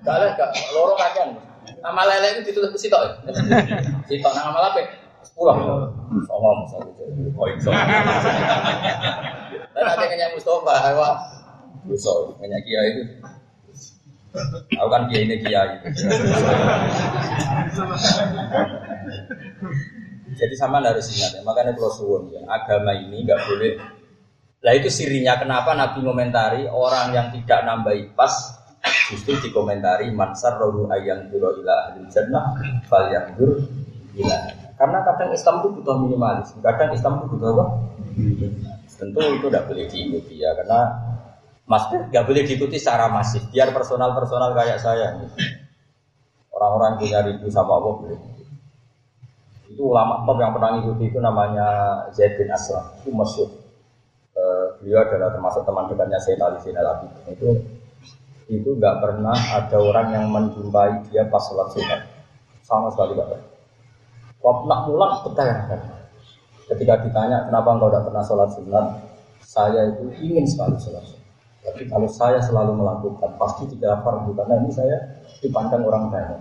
Kalian 0.00 0.30
gak 0.40 0.50
loro 0.72 0.96
kajian. 0.96 1.36
Nama 1.84 2.02
lele 2.08 2.28
itu 2.40 2.48
ditulis 2.48 2.72
ke 2.72 2.78
sitok. 2.80 3.28
Sitok 4.08 4.32
nama 4.32 4.48
amal 4.56 4.72
apa? 4.72 4.80
Sepuluh. 5.20 5.52
Sama 6.24 6.64
jadi 6.96 7.28
poin 7.36 7.60
sama. 7.60 7.76
Dan 9.76 9.84
ada 9.84 10.04
ngenyak 10.08 10.32
Mustafa, 10.32 10.96
wah 10.96 11.20
dosa 11.84 12.12
ngenyak 12.40 12.60
kiai 12.64 12.88
itu. 12.96 13.04
Aku 14.80 14.88
kan 14.88 15.12
kiai 15.12 15.28
ini 15.28 15.36
kiai. 15.44 15.76
Jadi 20.32 20.54
sama 20.56 20.80
harus 20.80 21.12
ingat 21.12 21.36
ya. 21.36 21.40
Makanya 21.44 21.76
kalau 21.76 21.92
suwun 21.92 22.32
ya, 22.32 22.40
agama 22.48 22.96
ini 22.96 23.28
nggak 23.28 23.40
boleh. 23.44 23.72
Lah 24.62 24.72
itu 24.78 24.88
sirinya 24.88 25.36
kenapa 25.36 25.76
Nabi 25.76 26.00
komentari 26.00 26.64
orang 26.70 27.12
yang 27.12 27.28
tidak 27.34 27.66
nambahi 27.66 28.14
pas 28.16 28.30
justru 29.10 29.36
dikomentari 29.42 30.08
mansar 30.14 30.56
rohu 30.56 30.88
ayam 30.88 31.28
duro 31.28 31.52
ila 31.60 31.92
ahli 31.92 32.06
jannah 32.08 32.56
fal 32.88 33.10
yang 33.12 33.36
ila. 34.16 34.38
Karena 34.78 34.98
kadang 35.06 35.30
Islam 35.30 35.62
itu 35.62 35.68
butuh 35.78 35.96
minimalis, 36.00 36.48
kadang 36.58 36.90
Islam 36.90 37.22
itu 37.22 37.26
butuh 37.36 37.48
apa? 37.54 37.64
Tentu 38.98 39.18
itu 39.20 39.46
tidak 39.46 39.66
boleh 39.70 39.86
diikuti 39.86 40.42
ya, 40.42 40.50
karena 40.58 40.80
Mas, 41.72 41.88
nggak 41.88 42.28
boleh 42.28 42.44
diikuti 42.44 42.76
secara 42.76 43.08
masif. 43.08 43.48
Biar 43.48 43.72
personal-personal 43.72 44.52
kayak 44.52 44.76
saya. 44.76 45.16
Orang-orang 46.52 47.00
punya 47.00 47.24
rindu 47.24 47.48
sama 47.48 47.80
Allah 47.80 47.92
boleh. 47.96 48.20
Itu 49.72 49.88
ulama 49.88 50.20
top 50.28 50.36
yang 50.36 50.52
pernah 50.52 50.76
ngikuti 50.76 51.08
itu 51.08 51.16
namanya 51.16 51.68
Zaid 52.12 52.36
bin 52.36 52.52
Aslam. 52.52 52.92
Itu 53.00 53.08
masyur. 53.16 53.48
Uh, 54.36 54.76
beliau 54.84 55.00
adalah 55.00 55.32
termasuk 55.32 55.64
teman 55.64 55.88
dekatnya 55.88 56.20
Sayyid 56.20 56.44
Ali 56.44 56.60
Zainal 56.60 56.92
Abidin. 56.92 57.24
Itu 57.32 57.48
itu 58.52 58.68
nggak 58.76 59.00
pernah 59.00 59.32
ada 59.32 59.76
orang 59.80 60.12
yang 60.12 60.28
menjumpai 60.28 61.08
dia 61.08 61.24
pas 61.32 61.40
sholat 61.40 61.72
sunat. 61.72 62.00
Sama 62.60 62.92
sekali 62.92 63.16
nggak 63.16 63.28
pernah. 63.32 63.48
Waktu 64.44 64.64
nak 64.68 64.80
pulang 64.84 65.12
bertanya 65.24 65.56
Ketika 66.68 66.94
ditanya 67.00 67.48
kenapa 67.48 67.68
engkau 67.76 67.88
tidak 67.88 68.04
pernah 68.12 68.24
sholat 68.28 68.48
sunat, 68.52 68.86
saya 69.40 69.88
itu 69.88 70.04
ingin 70.20 70.44
sekali 70.44 70.76
sholat 70.76 71.04
sunat. 71.04 71.21
Tapi 71.62 71.86
kalau 71.86 72.10
saya 72.10 72.42
selalu 72.42 72.74
melakukan, 72.74 73.38
pasti 73.38 73.70
tidak 73.70 74.02
fardu 74.02 74.34
karena 74.34 74.58
ini 74.58 74.70
saya 74.74 74.98
dipandang 75.38 75.86
orang 75.86 76.10
banyak. 76.10 76.40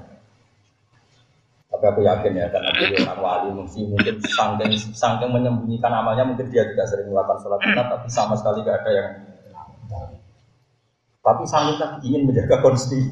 Tapi 1.71 1.85
aku 1.87 2.01
yakin 2.03 2.33
ya, 2.35 2.49
karena 2.49 2.69
dia 2.73 3.05
orang 3.05 3.19
wali 3.21 3.49
mungkin 3.53 3.95
mungkin 3.95 4.15
sangking 4.27 4.73
sangking 4.91 5.31
menyembunyikan 5.31 5.93
amalnya, 5.93 6.25
mungkin 6.25 6.49
dia 6.49 6.67
tidak 6.67 6.89
sering 6.89 7.07
melakukan 7.13 7.37
sholat 7.37 7.61
sunat, 7.63 7.85
tapi 7.87 8.07
sama 8.09 8.33
sekali 8.35 8.65
tidak 8.65 8.81
ada 8.81 8.91
yang. 8.91 9.09
Tapi 11.21 11.43
sangking 11.45 11.77
tadi 11.77 11.97
ingin 12.11 12.21
menjaga 12.25 12.57
konstitusi. 12.65 13.07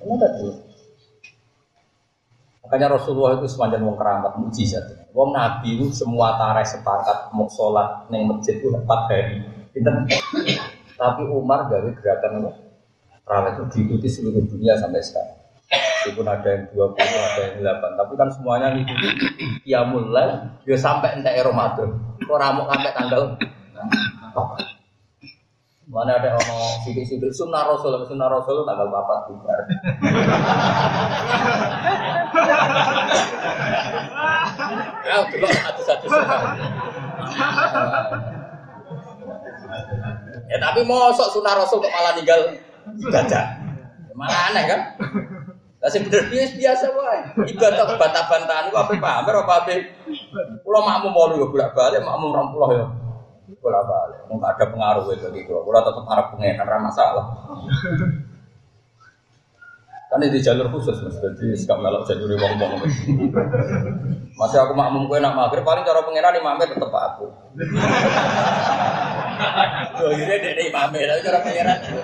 Kenapa 0.00 0.28
tuh? 0.36 0.70
Makanya 2.70 3.02
Rasulullah 3.02 3.34
itu 3.34 3.50
semacam 3.50 3.80
wong 3.82 3.96
keramat 3.98 4.32
mujizat. 4.38 5.10
Wong 5.10 5.34
Nabi 5.34 5.74
itu 5.74 5.90
semua 5.90 6.38
tareh 6.38 6.62
sepakat 6.62 7.34
mau 7.34 7.50
sholat 7.50 8.06
neng 8.14 8.30
masjid 8.30 8.62
itu 8.62 8.70
empat 8.70 9.00
hari. 9.10 9.42
Tapi 11.00 11.22
Umar 11.32 11.72
dari 11.72 11.96
gerakan 11.96 12.52
Rawat 13.24 13.56
itu 13.56 13.64
diikuti 13.72 14.10
seluruh 14.10 14.42
dunia 14.42 14.74
sampai 14.76 15.00
sekarang. 15.00 15.38
Meskipun 15.70 16.26
ada 16.26 16.48
yang 16.50 16.66
20, 16.74 16.98
ada 16.98 17.40
yang 17.46 17.62
8. 17.62 17.94
Tapi 17.94 18.12
kan 18.18 18.28
semuanya 18.34 18.74
ngikuti. 18.74 19.08
Ya 19.62 19.86
mulai, 19.86 20.50
ya 20.66 20.74
sampai 20.74 21.14
entek 21.14 21.38
Ramadan. 21.46 21.94
Kok 22.26 22.38
ramuk 22.42 22.66
sampai 22.66 22.90
tanggal 22.90 23.38
Mana 25.90 26.22
ada 26.22 26.38
orang 26.38 26.86
sidik-sidik 26.86 27.34
sunnah 27.34 27.66
rasul, 27.66 27.90
sunnah 28.06 28.30
rasul 28.30 28.62
tanggal 28.62 28.86
bapak 28.94 29.26
bubar. 29.26 29.58
Ya, 35.02 35.16
dulu 35.26 35.46
satu-satu 35.50 36.06
tapi 40.60 40.84
mosok 40.84 41.32
sunah 41.32 41.56
rasul 41.56 41.80
kok 41.80 41.90
malah 41.90 42.12
tinggal 42.12 42.40
ibadah. 43.00 43.44
Malah 44.12 44.40
aneh 44.52 44.64
kan? 44.68 44.80
Lah 45.80 45.88
sing 45.88 46.04
bener 46.04 46.28
biasa 46.28 46.52
biasa 46.60 46.84
wae. 46.92 47.20
Ibadah 47.56 47.96
bantah-bantahan 47.96 48.68
ku 48.68 48.76
ape 48.76 49.00
pamer 49.00 49.34
apa 49.40 49.52
ape? 49.64 49.74
Kula 50.60 50.84
makmum 50.84 51.12
mau 51.16 51.32
yo 51.32 51.48
bolak-balik 51.48 52.04
makmum 52.04 52.36
20 52.52 52.76
ya. 52.76 52.86
Bolak-balik. 53.64 54.28
Enggak 54.28 54.60
ada 54.60 54.64
pengaruh 54.68 55.08
itu 55.08 55.24
bagi 55.32 55.48
kula. 55.48 55.64
Kula 55.64 55.80
tetep 55.80 56.04
arep 56.04 56.26
pengen 56.36 56.60
ora 56.60 56.78
masalah. 56.84 57.24
Kan 60.10 60.26
di 60.26 60.42
jalur 60.42 60.66
khusus 60.74 61.06
mas, 61.06 61.22
jadi 61.22 61.54
sekarang 61.54 61.86
melok 61.86 62.02
jalur 62.02 62.34
wong 62.34 62.58
wong. 62.58 62.82
Masih 64.34 64.58
aku 64.58 64.74
makmum 64.74 65.06
kue 65.06 65.22
nak 65.22 65.38
maghrib 65.38 65.62
paling 65.62 65.86
cara 65.86 66.02
pengiran 66.02 66.34
imamnya 66.34 66.66
tetep 66.66 66.90
aku. 66.90 67.30
Tuh 69.96 70.10
ini 70.14 70.34
dia 70.40 70.62
imamnya, 70.68 71.16
tapi 71.20 71.50
cara 71.52 71.72
aku. 71.76 71.98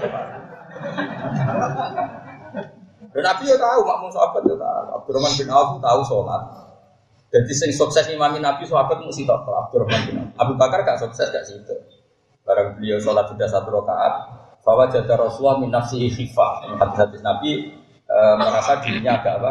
Dan 3.16 3.24
Nabi 3.24 3.48
ya 3.48 3.56
tahu 3.56 3.80
makmum 3.80 4.10
sahabat 4.12 4.44
ya 4.44 4.56
tahu. 4.60 4.84
Abdurrahman 5.00 5.32
bin 5.40 5.48
Auf 5.48 5.80
tahu 5.80 6.00
sholat. 6.04 6.42
Jadi 7.32 7.52
sing 7.56 7.70
sukses 7.72 8.04
imami 8.12 8.44
Nabi 8.44 8.68
sahabat 8.68 9.00
mesti 9.00 9.24
tahu 9.24 9.48
Abdurrahman 9.48 10.00
bin 10.04 10.14
Auf. 10.20 10.28
Abu 10.36 10.52
Bakar 10.60 10.84
gak 10.84 11.00
sukses 11.00 11.32
gak 11.32 11.44
situ. 11.48 11.72
Barang 12.44 12.76
beliau 12.76 13.00
sholat 13.00 13.26
sudah 13.32 13.48
satu 13.48 13.72
rakaat, 13.72 14.14
bahwa 14.62 14.86
jada 14.92 15.16
Rasulullah 15.16 15.58
min 15.58 15.72
nafsihi 15.72 16.12
khifah. 16.12 16.76
Hadis 16.78 17.24
Nabi 17.24 17.72
e, 18.04 18.16
merasa 18.38 18.78
dirinya 18.84 19.18
agak 19.18 19.40
apa 19.42 19.48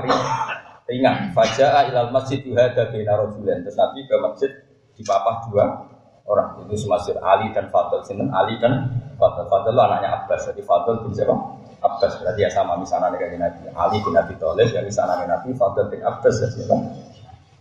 ringan. 0.86 1.34
Fajaa 1.34 1.90
ilal 1.90 2.14
masjid 2.14 2.40
yuhada 2.46 2.94
bina 2.94 3.18
rajulan. 3.18 3.66
Terus 3.66 3.76
Nabi 3.76 4.06
ke 4.06 4.16
masjid 4.22 4.52
dipapah 4.96 5.50
dua 5.50 5.95
orang. 6.26 6.66
Itu 6.66 6.76
semasir 6.76 7.18
Ali 7.22 7.54
dan 7.54 7.70
Fadl. 7.70 8.02
Sinten 8.06 8.30
Ali 8.34 8.58
dan 8.58 8.90
Fadl. 9.16 9.46
Fadl 9.48 9.78
anaknya 9.78 10.22
Abbas. 10.22 10.50
Jadi 10.52 10.62
Fadl 10.66 11.06
bin 11.06 11.14
siapa? 11.14 11.34
Abbas. 11.82 12.22
Berarti 12.22 12.42
ya 12.42 12.50
sama 12.50 12.76
misalnya 12.78 13.14
dengan 13.14 13.50
Nabi. 13.50 13.70
Ali 13.74 13.98
bin 14.02 14.14
Abi 14.18 14.34
Thalib 14.38 14.70
ya 14.74 14.82
misalnya 14.82 15.26
Nabi. 15.26 15.54
Fadl 15.54 15.88
bin 15.88 16.02
Abbas 16.02 16.36
ya 16.42 16.48
siapa? 16.50 16.76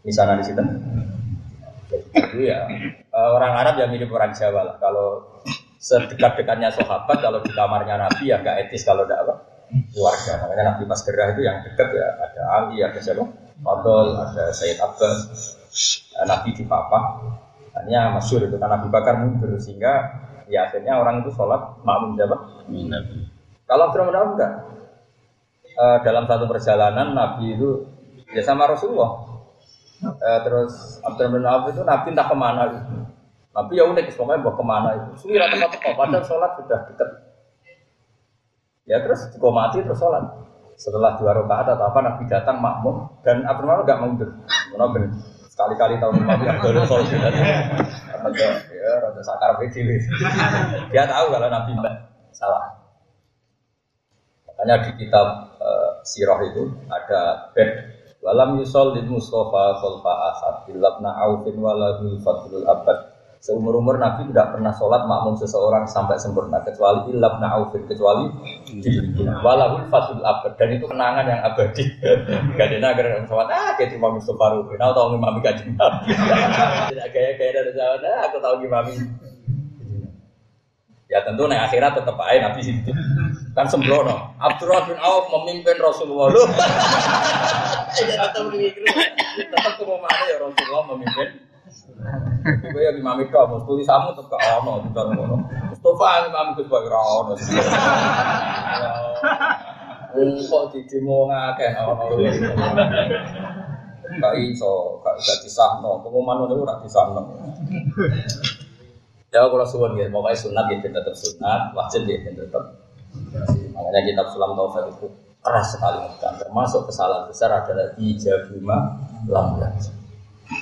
Misalnya 0.05 0.41
di 0.41 0.45
situ. 0.45 0.63
Jadi 2.15 2.51
ya 2.51 2.67
eh, 2.91 3.31
orang 3.31 3.53
Arab 3.55 3.75
ya 3.79 3.87
mirip 3.87 4.11
orang 4.11 4.33
Jawa 4.35 4.61
lah. 4.67 4.77
Kalau 4.81 5.39
sedekat-dekatnya 5.79 6.73
sahabat, 6.73 7.21
kalau 7.21 7.45
di 7.45 7.53
kamarnya 7.53 8.01
Nabi 8.01 8.33
ya 8.33 8.41
gak 8.41 8.57
etis 8.67 8.89
kalau 8.89 9.05
tidak 9.05 9.29
apa 9.29 9.35
keluarga. 9.93 10.33
Makanya 10.45 10.65
Nabi 10.75 10.83
pas 10.89 11.01
gerah 11.05 11.29
itu 11.37 11.43
yang 11.45 11.61
dekat 11.61 11.89
ya 11.93 12.07
ada 12.21 12.43
Ali, 12.61 12.77
ada 12.81 13.01
siapa? 13.01 13.25
Fadl, 13.61 14.09
ada 14.17 14.45
Sayyid 14.51 14.79
Abbas, 14.81 15.17
Nabi 16.25 16.51
di 16.57 16.65
Papa. 16.65 16.99
Hanya 17.75 18.15
masyur 18.15 18.47
itu 18.47 18.55
karena 18.55 18.79
Nabi 18.79 18.89
Bakar 18.89 19.19
mundur 19.19 19.51
sehingga 19.59 20.23
ya 20.47 20.71
akhirnya 20.71 20.95
orang 21.01 21.27
itu 21.27 21.35
sholat 21.35 21.83
makmum 21.83 22.15
siapa? 22.15 22.37
Nabi. 22.71 23.19
Kalau 23.67 23.83
Abdurrahman 23.91 24.39
enggak. 24.39 24.53
E, 25.75 25.85
dalam 26.07 26.25
satu 26.31 26.47
perjalanan 26.47 27.19
Nabi 27.19 27.59
itu 27.59 27.91
ya 28.31 28.47
sama 28.47 28.71
Rasulullah. 28.71 29.43
E, 30.07 30.31
terus 30.47 31.03
Abdurrahman 31.03 31.43
Auf 31.51 31.75
itu 31.75 31.83
Nabi 31.83 32.15
entah 32.15 32.27
ke 32.31 32.37
mana 32.37 32.63
itu. 32.71 32.79
Nabi 33.55 33.73
ya 33.79 33.85
udah 33.87 34.03
pokoknya 34.07 34.43
bawa 34.43 34.55
ke 34.55 34.65
mana 34.65 34.89
itu. 34.95 35.11
Suwira 35.27 35.51
tempat-tempat 35.51 35.95
padahal 35.95 36.25
sholat 36.27 36.51
sudah 36.59 36.81
dekat 36.91 37.11
Ya 38.85 39.01
terus 39.01 39.33
mati 39.35 39.83
terus 39.83 39.99
sholat. 39.99 40.23
Setelah 40.75 41.19
dua 41.19 41.35
rakaat 41.39 41.75
atau 41.75 41.87
apa 41.91 41.99
Nabi 42.03 42.23
datang 42.31 42.63
makmum 42.63 43.11
dan 43.27 43.43
Abdurrahman 43.43 43.83
nggak 43.83 43.99
mundur. 43.99 44.31
Nabi 44.79 45.11
sekali-kali 45.55 46.03
tahun 46.03 46.27
Nabi 46.27 46.51
Abdul 46.51 46.83
sholat 46.83 47.31
Ada 48.27 48.49
ya 48.75 48.91
rada 48.99 49.23
sakar 49.23 49.55
dewi. 49.63 50.03
Dia 50.91 51.07
tahu 51.07 51.31
kalau 51.31 51.47
Nabi 51.47 51.79
mbak 51.79 51.95
salah. 52.35 52.75
Makanya 54.51 54.91
di 54.91 54.91
kitab 54.99 55.55
uh, 55.63 56.03
sirah 56.03 56.43
itu 56.43 56.75
ada 56.91 57.55
bed 57.55 57.71
walam 58.19 58.59
yusol 58.59 58.99
di 58.99 59.07
Mustafa 59.07 59.79
solfa 59.79 60.13
asad 60.35 60.55
bilabna 60.67 61.15
aufin 61.23 61.55
waladul 61.63 62.19
fadlul 62.19 62.67
abad 62.67 63.14
Seumur 63.45 63.77
umur 63.77 64.01
Nabi 64.01 64.25
tidak 64.33 64.57
pernah 64.57 64.73
sholat 64.73 65.05
makmum 65.05 65.37
seseorang 65.37 65.85
sampai 65.85 66.17
sempurna 66.17 66.65
kecuali 66.65 67.13
ilab 67.13 67.45
naufir 67.45 67.85
kecuali 67.85 68.33
walahul 69.45 69.85
fasul 69.93 70.25
abad 70.25 70.57
dan 70.57 70.73
itu 70.73 70.89
kenangan 70.89 71.29
yang 71.29 71.45
abadi. 71.45 71.85
Nagar 72.81 73.05
yang 73.05 73.29
sholat 73.29 73.53
ah 73.53 73.77
kayak 73.77 73.93
cuma 73.93 74.17
Mustafa 74.17 74.49
Rufin, 74.49 74.81
aku 74.81 74.93
tahu 74.97 75.07
ngimami 75.13 75.41
kaji 75.45 75.63
Tidak 76.89 77.09
gaya-gaya 77.13 77.51
dari 77.53 77.71
sholat 77.77 78.01
ah 78.09 78.21
aku 78.33 78.37
tahu 78.41 78.55
ngimami. 78.65 78.97
Ya 81.13 81.21
tentu 81.21 81.45
nih 81.45 81.61
akhirat 81.69 82.01
tetap 82.01 82.17
aja 82.17 82.49
Nabi 82.49 82.61
situ 82.65 82.97
kan 83.53 83.69
sembrono. 83.69 84.41
Abdurrahman 84.41 84.97
bin 84.97 84.99
Auf 85.05 85.29
memimpin 85.29 85.77
Rasulullah. 85.85 86.33
Loh. 86.35 86.49
ya 87.93 88.25
tetap 88.25 88.49
begitu. 88.49 88.81
Tetap 89.53 89.73
ke 89.77 89.85
mana 89.85 90.23
ya 90.33 90.41
Rasulullah 90.41 90.83
memimpin 90.97 91.53
Gue 92.45 92.83
yang 92.85 93.01
imam 93.01 93.25
itu, 93.25 93.33
mau 93.33 93.57
tulis 93.65 93.89
kamu 93.89 94.13
tetap 94.13 94.37
ke 94.37 94.49
ono, 94.61 94.85
ono. 94.93 95.37
Mustafa 95.73 96.29
imam 96.29 96.47
itu 96.53 96.63
sebagai 96.69 96.93
ono. 96.93 97.35
Kok 100.45 100.65
di 100.77 100.81
demo 100.85 101.17
ngakeh 101.33 101.71
ono. 101.81 102.05
Gak 104.05 104.35
iso, 104.37 105.01
gak 105.01 105.17
gak 105.17 105.39
disahno. 105.41 106.05
Pengumuman 106.05 106.45
itu 106.45 106.55
ora 106.61 106.77
disahno. 106.85 107.23
Ya 109.35 109.43
ya, 109.43 109.51
pokoknya 109.51 110.39
sunat 110.39 110.71
ya 110.71 110.79
tetap 110.79 111.15
sunat, 111.17 111.75
wajib 111.75 112.07
ya 112.07 112.23
tetap. 112.23 112.65
Makanya 113.75 114.01
kitab 114.07 114.27
Sulam 114.31 114.55
Taufik 114.55 114.87
itu 114.95 115.07
keras 115.45 115.77
sekali 115.77 116.09
termasuk 116.23 116.89
kesalahan 116.89 117.29
besar 117.29 117.53
adalah 117.53 117.93
ijabuma 118.01 118.97
lam 119.29 119.61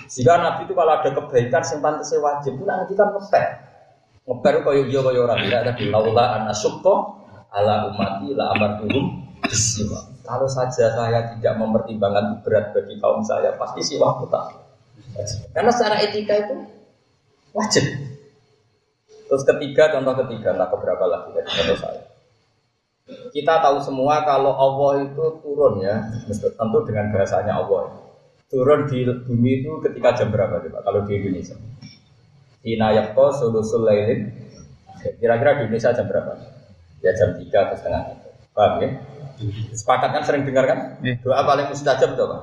jika 0.08 0.32
Nabi 0.38 0.60
itu 0.68 0.74
kalau 0.76 0.92
ada 0.98 1.10
kebaikan 1.10 1.62
yang 1.62 1.80
pantasnya 1.80 2.18
wajib, 2.20 2.52
itu 2.58 2.64
nanti 2.64 2.92
kan 2.94 3.08
ngeper. 3.14 3.46
Ngeper 4.22 4.54
kaya 4.62 4.82
iya 4.86 5.00
kaya 5.02 5.20
orang 5.24 5.38
tidak 5.42 5.60
ada 5.66 5.72
di 5.74 5.84
laula 5.90 6.24
anasukto 6.38 6.94
ala 7.52 7.90
umati 7.90 8.32
la 8.32 8.54
amartuhum 8.54 9.04
bisiwa. 9.42 10.00
Kalau 10.22 10.46
saja 10.46 10.94
saya 10.94 11.34
tidak 11.34 11.58
mempertimbangkan 11.58 12.46
berat 12.46 12.70
bagi 12.70 12.94
kaum 13.02 13.26
saya, 13.26 13.58
pasti 13.58 13.82
siwa 13.82 14.22
tak. 14.30 14.54
Karena 15.52 15.70
secara 15.74 15.98
etika 16.00 16.34
itu 16.38 16.54
wajib. 17.52 17.84
Terus 19.28 19.42
ketiga, 19.48 19.92
contoh 19.96 20.14
ketiga, 20.24 20.52
nah 20.56 20.68
keberapa 20.68 21.04
lagi 21.08 21.32
dari 21.34 21.48
contoh 21.48 21.78
saya. 21.80 22.02
Kita 23.32 23.58
tahu 23.60 23.82
semua 23.82 24.22
kalau 24.22 24.54
Allah 24.54 25.08
itu 25.08 25.24
turun 25.42 25.82
ya, 25.82 26.00
tentu 26.30 26.78
dengan 26.86 27.10
bahasanya 27.10 27.60
Allah. 27.60 28.01
Turun 28.52 28.84
di 28.84 29.08
bumi 29.08 29.64
itu 29.64 29.80
ketika 29.80 30.12
jam 30.12 30.28
berapa 30.28 30.60
coba 30.60 30.84
kalau 30.84 31.08
di 31.08 31.16
Indonesia? 31.16 31.56
Ina 32.68 32.92
yakto 32.92 33.32
sulusul 33.40 33.88
lailin. 33.88 34.28
Kira-kira 35.16 35.56
di 35.56 35.72
Indonesia 35.72 35.96
jam 35.96 36.04
berapa? 36.04 36.36
Ya 37.00 37.16
jam 37.16 37.32
3 37.32 37.48
atau 37.48 37.76
setengah 37.80 38.00
tiga. 38.12 38.28
Paham 38.52 38.72
ya? 38.84 38.88
Sepakat 39.72 40.10
kan 40.12 40.22
sering 40.28 40.44
dengar 40.44 40.68
kan? 40.68 40.78
Iya. 41.00 41.16
Doa 41.24 41.40
paling 41.48 41.72
mustajab 41.72 42.12
itu 42.12 42.22
apa? 42.28 42.38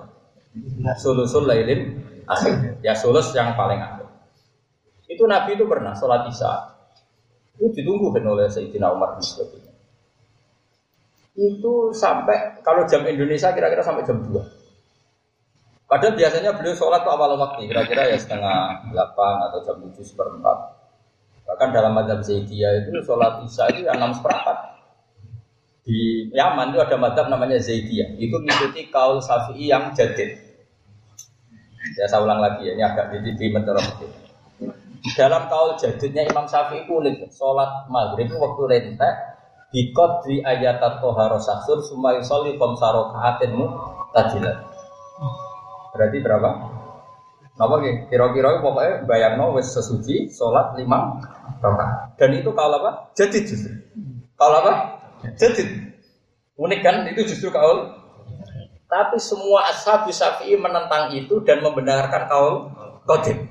Sulusul 0.97 1.45
lailin 1.45 2.01
akhir. 2.25 2.81
Ya 2.81 2.97
sulus 2.97 3.29
yang 3.37 3.53
paling 3.53 3.77
akhir. 3.77 4.09
Itu 5.05 5.29
Nabi 5.29 5.61
itu 5.61 5.69
pernah 5.69 5.93
sholat 5.93 6.25
isya. 6.25 6.73
Itu 7.61 7.69
ditunggu 7.69 8.09
kan 8.09 8.25
oleh 8.25 8.49
Sayyidina 8.49 8.89
Umar 8.89 9.21
bin 9.21 9.61
Itu 11.37 11.93
sampai 11.93 12.65
kalau 12.65 12.89
jam 12.89 13.05
Indonesia 13.05 13.53
kira-kira 13.53 13.85
sampai 13.85 14.09
jam 14.09 14.25
2 14.25 14.58
Padahal 15.89 16.13
biasanya 16.13 16.53
beliau 16.53 16.77
sholat 16.77 17.01
tuh 17.01 17.09
awal 17.09 17.33
waktu, 17.33 17.65
kira-kira 17.65 18.13
ya 18.13 18.17
setengah 18.21 18.93
delapan 18.93 19.49
atau 19.49 19.57
jam 19.65 19.81
tujuh 19.81 20.05
seperempat. 20.05 20.77
Bahkan 21.49 21.73
dalam 21.73 21.97
madhab 21.97 22.21
Zaidiyah 22.21 22.85
itu 22.85 23.01
sholat 23.01 23.41
isya 23.41 23.73
itu 23.73 23.89
yang 23.89 23.97
enam 23.97 24.13
seperempat. 24.13 24.77
Di 25.81 26.29
Yaman 26.29 26.77
itu 26.77 26.79
ada 26.85 26.93
madhab 26.93 27.33
namanya 27.33 27.57
Zaidiyah. 27.57 28.21
Itu 28.21 28.37
mengikuti 28.37 28.93
kaul 28.93 29.17
Syafi'i 29.17 29.73
yang 29.73 29.89
jadid. 29.97 30.37
Ya 31.97 32.05
saya 32.05 32.21
ulang 32.21 32.37
lagi 32.37 32.69
ya, 32.69 32.77
ini 32.77 32.85
agak 32.85 33.09
di 33.09 33.33
di 33.33 33.49
Dalam 35.17 35.49
kaul 35.49 35.73
jadidnya 35.73 36.21
Imam 36.29 36.45
Syafi'i 36.45 36.85
unik. 36.85 37.33
Sholat 37.33 37.89
maghrib 37.89 38.29
itu 38.29 38.37
waktu 38.37 38.61
rentek 38.69 39.15
Bikot 39.69 40.25
di 40.25 40.41
ayat 40.41 40.81
atau 40.81 41.13
harosasur 41.13 41.81
Sumayu 41.81 42.25
soli 42.25 42.57
komsaro 42.57 43.13
kaatinmu 43.13 43.69
tajilat 44.13 44.69
Berarti 45.93 46.17
berapa? 46.21 46.49
Napa 47.59 47.75
nggih? 47.83 48.07
Kira-kira 48.07 48.63
pokoknya 48.63 49.03
bayangno 49.03 49.51
wis 49.59 49.67
sesuci 49.75 50.31
salat 50.31 50.79
lima 50.79 51.19
rakaat. 51.59 52.15
Dan 52.15 52.39
itu 52.39 52.55
kalau 52.55 52.79
apa? 52.79 53.11
Jadi 53.19 53.37
justru. 53.43 53.75
Kalau 54.39 54.63
apa? 54.63 54.73
Jadi. 55.35 55.63
Unik 56.55 56.79
kan? 56.79 57.03
Itu 57.11 57.27
justru 57.27 57.51
kaul. 57.51 57.99
Tapi 58.89 59.21
semua 59.21 59.69
ashab 59.69 60.09
Syafi'i 60.09 60.57
menentang 60.57 61.13
itu 61.13 61.43
dan 61.45 61.61
membenarkan 61.61 62.25
kaul 62.25 62.55
qadim. 63.05 63.45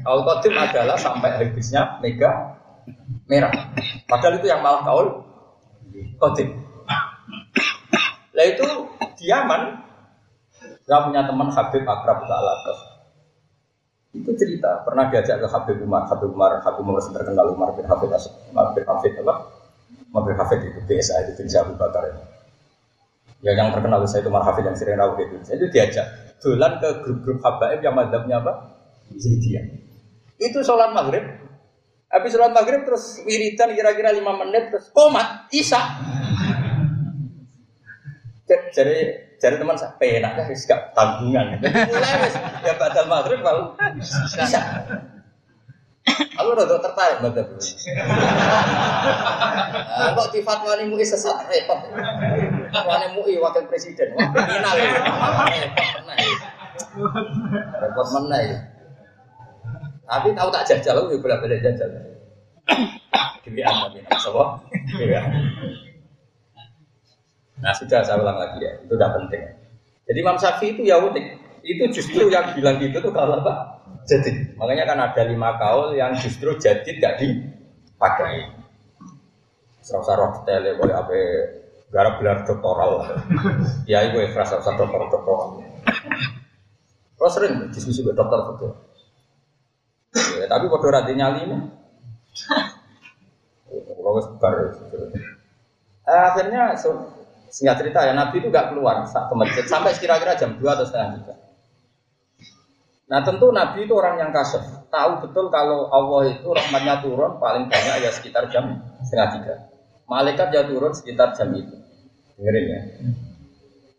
Kaul 0.00 0.22
qadim 0.24 0.54
adalah 0.56 0.96
sampai 0.96 1.36
habisnya 1.36 2.00
mega 2.00 2.56
merah. 3.28 3.52
Padahal 4.08 4.40
itu 4.40 4.48
yang 4.48 4.64
malah 4.64 4.80
kaul 4.86 5.08
qadim. 6.16 6.64
Lah 8.34 8.46
itu 8.48 8.66
diaman 9.20 9.83
saya 10.84 11.08
punya 11.08 11.24
teman 11.24 11.48
Habib 11.48 11.84
Akrab 11.88 12.28
Alatas. 12.28 12.78
Itu 14.14 14.30
cerita, 14.38 14.84
pernah 14.86 15.10
diajak 15.10 15.42
ke 15.42 15.48
Habib 15.50 15.82
Umar, 15.82 16.06
Habib 16.06 16.30
Umar, 16.30 16.62
Habib 16.62 16.86
Umar 16.86 17.02
terkenal 17.02 17.50
Umar 17.50 17.74
bin 17.74 17.88
Hafid, 17.88 18.12
Umar 18.52 18.70
bin 18.76 18.84
Hafid 18.86 19.12
apa? 19.18 19.34
Umar 20.12 20.22
bin 20.30 20.36
Hafid 20.38 20.60
itu 20.62 20.80
biasa 20.86 21.12
itu 21.26 21.42
bin 21.42 21.48
Abu 21.50 21.74
Bakar 21.74 22.02
itu. 22.06 22.22
Ya 23.42 23.52
yang 23.58 23.74
terkenal 23.74 24.00
saya 24.06 24.22
itu 24.22 24.30
Umar 24.30 24.46
yang 24.46 24.76
sering 24.78 24.96
rawat 24.96 25.18
itu. 25.18 25.36
Itu 25.50 25.66
diajak 25.72 26.06
dolan 26.38 26.78
ke 26.78 26.88
grup-grup 27.02 27.40
habaib 27.40 27.80
yang 27.80 27.96
madhabnya 27.96 28.38
apa? 28.44 28.52
Zaidiyah. 29.12 29.64
Itu 30.38 30.60
sholat 30.60 30.92
maghrib. 30.92 31.24
Habis 32.12 32.30
sholat 32.36 32.52
maghrib 32.54 32.86
terus 32.86 33.18
wiridan 33.26 33.74
kira-kira 33.74 34.14
lima 34.14 34.38
menit 34.38 34.70
terus 34.70 34.92
komat, 34.94 35.48
isa. 35.50 35.80
Jadi 38.46 38.96
jadi 39.44 39.60
teman 39.60 39.76
saya 39.76 39.92
penak 40.00 40.40
kan 40.40 40.48
gak 40.48 40.96
tanggungan. 40.96 41.60
Mulai 41.92 42.64
ya 42.64 42.72
batal 42.80 43.04
maghrib 43.04 43.44
kalau 43.44 43.76
bisa. 43.92 44.56
Aku 46.40 46.48
udah 46.56 46.64
tertarik 46.64 47.20
dulu. 47.20 47.44
Nah, 49.84 50.08
kok 50.16 50.28
di 50.32 50.40
fatwa 50.40 50.72
ini 50.80 50.88
MUI 50.88 51.04
sesat 51.04 51.44
repot. 51.44 51.76
Fatwa 52.72 52.94
ini 53.04 53.06
MUI 53.12 53.36
wakil 53.36 53.68
presiden. 53.68 54.16
Wah, 54.16 54.32
kriminal 54.32 54.74
ya. 54.80 54.92
Repot 57.84 58.06
mana 58.16 58.36
ya. 58.40 58.48
Ya. 58.48 58.58
Tapi 60.04 60.28
tahu 60.32 60.48
tak 60.52 60.64
jajal, 60.68 61.04
aku 61.04 61.20
boleh 61.20 61.36
boleh 61.36 61.60
jajal. 61.60 61.88
Dewi 63.44 63.60
tapi 63.60 64.00
Sobo. 64.16 64.56
Nah 67.62 67.72
sudah 67.74 68.02
saya 68.02 68.18
ulang 68.18 68.38
lagi 68.38 68.58
ya, 68.62 68.72
itu 68.82 68.92
udah 68.94 69.10
penting. 69.20 69.42
Jadi 70.04 70.18
Imam 70.20 70.36
Syafi'i 70.36 70.74
itu 70.74 70.82
ya 70.86 70.98
unik. 71.00 71.26
Itu 71.64 71.82
justru 71.96 72.28
yang 72.28 72.52
bilang 72.52 72.76
gitu 72.76 73.00
tuh 73.00 73.12
kalau 73.14 73.40
apa? 73.40 73.80
Jadi 74.04 74.52
makanya 74.60 74.84
kan 74.84 74.98
ada 75.00 75.22
lima 75.24 75.56
kaul 75.56 75.96
yang 75.96 76.12
justru 76.20 76.52
jadi 76.60 76.90
gak 77.00 77.14
dipakai. 77.24 78.52
Serasa 79.80 80.12
roh 80.16 80.44
tele 80.44 80.76
boleh 80.76 80.92
apa 80.92 81.12
garap 81.88 82.20
gelar 82.20 82.38
doktoral. 82.44 82.92
ya 83.90 84.04
ibu 84.12 84.20
ikhlas 84.20 84.52
serasa 84.52 84.76
dokter 84.76 85.00
doktoral. 85.08 85.64
Terus 87.16 87.32
sering 87.32 87.54
diskusi 87.72 88.04
dengan 88.04 88.20
dokter 88.20 88.40
betul. 88.52 88.72
Ya, 90.14 90.46
tapi 90.46 90.68
pada 90.68 90.86
rati 91.00 91.12
nyali 91.16 91.40
ini. 91.48 91.58
Kalau 94.04 94.20
sebar. 94.20 94.52
Akhirnya 96.04 96.76
so, 96.76 97.08
Singkat 97.54 97.86
cerita 97.86 98.02
ya 98.02 98.18
Nabi 98.18 98.42
itu 98.42 98.50
gak 98.50 98.74
keluar 98.74 99.06
saat 99.06 99.30
ke 99.30 99.34
masjid 99.38 99.62
sampai 99.62 99.94
kira-kira 99.94 100.34
jam 100.34 100.58
2 100.58 100.66
atau 100.66 100.82
setengah 100.82 101.22
tiga. 101.22 101.34
Nah 103.06 103.22
tentu 103.22 103.54
Nabi 103.54 103.86
itu 103.86 103.94
orang 103.94 104.18
yang 104.18 104.34
kasar, 104.34 104.90
tahu 104.90 105.22
betul 105.22 105.54
kalau 105.54 105.86
Allah 105.86 106.34
itu 106.34 106.50
rahmatnya 106.50 106.98
turun 106.98 107.38
paling 107.38 107.70
banyak 107.70 108.02
ya 108.02 108.10
sekitar 108.10 108.50
jam 108.50 108.82
setengah 109.06 109.28
tiga. 109.38 109.54
Malaikat 110.10 110.50
ya 110.50 110.66
turun 110.66 110.90
sekitar 110.90 111.30
jam 111.38 111.54
itu. 111.54 111.78
Dengerin 112.34 112.64
ya. 112.66 112.80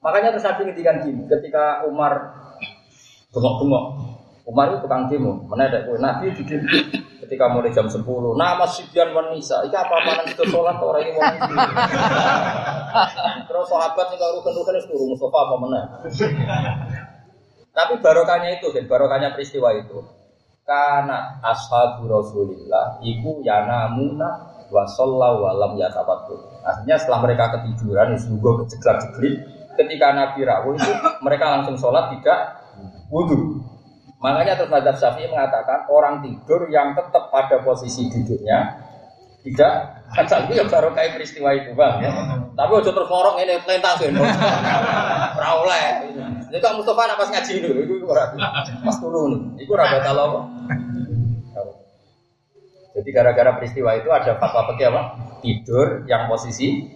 Makanya 0.04 0.36
terus 0.36 0.44
Nabi 0.44 0.62
ngedikan 0.68 1.02
gini, 1.08 1.24
ketika 1.26 1.88
Umar 1.88 2.36
bengok-bengok, 3.32 3.86
Umar 4.46 4.70
itu 4.70 4.86
tukang 4.86 5.10
demo, 5.10 5.42
mana 5.50 5.66
ada 5.66 5.90
Nabi 5.90 6.30
di 6.38 6.46
ketika 7.26 7.50
mulai 7.50 7.74
jam 7.74 7.90
10 7.90 8.06
nama 8.38 8.62
Sibyan 8.70 9.10
wanisa 9.10 9.66
ini 9.66 9.74
apa 9.74 9.98
mana 10.06 10.22
itu 10.30 10.46
sholat 10.46 10.78
orang 10.78 11.02
ini 11.02 11.18
mau 11.18 11.26
terus 13.50 13.66
sahabat 13.66 14.14
yang 14.14 14.30
rukun 14.38 14.54
rukun 14.54 14.78
itu 14.78 14.88
turun 14.94 15.10
Mustafa 15.10 15.38
apa 15.50 15.56
mana 15.58 15.82
tapi 17.74 17.94
barokahnya 18.00 18.62
itu 18.62 18.72
dan 18.72 18.88
barokahnya 18.88 19.36
peristiwa 19.36 19.76
itu. 19.76 20.00
Karena 20.66 21.44
ashabu 21.46 22.10
rasulillah 22.10 22.98
iku 23.06 23.44
yanamuna 23.46 24.56
wa 24.74 24.82
sallallahu 24.82 25.46
walam 25.46 25.78
yatabattu 25.78 26.42
artinya 26.66 26.98
setelah 26.98 27.22
mereka 27.22 27.54
ketiduran 27.54 28.18
sungguh 28.18 28.66
keceklak 28.66 28.98
jeglik 28.98 29.46
ketika 29.78 30.08
Nabi 30.18 30.42
rawuh 30.42 30.74
itu 30.74 30.92
mereka 31.22 31.46
langsung 31.54 31.78
sholat 31.78 32.18
tidak 32.18 32.66
wudhu 33.14 33.62
Makanya 34.26 34.58
terus 34.58 34.74
Mazhab 34.74 34.98
Syafi'i 34.98 35.30
mengatakan 35.30 35.86
orang 35.86 36.26
tidur 36.26 36.66
yang 36.74 36.98
tetap 36.98 37.30
pada 37.30 37.62
posisi 37.62 38.10
duduknya 38.10 38.74
tidak 39.46 40.02
kan 40.10 40.26
itu 40.26 40.58
ya 40.58 40.66
baru 40.66 40.90
kayak 40.98 41.22
peristiwa 41.22 41.54
itu 41.54 41.78
bang 41.78 42.02
ya. 42.02 42.10
Tapi 42.58 42.72
udah 42.82 42.94
terus 42.98 43.06
ngorong 43.06 43.38
ini 43.46 43.62
pelentang 43.62 44.02
sih, 44.02 44.10
rawleh. 45.38 45.86
Ini 46.50 46.58
kok 46.58 46.74
Mustafa 46.82 47.06
nak 47.06 47.22
pas 47.22 47.30
ngaji 47.30 47.54
dulu, 47.62 47.80
itu 47.86 47.94
pas 48.82 48.98
turun, 48.98 49.54
itu 49.62 49.70
rada 49.78 50.02
kalau 50.02 50.50
Jadi 52.96 53.10
gara-gara 53.12 53.60
peristiwa 53.60 53.92
itu 54.00 54.10
ada 54.10 54.40
fatwa 54.40 54.72
pakai 54.72 54.88
apa? 54.88 55.02
Tidur 55.44 56.08
yang 56.10 56.26
posisi 56.32 56.90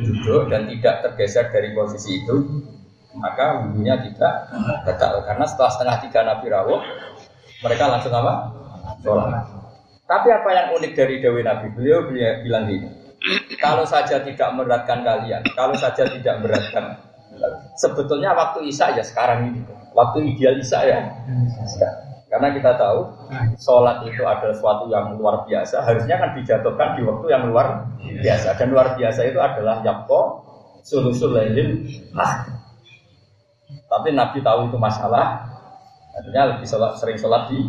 duduk 0.00 0.48
dan 0.48 0.70
tidak 0.70 1.04
tergeser 1.04 1.52
dari 1.52 1.74
posisi 1.76 2.22
itu 2.22 2.36
maka 3.14 3.62
wudhunya 3.62 3.94
tidak 4.10 4.50
batal 4.82 5.22
karena 5.22 5.44
setelah 5.46 5.70
setengah 5.70 5.96
tiga 6.06 6.20
Nabi 6.26 6.46
rawuh 6.50 6.80
mereka 7.64 7.84
langsung 7.88 8.12
apa? 8.12 8.52
Sholat. 9.00 9.44
Tapi 10.04 10.28
apa 10.28 10.48
yang 10.52 10.66
unik 10.76 10.92
dari 10.92 11.16
Dewi 11.24 11.40
Nabi? 11.40 11.72
Beliau, 11.72 12.04
bilang 12.44 12.68
gini, 12.68 12.92
kalau 13.56 13.88
saja 13.88 14.20
tidak 14.20 14.52
meratkan 14.52 15.00
kalian, 15.00 15.40
kalau 15.56 15.72
saja 15.80 16.04
tidak 16.04 16.44
meratkan, 16.44 17.00
sebetulnya 17.80 18.36
waktu 18.36 18.68
Isya 18.68 19.00
ya 19.00 19.04
sekarang 19.04 19.48
ini, 19.48 19.60
waktu 19.96 20.28
ideal 20.28 20.60
Isya 20.60 20.80
ya 20.84 20.98
Karena 22.28 22.50
kita 22.50 22.74
tahu 22.76 23.14
sholat 23.56 24.04
itu 24.10 24.26
adalah 24.26 24.52
sesuatu 24.52 24.90
yang 24.92 25.16
luar 25.16 25.46
biasa, 25.48 25.86
harusnya 25.86 26.20
kan 26.20 26.36
dijatuhkan 26.36 26.98
di 26.98 27.02
waktu 27.06 27.26
yang 27.30 27.48
luar 27.48 27.88
biasa. 28.02 28.58
Dan 28.60 28.74
luar 28.74 28.98
biasa 28.98 29.24
itu 29.24 29.38
adalah 29.40 29.80
yakko 29.86 30.44
sulusul 30.84 31.32
lailin 31.32 31.86
tapi 33.94 34.10
Nabi 34.10 34.42
tahu 34.42 34.66
itu 34.66 34.74
masalah, 34.74 35.46
artinya 36.10 36.58
lebih 36.58 36.66
sholat, 36.66 36.98
sering 36.98 37.14
sholat 37.14 37.46
di 37.54 37.62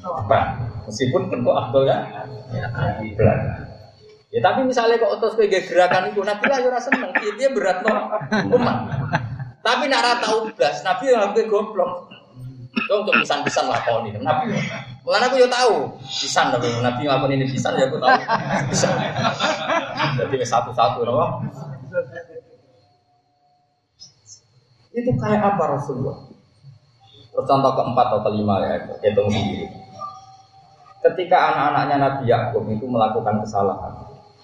depan. 0.00 0.72
Meskipun 0.88 1.28
tentu 1.28 1.50
ya 1.84 1.98
di 3.02 3.12
belakang. 3.12 3.68
Ya 4.32 4.40
tapi 4.42 4.64
misalnya 4.64 4.96
kok 4.96 5.20
terus 5.20 5.36
kayak 5.36 5.68
gerakan 5.68 6.08
itu, 6.10 6.20
Nabi 6.24 6.44
lah 6.48 6.58
ya 6.64 6.80
seneng, 6.80 7.12
dia 7.14 7.48
berat 7.52 7.84
no 7.84 8.10
umat. 8.56 8.78
Tapi 9.60 9.90
nak 9.90 10.02
rata 10.02 10.28
ublas, 10.40 10.82
Nabi 10.86 11.10
yang 11.10 11.30
hampir 11.30 11.50
goblok. 11.50 12.10
Itu 12.76 12.92
untuk 13.02 13.18
pisan-pisan 13.18 13.66
lakon 13.72 14.12
ini, 14.12 14.20
Nabi. 14.20 14.52
Bukan 15.00 15.22
aku 15.22 15.40
ya 15.40 15.48
tahu, 15.48 15.96
pisan 16.06 16.52
tapi 16.52 16.68
Nabi 16.82 17.08
ngakon 17.08 17.32
ini 17.34 17.48
pisan 17.48 17.74
ya 17.74 17.88
aku 17.88 17.96
tahu. 17.96 18.14
Pisan. 18.70 18.94
Jadi 20.20 20.36
satu-satu 20.44 21.00
loh. 21.02 21.40
Itu 24.96 25.12
kayak 25.20 25.44
apa 25.44 25.76
Rasulullah? 25.76 26.24
Terus 27.36 27.44
contoh 27.44 27.72
keempat 27.76 28.06
atau 28.16 28.20
kelima 28.32 28.64
ya, 28.64 28.80
hitung 29.04 29.28
sendiri. 29.28 29.68
Ketika 31.04 31.52
anak-anaknya 31.52 31.96
Nabi 32.00 32.24
Yakub 32.32 32.64
itu 32.72 32.88
melakukan 32.88 33.44
kesalahan, 33.44 33.92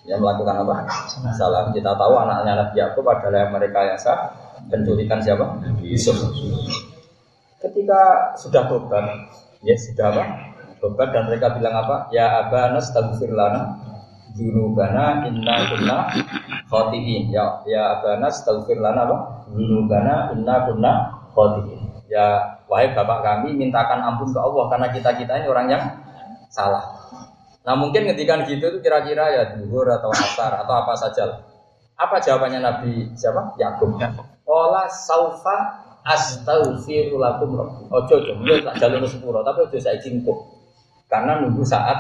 yang 0.05 0.21
melakukan 0.21 0.67
apa? 0.67 0.85
Kesalahan. 1.09 1.73
Kita 1.73 1.97
tahu 1.97 2.15
anaknya 2.21 2.53
Nabi 2.69 2.77
Yakub 2.79 3.05
adalah 3.07 3.49
mereka 3.49 3.81
yang 3.87 3.99
sah 3.99 4.29
penculikan 4.69 5.19
siapa? 5.25 5.47
Yusuf. 5.81 6.21
Ketika 7.63 8.35
sudah 8.37 8.67
tobat, 8.67 9.07
ya 9.63 9.75
sudah 9.79 10.11
apa? 10.11 10.23
Tobat 10.83 11.15
dan 11.15 11.31
mereka 11.31 11.55
bilang 11.55 11.75
apa? 11.87 12.11
Ya 12.11 12.43
abana 12.43 12.83
astaghfir 12.83 13.31
lana 13.31 13.79
dzunubana 14.33 15.29
inna 15.29 15.55
kunna 15.69 15.97
khotiin. 16.69 17.33
Ya 17.33 17.63
ya 17.69 17.99
abana 17.99 18.29
astaghfir 18.33 18.81
lana 18.81 19.07
apa? 19.09 19.17
Dzunubana 19.53 20.33
inna 20.35 20.55
kunna 20.67 20.93
khotiin. 21.37 21.81
Ya 22.09 22.59
wahai 22.69 22.93
bapak 22.93 23.25
kami 23.25 23.57
mintakan 23.57 24.01
ampun 24.05 24.33
ke 24.33 24.41
Allah 24.41 24.65
karena 24.69 24.89
kita-kita 24.93 25.33
ini 25.41 25.47
orang 25.49 25.67
yang 25.69 25.83
salah. 26.53 26.85
Nah 27.63 27.79
mungkin 27.79 28.05
ketika 28.11 28.43
gitu 28.45 28.75
itu 28.75 28.79
kira-kira 28.83 29.25
ya 29.33 29.43
duhur 29.57 29.87
atau 29.87 30.11
asar 30.11 30.61
atau 30.61 30.75
apa 30.75 30.93
saja 30.99 31.23
lah. 31.29 31.41
Apa 31.97 32.19
jawabannya 32.19 32.61
Nabi 32.61 33.15
siapa? 33.15 33.55
Yakub. 33.57 33.95
Ola 34.43 34.91
saufa 34.91 35.57
astaghfiru 36.03 37.17
lakum 37.17 37.55
rabbi. 37.55 37.87
Ojo 37.89 38.15
ojo, 38.19 38.55
tak 38.67 38.75
jalur 38.83 39.07
sepuro, 39.07 39.41
tapi 39.47 39.65
ojo 39.71 39.79
saya 39.79 39.97
cingkuk. 40.03 40.35
Karena 41.07 41.39
nunggu 41.41 41.63
saat 41.63 41.95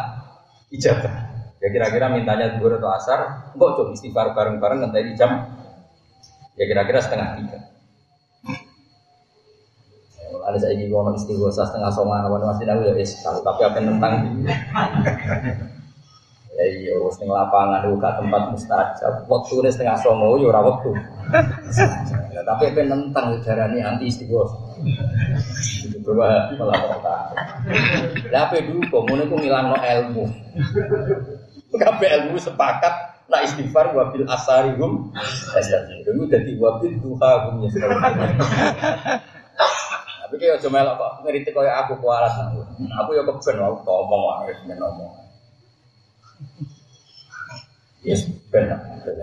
ijabah. 0.74 1.32
Ya 1.62 1.70
kira-kira 1.70 2.10
mintanya 2.10 2.58
duhur 2.58 2.74
atau 2.82 2.90
asar, 2.90 3.54
kok 3.54 3.70
coba 3.78 3.94
istighfar 3.94 4.34
bareng-bareng 4.34 4.82
nanti 4.82 5.14
jam? 5.14 5.46
Ya 6.58 6.66
kira-kira 6.66 6.98
setengah 6.98 7.38
tiga. 7.38 7.58
Ada 10.42 10.58
saya 10.58 10.74
ini 10.74 10.90
mau 10.90 11.06
istighosa 11.14 11.62
setengah 11.70 11.94
songan 11.94 12.26
apa 12.26 12.34
masih 12.42 12.66
tahu 12.66 12.82
ya 12.82 12.98
es 12.98 13.14
tapi 13.22 13.62
apa 13.62 13.78
tentang 13.78 14.42
ya 16.58 16.64
iya 16.66 16.98
harus 16.98 17.14
ning 17.22 17.30
lapangan 17.30 17.86
buka 17.94 18.18
tempat 18.18 18.50
mustajab. 18.50 19.22
Waktu 19.30 19.52
ini 19.62 19.70
setengah 19.70 20.02
ya 20.02 20.10
ora 20.50 20.60
waktu 20.66 20.90
ya, 22.34 22.42
tapi 22.42 22.74
apa 22.74 22.80
tentang 22.90 23.38
ini 23.38 23.78
anti 23.86 24.10
istighosa 24.10 24.58
itu 25.86 25.98
coba 26.02 26.50
malah 26.58 26.78
kota 26.90 27.16
tapi 28.34 28.66
dulu 28.66 28.82
komunikasi 28.90 29.30
ku 29.30 29.36
ngilangno 29.38 29.76
ilmu 29.78 30.24
kabeh 31.77 32.09
ilmu 32.20 32.37
sepakat 32.41 32.95
nah 33.31 33.41
istighfar 33.41 33.97
wabil 33.97 34.29
asarihum 34.29 35.09
dulu 36.05 36.23
jadi 36.29 36.53
wabil 36.61 36.95
duha 37.01 37.49
hum 37.49 37.64
tapi 40.33 40.49
kayak 40.49 40.64
cuma 40.64 40.81
melok 40.81 40.97
kok 40.97 41.12
ngeritik 41.29 41.53
kayak 41.53 41.77
aku 41.85 41.93
kualat 42.01 42.33
aku. 42.33 42.64
Aku 42.89 43.11
ya 43.12 43.20
keben 43.20 43.57
aku 43.61 43.85
ngomong 43.85 44.23
wae 44.33 44.53
ben 44.64 44.81
ngomong. 44.81 45.12
Yes, 48.01 48.25
ben. 48.49 48.73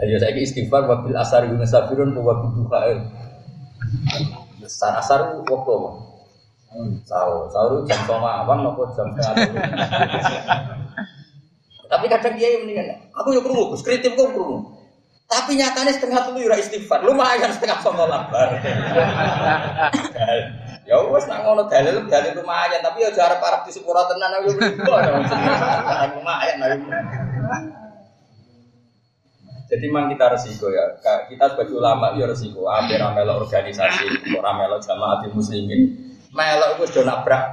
Ya 0.05 0.21
saya 0.21 0.37
istighfar 0.37 0.85
wabil 0.85 1.17
asar 1.17 1.49
guna 1.49 1.65
sabirun 1.65 2.13
wa 2.13 2.29
wabil 2.29 2.61
duha. 2.61 3.09
Asar 4.61 5.01
asar 5.01 5.19
waktu 5.49 5.71
apa? 5.73 5.89
Sahur, 7.09 7.49
sahur 7.49 7.81
jam 7.89 7.97
sama 8.05 8.45
awan 8.45 8.61
nopo 8.61 8.85
jam 8.93 9.09
setengah 9.17 10.77
Tapi 11.89 12.05
kadang 12.05 12.37
dia 12.37 12.53
yang 12.53 12.69
mendingan, 12.69 13.09
aku 13.17 13.33
yuk 13.33 13.41
kerungu, 13.41 13.73
kritik 13.81 14.13
kok 14.13 14.29
kerungu. 14.29 14.77
Tapi 15.29 15.57
nyatanya 15.57 15.93
setengah 15.93 16.25
tuh 16.25 16.37
yura 16.37 16.57
istighfar, 16.57 17.05
lumayan 17.05 17.53
setengah 17.53 17.81
sama 17.81 18.05
lambar. 18.05 18.49
Ya 20.89 20.97
wes 21.05 21.29
nak 21.29 21.45
ngono 21.45 21.69
dalil 21.69 22.09
dalil 22.09 22.33
lumayan 22.33 22.81
tapi 22.81 23.05
ya 23.05 23.13
jarak 23.13 23.37
parah 23.37 23.61
di 23.61 23.69
sepura 23.69 24.09
tenan 24.09 24.41
aku 24.41 24.57
lumayan 26.17 26.57
Jadi 29.69 29.85
memang 29.85 30.09
kita 30.09 30.33
resiko 30.33 30.73
ya. 30.73 30.97
Kita 31.29 31.53
sebagai 31.53 31.77
ulama 31.77 32.17
ya 32.17 32.25
resiko. 32.25 32.65
Hampir 32.65 32.97
melok 32.97 33.45
organisasi, 33.45 34.33
orang 34.33 34.65
melok 34.65 34.81
jamaah 34.81 35.21
muslimin, 35.29 36.09
melok 36.33 36.81
itu 36.81 36.89
sudah 36.89 37.05
nabrak 37.05 37.43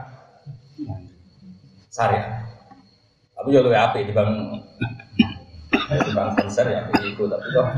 syariat. 1.93 2.46
Tapi 3.37 3.49
ya 3.53 3.61
lebih 3.61 3.77
api 3.79 4.01
di 4.09 4.13
bang 4.17 4.31
di 5.87 6.13
bang 6.17 6.29
konser 6.35 6.67
ya 6.67 6.81
itu 6.89 7.25
tapi 7.29 7.47
kok 7.53 7.69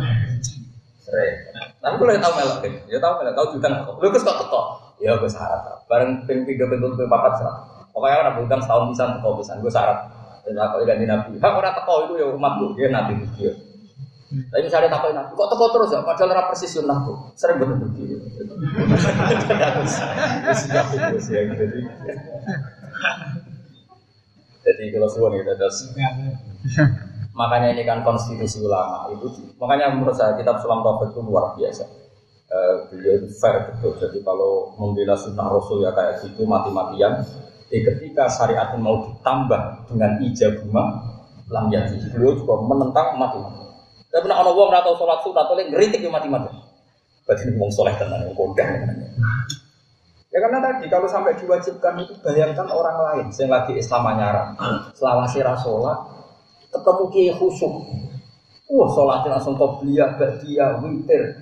sering. 1.03 1.35
Tapi 1.79 1.95
kalau 1.97 2.15
tahu 2.21 2.33
melok, 2.37 2.59
ya 2.87 2.99
tahu 3.01 3.13
melok, 3.19 3.35
tahu 3.35 3.47
jutaan, 3.57 3.87
lu 3.87 4.09
kok 4.13 4.23
teko. 4.23 4.61
Ya 4.99 5.15
gue 5.15 5.31
syarat. 5.31 5.63
Bareng 5.87 6.27
ping 6.27 6.43
tiga 6.43 6.67
pintu 6.67 6.91
ping 6.99 7.09
papat 7.09 7.39
syarat. 7.39 7.57
Pokoknya 7.95 8.17
orang 8.23 8.35
berutang 8.39 8.61
setahun 8.61 8.85
bisa 8.93 9.05
teko 9.17 9.31
bisa. 9.41 9.53
Gue 9.63 9.73
syarat. 9.73 9.99
Dan 10.45 10.59
aku 10.59 10.85
ganti 10.85 11.07
nabi. 11.07 11.39
Hak 11.39 11.55
orang 11.55 11.75
teko 11.75 11.95
itu 12.11 12.15
ya 12.21 12.27
umat 12.35 12.53
gue. 12.61 12.71
Dia 12.77 12.89
nabi 12.91 13.13
dia. 13.39 13.53
Tapi 14.29 14.61
misalnya 14.61 14.93
takut 14.93 15.17
nabi, 15.17 15.33
kok 15.33 15.49
teko 15.49 15.65
terus 15.73 15.89
ya? 15.95 16.05
Padahal 16.05 16.35
orang 16.37 16.47
persis 16.53 16.71
sunnah 16.77 16.99
tuh. 17.07 17.17
Sering 17.39 17.57
betul 17.63 17.89
begitu. 17.89 18.21
Jadi, 21.33 21.81
jadi 24.69 24.93
kalau 24.93 25.09
suwon 25.09 25.41
itu 25.41 25.49
terus. 25.57 25.89
Makanya 27.39 27.73
ini 27.73 27.87
kan 27.89 28.05
konstitusi 28.05 28.61
ulama 28.61 29.09
itu. 29.15 29.31
Makanya 29.57 29.95
menurut 29.97 30.13
saya 30.13 30.37
kitab 30.37 30.61
Sulam 30.61 30.85
Taufik 30.85 31.15
itu 31.15 31.23
luar 31.25 31.55
biasa 31.57 31.87
uh, 32.53 32.75
beliau 32.89 33.21
itu 33.21 33.29
fair 33.37 33.73
betul. 33.73 33.97
Jadi 33.97 34.19
kalau 34.25 34.73
membela 34.77 35.15
sunnah 35.17 35.49
Rasul 35.49 35.85
ya 35.85 35.93
kayak 35.93 36.25
gitu 36.25 36.49
mati-matian. 36.49 37.25
Jadi 37.69 37.85
ketika 37.85 38.33
syariat 38.33 38.73
mau 38.81 39.13
ditambah 39.13 39.93
dengan 39.93 40.11
ijabuma 40.25 40.85
lam 41.49 41.69
yati. 41.69 42.01
Beliau 42.13 42.37
juga 42.37 42.55
menentang 42.65 43.17
mati-mati. 43.21 43.63
Tapi 44.09 44.21
pernah 44.25 44.41
orang 44.41 44.57
wong 44.57 44.71
atau 44.73 44.97
sholat 44.97 45.21
sunat 45.21 45.47
oleh 45.53 45.65
ngeritik 45.69 46.01
yang 46.01 46.17
mati-mati. 46.17 46.49
Berarti 47.29 47.45
ngomong 47.53 47.69
soleh 47.69 47.93
tenan 48.01 48.25
yang 48.25 48.33
kodang. 48.33 48.73
Ya 50.29 50.39
karena 50.45 50.61
tadi 50.61 50.93
kalau 50.93 51.09
sampai 51.09 51.33
diwajibkan 51.41 52.05
itu 52.05 52.13
bayangkan 52.21 52.69
orang 52.69 52.97
lain 53.01 53.27
yang 53.33 53.49
lagi 53.49 53.73
Islam 53.81 54.13
anyara, 54.13 54.53
selawasi 54.93 55.41
rasolat, 55.41 56.05
ketemu 56.69 57.05
kiai 57.09 57.33
khusyuk, 57.33 57.73
wah 58.69 58.89
sholatnya 58.93 59.41
langsung 59.41 59.57
belia, 59.57 60.05
dia, 60.45 60.77
winter, 60.85 61.33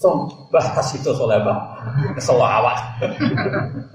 Song 0.00 0.32
bahas 0.48 0.88
itu 0.96 1.12
soalnya 1.12 1.44
bang, 1.44 1.60
selawat. 2.20 3.00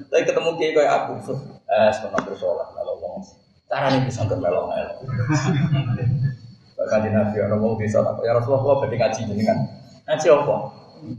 Tapi 0.10 0.22
ketemu 0.22 0.50
kiai 0.58 0.74
kayak 0.74 0.94
aku, 1.06 1.34
eh 1.70 1.90
sekarang 1.94 2.26
bersolat 2.26 2.70
kalau 2.74 2.94
ngomong. 3.02 3.22
Cara 3.66 3.90
ini 3.94 4.06
bisa 4.06 4.22
bermelong 4.26 4.70
melong. 4.70 5.02
Bahkan 6.78 7.00
di 7.06 7.10
Nabi 7.10 7.38
orang 7.42 7.58
mau 7.62 7.74
bisa? 7.74 8.02
Ya 8.22 8.38
Rasulullah 8.38 8.82
berarti 8.82 8.98
ngaji 8.98 9.46
kan? 9.46 9.58
Ngaji 10.06 10.28
apa? 10.30 10.56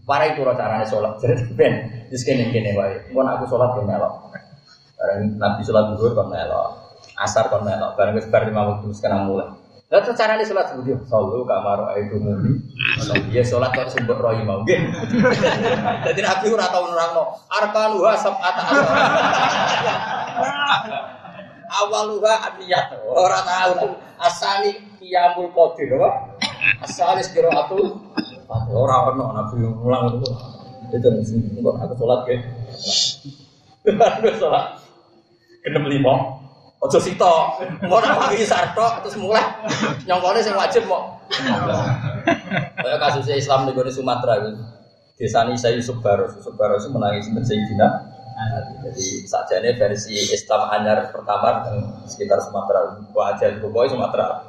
Para 0.07 0.31
itu 0.31 0.43
caranya 0.43 0.87
sholat. 0.87 1.19
Jadi 1.23 1.53
ben, 1.55 1.75
di 2.09 2.17
sini 2.17 2.51
gini 2.51 2.75
wae. 2.77 3.11
Mau 3.13 3.27
aku 3.27 3.47
sholat 3.51 3.77
ke 3.77 3.83
melok. 3.85 4.13
Barang 4.97 5.21
Nabi 5.37 5.61
sholat 5.63 5.85
dulu 5.95 6.13
kon 6.17 6.29
melok. 6.33 6.69
Asar 7.17 7.49
kon 7.53 7.63
melok. 7.65 7.95
Barang 7.95 8.17
sebar 8.19 8.49
lima 8.49 8.63
waktu 8.77 8.91
sekarang 8.97 9.29
mulai. 9.29 9.67
Terus 9.87 10.19
carane 10.19 10.43
salat 10.43 10.67
seperti 10.75 10.99
sallu 11.07 11.47
kamar 11.47 11.95
itu 12.03 12.19
mumi. 12.19 12.59
Iya 13.31 13.47
salat 13.47 13.71
kok 13.71 13.95
sumber 13.95 14.19
rohi 14.19 14.43
mau 14.43 14.67
nggih. 14.67 14.83
Dadi 16.11 16.21
Nabi 16.27 16.47
ora 16.51 16.67
tau 16.75 16.91
nerangno 16.91 17.39
arkanuha 17.47 18.19
sab'ata 18.19 18.63
Awaluha 21.87 22.35
aniyat. 22.51 22.99
Ora 23.07 23.39
tahu 23.47 23.95
asali 24.19 24.75
qiyamul 24.99 25.55
qadir 25.55 25.95
apa? 26.03 26.35
Asali 26.83 27.23
qiraatul 27.31 27.95
ora 28.51 28.97
ono 29.11 29.25
Nabi 29.35 29.57
mulang 29.63 30.19
itu. 30.19 30.29
Itu 30.87 31.09
nih, 31.11 31.63
aku 31.67 31.95
salat 31.99 32.21
ke. 32.27 32.35
Aku 33.91 34.29
salat. 34.39 34.79
Genep 35.67 35.85
lima. 35.91 36.15
Ojo 36.77 37.01
sito, 37.01 37.35
mau 37.89 37.99
nak 37.99 38.29
pergi 38.29 38.45
sarto 38.47 38.85
terus 39.03 39.17
mulai 39.17 39.43
nyongkone 40.05 40.45
sing 40.45 40.55
wajib 40.55 40.87
mau. 40.87 41.19
Kayak 42.79 42.99
kasusnya 43.03 43.35
Islam 43.41 43.67
di 43.67 43.75
Sumatera 43.91 44.45
gitu. 44.45 44.61
Desa 45.17 45.49
ini 45.49 45.57
saya 45.57 45.73
Yusuf 45.81 46.05
Baros, 46.05 46.37
Yusuf 46.37 46.53
Baros 46.61 46.85
itu 46.85 46.93
menangis 46.93 47.25
sinten 47.25 47.41
Sayyidina 47.41 47.89
Jadi 48.85 49.25
saja 49.25 49.65
ini 49.65 49.73
versi 49.81 50.13
Islam 50.13 50.69
Anyar 50.69 51.09
pertama 51.09 51.65
sekitar 52.05 52.37
Sumatera. 52.45 53.01
Wajah 53.11 53.57
pokoknya 53.59 53.97
Sumatera. 53.97 54.45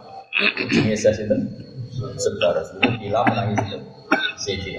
Indonesia 0.59 1.09
itu 1.15 1.35
sebentar 1.97 2.53
sebelum 2.61 2.93
gila 3.01 3.21
menangis 3.25 3.59
itu. 3.65 3.77
Siji. 4.37 4.71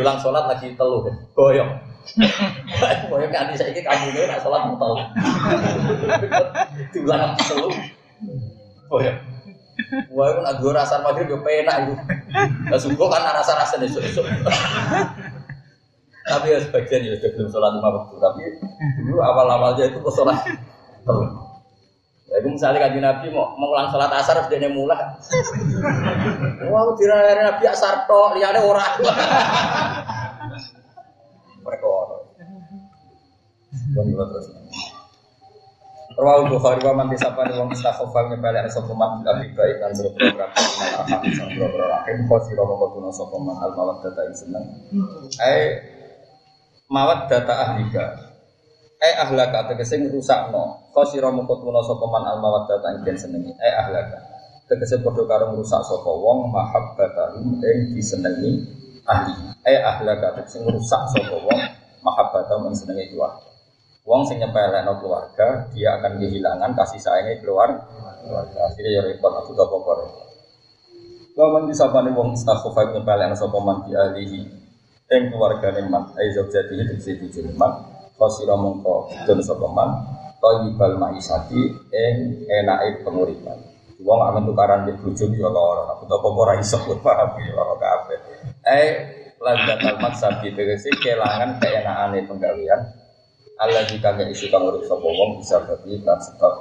Ulang 0.00 0.18
sholat 0.18 0.48
lagi 0.48 0.72
teluh, 0.74 1.06
goyong. 1.36 1.70
Goyong 3.08 3.32
nanti 3.32 3.56
saya 3.56 3.72
ini 3.72 3.80
kamu 3.80 4.12
ini 4.12 4.28
nak 4.28 4.40
sholat 4.44 4.60
mau 4.68 4.76
teluh. 4.76 5.00
Diulang 6.92 7.36
teluh, 7.38 7.72
goyong. 8.88 9.18
Wah, 10.14 10.26
itu 10.30 10.40
nak 10.40 10.56
dua 10.62 10.72
rasa 10.82 11.02
maghrib 11.02 11.30
yo 11.30 11.38
penak 11.42 11.86
itu. 11.86 11.94
Nah, 12.70 12.78
sungguh 12.78 13.06
kan 13.10 13.26
rasa-rasa 13.26 13.74
nih 13.78 13.90
esok 13.90 14.26
Tapi 16.24 16.46
ya 16.48 16.58
sebagian 16.62 17.04
ya 17.04 17.14
sudah 17.20 17.30
belum 17.36 17.48
sholat 17.52 17.70
lima 17.76 17.88
waktu. 17.92 18.14
Tapi 18.16 18.42
dulu 19.04 19.20
awal-awalnya 19.20 19.84
itu 19.92 19.98
sholat. 20.08 20.38
Ya, 22.24 22.40
itu 22.40 22.48
misalnya 22.48 22.88
kaji 22.88 22.98
Nabi 23.04 23.26
mau 23.36 23.52
mengulang 23.60 23.92
sholat 23.92 24.08
asar 24.16 24.40
harus 24.40 24.48
dia 24.48 24.64
mulai. 24.72 24.96
Wah, 26.72 26.88
tidak 26.96 27.36
Nabi 27.36 27.64
asar 27.68 28.08
toh, 28.08 28.32
lihatnya 28.32 28.64
orang. 28.64 28.92
Mereka 31.64 31.84
orang. 31.84 32.22
terus. 34.32 34.46
Rawal 36.14 36.46
Bukhari 36.46 36.78
wa 36.86 36.94
man 36.94 37.10
disapani 37.10 37.58
wong 37.58 37.74
istakhofa 37.74 38.30
nyepelek 38.30 38.70
sapa 38.70 38.94
man 38.94 39.18
bil 39.18 39.34
abi 39.34 39.50
baik 39.50 39.82
kan 39.82 39.90
program 39.98 40.46
arham 40.54 41.22
sang 41.34 41.50
program 41.58 41.90
rahim 41.90 42.22
khosira 42.30 42.62
moko 42.62 42.94
tuna 42.94 43.10
sapa 43.10 43.34
man 43.42 43.58
al 43.58 43.74
mawad 43.74 43.98
data 43.98 44.22
ing 44.30 44.36
seneng. 44.38 44.62
Ai 45.42 45.82
mawad 46.86 47.26
data 47.26 47.50
ahlika. 47.66 48.33
Ai 49.04 49.12
ahlaka 49.20 49.68
tegese 49.68 50.00
ngrusakno. 50.00 50.88
Khosira 50.96 51.28
moko 51.28 51.60
tuna 51.60 51.84
sapa 51.84 52.08
man 52.08 52.24
al 52.24 52.40
mawad 52.40 52.64
data 52.64 52.88
ing 52.96 53.04
senengi. 53.20 53.52
Ai 53.60 53.72
ahlaka. 53.84 54.16
Tegese 54.64 55.04
padha 55.04 55.28
karo 55.28 55.52
ngrusak 55.52 55.84
sapa 55.84 56.08
wong 56.08 56.48
mahabbatahu 56.48 57.60
ing 57.60 57.92
disenengi 57.92 58.64
ahli. 59.04 59.52
Ai 59.68 59.76
ahlaka 59.76 60.40
tegese 60.40 60.64
ngrusak 60.64 61.04
sapa 61.12 61.36
wong 61.36 61.60
mahabbatahu 62.00 62.72
ing 62.72 62.76
senengi 62.80 63.12
keluarga. 63.12 63.44
Wong 64.08 64.24
sing 64.24 64.40
nyepelekno 64.40 65.00
keluarga, 65.00 65.68
dia 65.72 65.96
akan 66.00 66.20
kehilangan 66.20 66.72
kasih 66.76 67.00
sayangnya 67.00 67.40
keluar 67.44 67.72
keluarga. 68.24 68.72
Akhirnya 68.72 69.00
ya 69.00 69.02
repot 69.04 69.32
aku 69.32 69.52
apa-apa. 69.52 69.92
Wa 71.36 71.46
man 71.52 71.68
disapane 71.68 72.08
wong 72.16 72.32
istakhofa 72.36 72.88
nyepelekno 72.88 73.36
sapa 73.36 73.58
man 73.60 73.84
di 73.84 73.92
alihi 73.92 74.40
ing 75.12 75.22
keluargane 75.28 75.84
man, 75.92 76.16
ai 76.16 76.32
zaujati 76.32 76.80
itu 76.80 76.96
sing 76.96 77.20
dijulman, 77.20 77.93
fasira 78.14 78.54
mongko 78.54 79.10
dun 79.26 79.40
sapa 79.42 79.66
man, 79.70 79.90
thayyibal 80.38 80.98
maisati 80.98 81.60
ing 81.90 82.16
enake 82.48 83.02
penguripan. 83.02 83.58
Wong 84.04 84.20
gak 84.20 84.34
mentukaran 84.36 84.84
di 84.84 84.92
bojo 85.00 85.24
ya 85.32 85.48
lara, 85.48 85.96
aku 85.96 86.04
apa 86.10 86.28
ora 86.28 86.54
iso 86.60 86.76
paham 87.04 87.30
ya 87.40 87.56
ora 87.56 87.74
kabeh. 87.80 88.18
Eh 88.66 88.88
landatal 89.40 89.96
maksabi 90.00 90.52
tegese 90.52 90.92
kelangan 91.00 91.60
keenakane 91.60 92.24
penggawean 92.24 92.80
Allah 93.54 93.86
jika 93.86 94.18
nggak 94.18 94.34
isu 94.34 94.50
kamu 94.50 94.82
sapa 94.82 95.06
wong 95.06 95.38
bisa 95.38 95.62
berarti 95.62 96.02
kan 96.02 96.18
sebab. 96.18 96.52